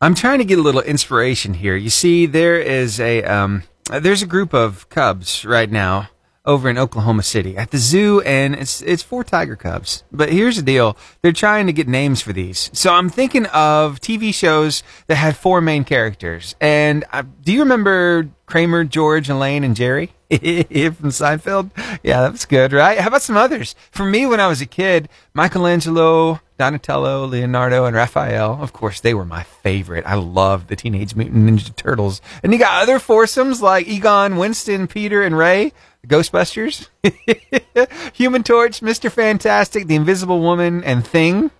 I'm 0.00 0.14
trying 0.14 0.38
to 0.38 0.44
get 0.44 0.58
a 0.58 0.62
little 0.62 0.82
inspiration 0.82 1.54
here. 1.54 1.74
You 1.74 1.90
see, 1.90 2.26
there 2.26 2.60
is 2.60 3.00
a 3.00 3.24
um, 3.24 3.62
there's 3.90 4.22
a 4.22 4.26
group 4.26 4.52
of 4.52 4.88
cubs 4.88 5.44
right 5.44 5.70
now 5.70 6.10
over 6.46 6.70
in 6.70 6.78
Oklahoma 6.78 7.22
City 7.22 7.56
at 7.56 7.70
the 7.70 7.78
zoo, 7.78 8.20
and 8.22 8.54
it's 8.54 8.80
it's 8.82 9.02
four 9.02 9.24
tiger 9.24 9.56
cubs. 9.56 10.04
But 10.12 10.30
here's 10.30 10.56
the 10.56 10.62
deal: 10.62 10.96
they're 11.22 11.32
trying 11.32 11.66
to 11.66 11.72
get 11.72 11.88
names 11.88 12.22
for 12.22 12.32
these. 12.32 12.70
So 12.72 12.94
I'm 12.94 13.10
thinking 13.10 13.46
of 13.46 14.00
TV 14.00 14.32
shows 14.32 14.82
that 15.08 15.16
had 15.16 15.36
four 15.36 15.60
main 15.60 15.84
characters. 15.84 16.54
And 16.60 17.04
uh, 17.12 17.24
do 17.42 17.52
you 17.52 17.60
remember 17.60 18.28
Kramer, 18.46 18.84
George, 18.84 19.28
Elaine, 19.28 19.64
and 19.64 19.74
Jerry 19.74 20.06
from 20.30 21.10
Seinfeld? 21.10 21.70
Yeah, 22.02 22.22
that 22.22 22.32
was 22.32 22.44
good, 22.44 22.72
right? 22.72 22.98
How 22.98 23.08
about 23.08 23.22
some 23.22 23.36
others? 23.36 23.74
For 23.90 24.04
me, 24.04 24.24
when 24.26 24.40
I 24.40 24.46
was 24.46 24.60
a 24.60 24.66
kid, 24.66 25.08
Michelangelo, 25.34 26.40
Donatello, 26.58 27.26
Leonardo, 27.26 27.84
and 27.84 27.94
Raphael, 27.94 28.58
of 28.62 28.72
course, 28.72 29.00
they 29.00 29.14
were 29.14 29.24
my 29.24 29.42
favorite. 29.42 30.06
I 30.06 30.14
loved 30.14 30.68
the 30.68 30.76
Teenage 30.76 31.14
Mutant 31.14 31.44
Ninja 31.48 31.74
Turtles. 31.74 32.22
And 32.42 32.52
you 32.52 32.58
got 32.58 32.82
other 32.82 32.98
foursomes 32.98 33.60
like 33.60 33.88
Egon, 33.88 34.36
Winston, 34.36 34.86
Peter, 34.86 35.22
and 35.22 35.36
Ray, 35.36 35.72
Ghostbusters, 36.06 36.88
Human 38.14 38.42
Torch, 38.42 38.80
Mr. 38.80 39.10
Fantastic, 39.10 39.86
The 39.86 39.94
Invisible 39.96 40.40
Woman, 40.40 40.84
and 40.84 41.06
Thing. 41.06 41.50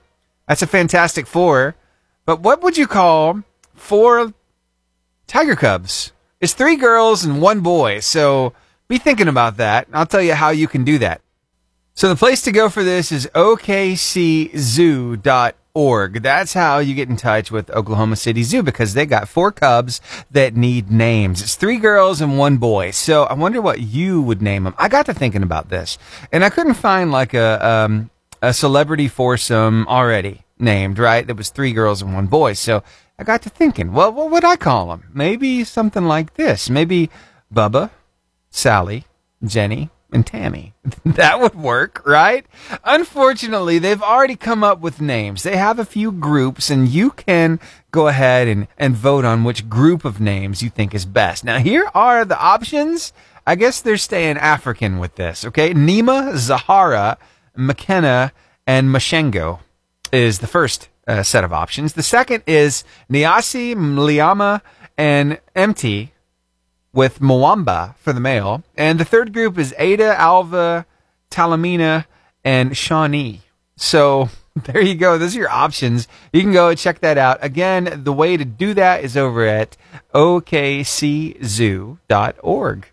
That's 0.46 0.62
a 0.62 0.66
fantastic 0.66 1.26
four. 1.26 1.74
But 2.24 2.40
what 2.40 2.62
would 2.62 2.76
you 2.76 2.86
call 2.86 3.42
four 3.74 4.32
Tiger 5.26 5.56
Cubs? 5.56 6.12
It's 6.40 6.54
three 6.54 6.76
girls 6.76 7.24
and 7.24 7.40
one 7.40 7.60
boy, 7.60 8.00
so 8.00 8.52
be 8.88 8.98
thinking 8.98 9.28
about 9.28 9.56
that. 9.56 9.88
I'll 9.92 10.06
tell 10.06 10.22
you 10.22 10.34
how 10.34 10.50
you 10.50 10.68
can 10.68 10.84
do 10.84 10.98
that. 10.98 11.20
So 11.94 12.08
the 12.08 12.16
place 12.16 12.42
to 12.42 12.52
go 12.52 12.68
for 12.68 12.84
this 12.84 13.10
is 13.10 13.28
That's 16.22 16.54
how 16.54 16.78
you 16.78 16.94
get 16.94 17.08
in 17.08 17.16
touch 17.16 17.50
with 17.50 17.70
Oklahoma 17.70 18.16
City 18.16 18.42
Zoo 18.42 18.62
because 18.62 18.94
they 18.94 19.04
got 19.04 19.28
four 19.28 19.52
cubs 19.52 20.00
that 20.30 20.56
need 20.56 20.90
names. 20.90 21.42
It's 21.42 21.54
three 21.54 21.76
girls 21.76 22.20
and 22.20 22.38
one 22.38 22.56
boy. 22.56 22.92
So 22.92 23.24
I 23.24 23.34
wonder 23.34 23.60
what 23.60 23.80
you 23.80 24.22
would 24.22 24.40
name 24.40 24.64
them. 24.64 24.74
I 24.78 24.88
got 24.88 25.06
to 25.06 25.14
thinking 25.14 25.42
about 25.42 25.68
this 25.68 25.98
and 26.32 26.44
I 26.44 26.50
couldn't 26.50 26.74
find 26.74 27.12
like 27.12 27.34
a, 27.34 27.64
um, 27.64 28.10
a 28.40 28.54
celebrity 28.54 29.06
foursome 29.06 29.86
already 29.86 30.44
named, 30.58 30.98
right? 30.98 31.26
That 31.26 31.36
was 31.36 31.50
three 31.50 31.72
girls 31.72 32.00
and 32.00 32.14
one 32.14 32.26
boy. 32.26 32.54
So 32.54 32.82
I 33.18 33.24
got 33.24 33.42
to 33.42 33.50
thinking, 33.50 33.92
well, 33.92 34.12
what 34.12 34.30
would 34.30 34.44
I 34.44 34.56
call 34.56 34.88
them? 34.88 35.10
Maybe 35.12 35.62
something 35.64 36.04
like 36.04 36.34
this. 36.34 36.70
Maybe 36.70 37.10
Bubba, 37.52 37.90
Sally, 38.50 39.04
Jenny, 39.44 39.90
and 40.12 40.26
Tammy. 40.26 40.74
that 41.04 41.40
would 41.40 41.54
work, 41.54 42.02
right? 42.06 42.46
Unfortunately, 42.84 43.78
they've 43.78 44.02
already 44.02 44.36
come 44.36 44.62
up 44.62 44.80
with 44.80 45.00
names. 45.00 45.42
They 45.42 45.56
have 45.56 45.78
a 45.78 45.84
few 45.84 46.12
groups, 46.12 46.70
and 46.70 46.88
you 46.88 47.10
can 47.10 47.60
go 47.90 48.08
ahead 48.08 48.48
and, 48.48 48.68
and 48.78 48.94
vote 48.94 49.24
on 49.24 49.44
which 49.44 49.68
group 49.68 50.04
of 50.04 50.20
names 50.20 50.62
you 50.62 50.70
think 50.70 50.94
is 50.94 51.04
best. 51.04 51.44
Now, 51.44 51.58
here 51.58 51.90
are 51.94 52.24
the 52.24 52.38
options. 52.38 53.12
I 53.46 53.54
guess 53.54 53.80
they're 53.80 53.96
staying 53.96 54.38
African 54.38 54.98
with 54.98 55.16
this, 55.16 55.44
okay? 55.44 55.72
Nima, 55.72 56.36
Zahara, 56.36 57.18
McKenna, 57.56 58.32
and 58.66 58.88
Mashengo 58.88 59.60
is 60.12 60.40
the 60.40 60.46
first 60.46 60.88
uh, 61.06 61.22
set 61.22 61.44
of 61.44 61.52
options. 61.52 61.92
The 61.92 62.02
second 62.02 62.42
is 62.46 62.84
Niasi, 63.10 63.74
Mliama, 63.74 64.62
and 64.98 65.40
Empty 65.54 66.12
with 66.96 67.20
Mwamba 67.20 67.94
for 67.96 68.12
the 68.12 68.18
male. 68.20 68.64
And 68.76 68.98
the 68.98 69.04
third 69.04 69.32
group 69.32 69.58
is 69.58 69.74
Ada, 69.78 70.18
Alva, 70.18 70.86
Talamina, 71.30 72.06
and 72.42 72.76
Shawnee. 72.76 73.42
So 73.76 74.30
there 74.56 74.80
you 74.80 74.94
go. 74.94 75.18
Those 75.18 75.36
are 75.36 75.40
your 75.40 75.50
options. 75.50 76.08
You 76.32 76.40
can 76.40 76.52
go 76.52 76.74
check 76.74 77.00
that 77.00 77.18
out. 77.18 77.38
Again, 77.42 78.00
the 78.02 78.12
way 78.12 78.36
to 78.38 78.44
do 78.44 78.74
that 78.74 79.04
is 79.04 79.16
over 79.16 79.46
at 79.46 79.76
okczoo.org. 80.14 80.46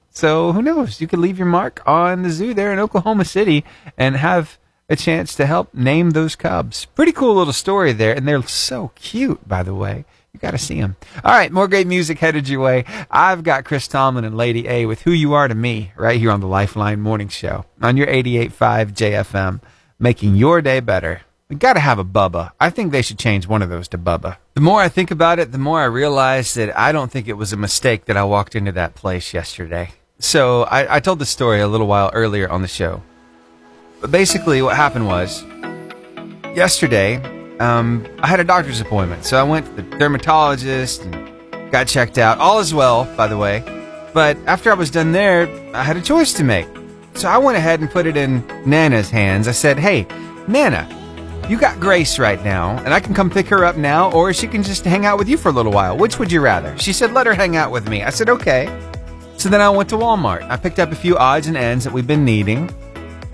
So 0.09 0.51
who 0.51 0.61
knows? 0.61 1.01
You 1.01 1.07
could 1.07 1.17
leave 1.19 1.39
your 1.39 1.47
mark 1.47 1.81
on 1.87 2.21
the 2.21 2.29
zoo 2.29 2.53
there 2.53 2.71
in 2.71 2.77
Oklahoma 2.79 3.25
City 3.25 3.63
and 3.97 4.15
have 4.17 4.59
a 4.89 4.95
chance 4.95 5.33
to 5.35 5.45
help 5.45 5.73
name 5.73 6.11
those 6.11 6.35
cubs. 6.35 6.85
Pretty 6.85 7.13
cool 7.13 7.33
little 7.35 7.53
story 7.53 7.93
there, 7.93 8.13
and 8.13 8.27
they're 8.27 8.43
so 8.43 8.91
cute, 8.95 9.47
by 9.47 9.63
the 9.63 9.73
way. 9.73 10.05
You 10.33 10.39
got 10.39 10.51
to 10.51 10.57
see 10.57 10.81
them. 10.81 10.95
All 11.23 11.31
right, 11.31 11.51
more 11.51 11.67
great 11.67 11.85
music 11.85 12.17
headed 12.17 12.49
your 12.49 12.59
way. 12.59 12.85
I've 13.11 13.43
got 13.43 13.65
Chris 13.65 13.87
Tomlin 13.87 14.25
and 14.25 14.35
Lady 14.35 14.67
A 14.67 14.87
with 14.87 15.03
Who 15.03 15.11
You 15.11 15.33
Are 15.33 15.47
to 15.47 15.53
Me 15.53 15.91
right 15.95 16.19
here 16.19 16.31
on 16.31 16.39
the 16.39 16.47
Lifeline 16.47 17.01
Morning 17.01 17.27
Show 17.27 17.65
on 17.83 17.97
your 17.97 18.07
88.5 18.07 18.93
JFM, 18.93 19.61
making 19.99 20.35
your 20.35 20.63
day 20.63 20.79
better. 20.79 21.21
We 21.49 21.55
got 21.57 21.73
to 21.73 21.79
have 21.79 21.99
a 21.99 22.03
Bubba. 22.03 22.51
I 22.59 22.71
think 22.71 22.91
they 22.91 23.03
should 23.03 23.19
change 23.19 23.47
one 23.47 23.61
of 23.61 23.69
those 23.69 23.87
to 23.89 23.97
Bubba. 23.99 24.37
The 24.55 24.61
more 24.61 24.81
I 24.81 24.89
think 24.89 25.11
about 25.11 25.37
it, 25.37 25.51
the 25.51 25.59
more 25.59 25.81
I 25.81 25.85
realize 25.85 26.55
that 26.55 26.75
I 26.75 26.91
don't 26.91 27.11
think 27.11 27.27
it 27.27 27.33
was 27.33 27.53
a 27.53 27.57
mistake 27.57 28.05
that 28.05 28.17
I 28.17 28.23
walked 28.23 28.55
into 28.55 28.71
that 28.71 28.95
place 28.95 29.35
yesterday. 29.35 29.91
So 30.17 30.63
I, 30.63 30.95
I 30.95 30.99
told 30.99 31.19
the 31.19 31.27
story 31.27 31.59
a 31.61 31.67
little 31.67 31.85
while 31.85 32.09
earlier 32.11 32.49
on 32.49 32.63
the 32.63 32.67
show. 32.67 33.03
But 34.01 34.09
basically, 34.09 34.63
what 34.63 34.75
happened 34.75 35.05
was 35.05 35.43
yesterday, 36.55 37.21
um, 37.59 38.05
I 38.19 38.27
had 38.27 38.39
a 38.39 38.43
doctor's 38.43 38.81
appointment. 38.81 39.25
So 39.25 39.37
I 39.37 39.43
went 39.43 39.65
to 39.65 39.71
the 39.81 39.97
dermatologist 39.97 41.03
and 41.03 41.71
got 41.71 41.87
checked 41.87 42.17
out. 42.17 42.37
All 42.37 42.59
is 42.59 42.73
well, 42.73 43.05
by 43.15 43.27
the 43.27 43.37
way. 43.37 43.63
But 44.13 44.37
after 44.45 44.71
I 44.71 44.75
was 44.75 44.91
done 44.91 45.11
there, 45.11 45.47
I 45.75 45.83
had 45.83 45.97
a 45.97 46.01
choice 46.01 46.33
to 46.33 46.43
make. 46.43 46.67
So 47.15 47.27
I 47.27 47.37
went 47.37 47.57
ahead 47.57 47.79
and 47.79 47.89
put 47.89 48.05
it 48.05 48.17
in 48.17 48.45
Nana's 48.65 49.09
hands. 49.09 49.47
I 49.47 49.51
said, 49.51 49.77
Hey, 49.79 50.07
Nana, 50.47 50.87
you 51.49 51.59
got 51.59 51.79
Grace 51.79 52.19
right 52.19 52.43
now, 52.43 52.77
and 52.83 52.93
I 52.93 52.99
can 52.99 53.13
come 53.13 53.29
pick 53.29 53.47
her 53.47 53.65
up 53.65 53.75
now, 53.75 54.11
or 54.11 54.33
she 54.33 54.47
can 54.47 54.63
just 54.63 54.85
hang 54.85 55.05
out 55.05 55.17
with 55.17 55.27
you 55.27 55.37
for 55.37 55.49
a 55.49 55.51
little 55.51 55.71
while. 55.71 55.97
Which 55.97 56.17
would 56.19 56.31
you 56.31 56.41
rather? 56.41 56.77
She 56.77 56.93
said, 56.93 57.11
Let 57.11 57.27
her 57.27 57.33
hang 57.33 57.55
out 57.55 57.71
with 57.71 57.89
me. 57.89 58.03
I 58.03 58.09
said, 58.09 58.29
Okay. 58.29 58.67
So 59.37 59.49
then 59.49 59.61
I 59.61 59.69
went 59.69 59.89
to 59.89 59.95
Walmart. 59.95 60.43
I 60.49 60.55
picked 60.55 60.79
up 60.79 60.91
a 60.91 60.95
few 60.95 61.17
odds 61.17 61.47
and 61.47 61.57
ends 61.57 61.83
that 61.83 61.91
we've 61.93 62.07
been 62.07 62.23
needing. 62.23 62.69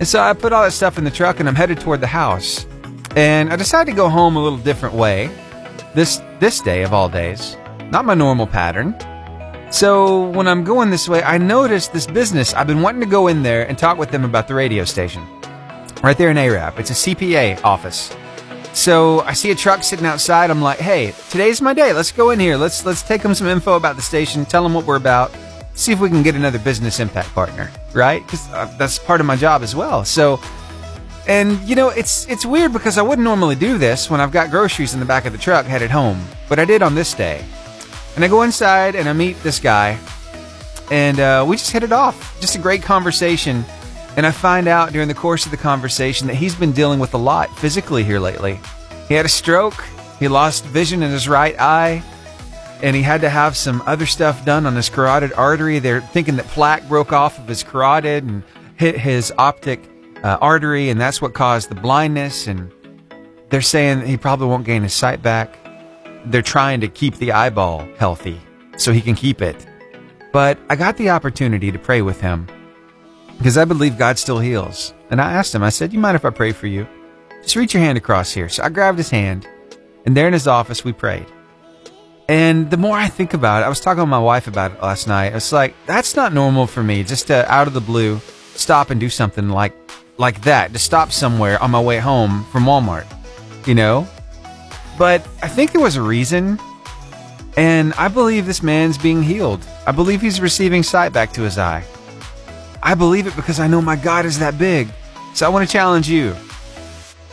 And 0.00 0.08
so 0.08 0.20
I 0.20 0.32
put 0.32 0.52
all 0.52 0.64
that 0.64 0.72
stuff 0.72 0.98
in 0.98 1.04
the 1.04 1.10
truck 1.10 1.40
and 1.40 1.48
I'm 1.48 1.54
headed 1.54 1.78
toward 1.78 2.00
the 2.00 2.06
house. 2.06 2.66
And 3.16 3.52
I 3.52 3.56
decided 3.56 3.90
to 3.90 3.96
go 3.96 4.08
home 4.08 4.36
a 4.36 4.42
little 4.42 4.58
different 4.58 4.94
way. 4.94 5.30
This 5.94 6.22
this 6.38 6.60
day 6.60 6.82
of 6.82 6.92
all 6.92 7.08
days. 7.08 7.56
Not 7.90 8.04
my 8.04 8.14
normal 8.14 8.46
pattern. 8.46 8.94
So 9.70 10.28
when 10.30 10.48
I'm 10.48 10.64
going 10.64 10.90
this 10.90 11.08
way, 11.08 11.22
I 11.22 11.38
noticed 11.38 11.92
this 11.92 12.06
business. 12.06 12.54
I've 12.54 12.66
been 12.66 12.82
wanting 12.82 13.00
to 13.00 13.06
go 13.06 13.28
in 13.28 13.42
there 13.42 13.68
and 13.68 13.76
talk 13.78 13.98
with 13.98 14.10
them 14.10 14.24
about 14.24 14.48
the 14.48 14.54
radio 14.54 14.84
station. 14.84 15.26
Right 16.02 16.16
there 16.16 16.30
in 16.30 16.38
Arab. 16.38 16.78
It's 16.78 16.90
a 16.90 16.94
CPA 16.94 17.62
office. 17.64 18.14
So 18.72 19.20
I 19.20 19.32
see 19.32 19.50
a 19.50 19.54
truck 19.54 19.82
sitting 19.82 20.06
outside. 20.06 20.50
I'm 20.50 20.62
like, 20.62 20.78
"Hey, 20.78 21.12
today's 21.30 21.60
my 21.60 21.74
day. 21.74 21.92
Let's 21.92 22.12
go 22.12 22.30
in 22.30 22.38
here. 22.38 22.56
Let's 22.56 22.86
let's 22.86 23.02
take 23.02 23.22
them 23.22 23.34
some 23.34 23.48
info 23.48 23.74
about 23.74 23.96
the 23.96 24.02
station. 24.02 24.44
Tell 24.44 24.62
them 24.62 24.74
what 24.74 24.86
we're 24.86 24.96
about. 24.96 25.32
See 25.74 25.92
if 25.92 26.00
we 26.00 26.08
can 26.08 26.22
get 26.22 26.34
another 26.34 26.58
business 26.58 27.00
impact 27.00 27.34
partner, 27.34 27.70
right? 27.92 28.24
Because 28.24 28.48
uh, 28.52 28.72
that's 28.78 28.98
part 28.98 29.20
of 29.20 29.26
my 29.26 29.36
job 29.36 29.62
as 29.62 29.74
well. 29.74 30.04
So, 30.04 30.40
and 31.26 31.60
you 31.68 31.74
know, 31.74 31.88
it's 31.90 32.28
it's 32.28 32.46
weird 32.46 32.72
because 32.72 32.98
I 32.98 33.02
wouldn't 33.02 33.24
normally 33.24 33.54
do 33.54 33.78
this 33.78 34.10
when 34.10 34.20
I've 34.20 34.32
got 34.32 34.50
groceries 34.50 34.94
in 34.94 35.00
the 35.00 35.06
back 35.06 35.26
of 35.26 35.32
the 35.32 35.38
truck 35.38 35.66
headed 35.66 35.90
home, 35.90 36.22
but 36.48 36.58
I 36.58 36.64
did 36.64 36.82
on 36.82 36.94
this 36.94 37.14
day. 37.14 37.44
And 38.16 38.24
I 38.24 38.28
go 38.28 38.42
inside 38.42 38.96
and 38.96 39.08
I 39.08 39.12
meet 39.12 39.40
this 39.42 39.60
guy, 39.60 39.98
and 40.90 41.20
uh, 41.20 41.44
we 41.46 41.56
just 41.56 41.70
hit 41.70 41.82
it 41.82 41.92
off. 41.92 42.38
Just 42.40 42.56
a 42.56 42.58
great 42.58 42.82
conversation. 42.82 43.64
And 44.16 44.26
I 44.26 44.32
find 44.32 44.66
out 44.66 44.92
during 44.92 45.06
the 45.06 45.14
course 45.14 45.44
of 45.44 45.52
the 45.52 45.56
conversation 45.56 46.26
that 46.26 46.34
he's 46.34 46.56
been 46.56 46.72
dealing 46.72 46.98
with 46.98 47.14
a 47.14 47.18
lot 47.18 47.48
physically 47.58 48.02
here 48.02 48.18
lately. 48.18 48.58
He 49.06 49.14
had 49.14 49.24
a 49.24 49.28
stroke. 49.28 49.84
He 50.18 50.26
lost 50.26 50.64
vision 50.64 51.02
in 51.02 51.12
his 51.12 51.28
right 51.28 51.58
eye 51.60 52.02
and 52.82 52.96
he 52.96 53.02
had 53.02 53.20
to 53.20 53.28
have 53.28 53.56
some 53.56 53.82
other 53.86 54.06
stuff 54.06 54.44
done 54.44 54.66
on 54.66 54.74
his 54.74 54.88
carotid 54.88 55.32
artery. 55.34 55.78
They're 55.78 56.00
thinking 56.00 56.36
that 56.36 56.46
plaque 56.46 56.88
broke 56.88 57.12
off 57.12 57.38
of 57.38 57.46
his 57.46 57.62
carotid 57.62 58.24
and 58.24 58.42
hit 58.76 58.98
his 58.98 59.32
optic 59.36 59.80
uh, 60.22 60.38
artery, 60.40 60.90
and 60.90 61.00
that's 61.00 61.20
what 61.22 61.34
caused 61.34 61.68
the 61.68 61.74
blindness. 61.74 62.46
And 62.46 62.72
they're 63.50 63.62
saying 63.62 64.06
he 64.06 64.16
probably 64.16 64.46
won't 64.46 64.64
gain 64.64 64.82
his 64.82 64.94
sight 64.94 65.22
back. 65.22 65.58
They're 66.26 66.42
trying 66.42 66.80
to 66.80 66.88
keep 66.88 67.16
the 67.16 67.32
eyeball 67.32 67.88
healthy 67.96 68.40
so 68.76 68.92
he 68.92 69.00
can 69.00 69.14
keep 69.14 69.42
it. 69.42 69.66
But 70.32 70.58
I 70.68 70.76
got 70.76 70.96
the 70.96 71.10
opportunity 71.10 71.72
to 71.72 71.78
pray 71.78 72.02
with 72.02 72.20
him 72.20 72.46
because 73.38 73.56
I 73.56 73.64
believe 73.64 73.98
God 73.98 74.18
still 74.18 74.38
heals. 74.38 74.94
And 75.10 75.20
I 75.20 75.32
asked 75.32 75.54
him, 75.54 75.62
I 75.62 75.70
said, 75.70 75.92
You 75.92 75.98
mind 75.98 76.16
if 76.16 76.24
I 76.24 76.30
pray 76.30 76.52
for 76.52 76.66
you? 76.66 76.86
Just 77.42 77.56
reach 77.56 77.74
your 77.74 77.82
hand 77.82 77.98
across 77.98 78.32
here. 78.32 78.48
So 78.48 78.62
I 78.62 78.68
grabbed 78.68 78.98
his 78.98 79.10
hand, 79.10 79.48
and 80.04 80.16
there 80.16 80.26
in 80.26 80.32
his 80.32 80.46
office, 80.46 80.84
we 80.84 80.92
prayed. 80.92 81.26
And 82.28 82.70
the 82.70 82.76
more 82.76 82.96
I 82.96 83.08
think 83.08 83.34
about 83.34 83.62
it, 83.62 83.66
I 83.66 83.68
was 83.68 83.80
talking 83.80 84.02
with 84.02 84.08
my 84.08 84.20
wife 84.20 84.46
about 84.46 84.70
it 84.70 84.80
last 84.80 85.08
night. 85.08 85.34
It's 85.34 85.50
like 85.50 85.74
that's 85.86 86.14
not 86.14 86.32
normal 86.32 86.68
for 86.68 86.80
me 86.80 87.02
just 87.02 87.26
to 87.26 87.50
out 87.52 87.66
of 87.66 87.74
the 87.74 87.80
blue 87.80 88.20
stop 88.54 88.90
and 88.90 89.00
do 89.00 89.08
something 89.08 89.48
like 89.48 89.74
like 90.20 90.42
that. 90.42 90.72
To 90.72 90.78
stop 90.78 91.10
somewhere 91.10 91.60
on 91.60 91.70
my 91.72 91.80
way 91.80 91.98
home 91.98 92.44
from 92.52 92.64
Walmart, 92.64 93.06
you 93.66 93.74
know. 93.74 94.06
But 94.98 95.26
I 95.42 95.48
think 95.48 95.72
there 95.72 95.80
was 95.80 95.96
a 95.96 96.02
reason, 96.02 96.60
and 97.56 97.94
I 97.94 98.08
believe 98.08 98.46
this 98.46 98.62
man's 98.62 98.98
being 98.98 99.22
healed. 99.22 99.66
I 99.86 99.92
believe 99.92 100.20
he's 100.20 100.40
receiving 100.40 100.82
sight 100.82 101.12
back 101.12 101.32
to 101.32 101.42
his 101.42 101.58
eye. 101.58 101.84
I 102.82 102.94
believe 102.94 103.26
it 103.26 103.34
because 103.34 103.58
I 103.58 103.66
know 103.66 103.80
my 103.82 103.96
God 103.96 104.26
is 104.26 104.38
that 104.38 104.58
big. 104.58 104.88
So 105.34 105.46
I 105.46 105.48
want 105.48 105.66
to 105.66 105.72
challenge 105.72 106.08
you. 106.08 106.36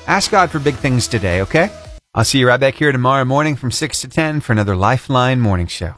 Ask 0.08 0.32
God 0.32 0.50
for 0.50 0.60
big 0.60 0.76
things 0.76 1.08
today, 1.08 1.42
okay? 1.42 1.70
I'll 2.16 2.24
see 2.24 2.40
you 2.40 2.48
right 2.48 2.60
back 2.60 2.76
here 2.76 2.92
tomorrow 2.92 3.26
morning 3.26 3.56
from 3.56 3.70
6 3.70 4.02
to 4.02 4.08
10 4.08 4.40
for 4.40 4.54
another 4.54 4.76
Lifeline 4.76 5.42
Morning 5.42 5.68
Show. 5.68 5.96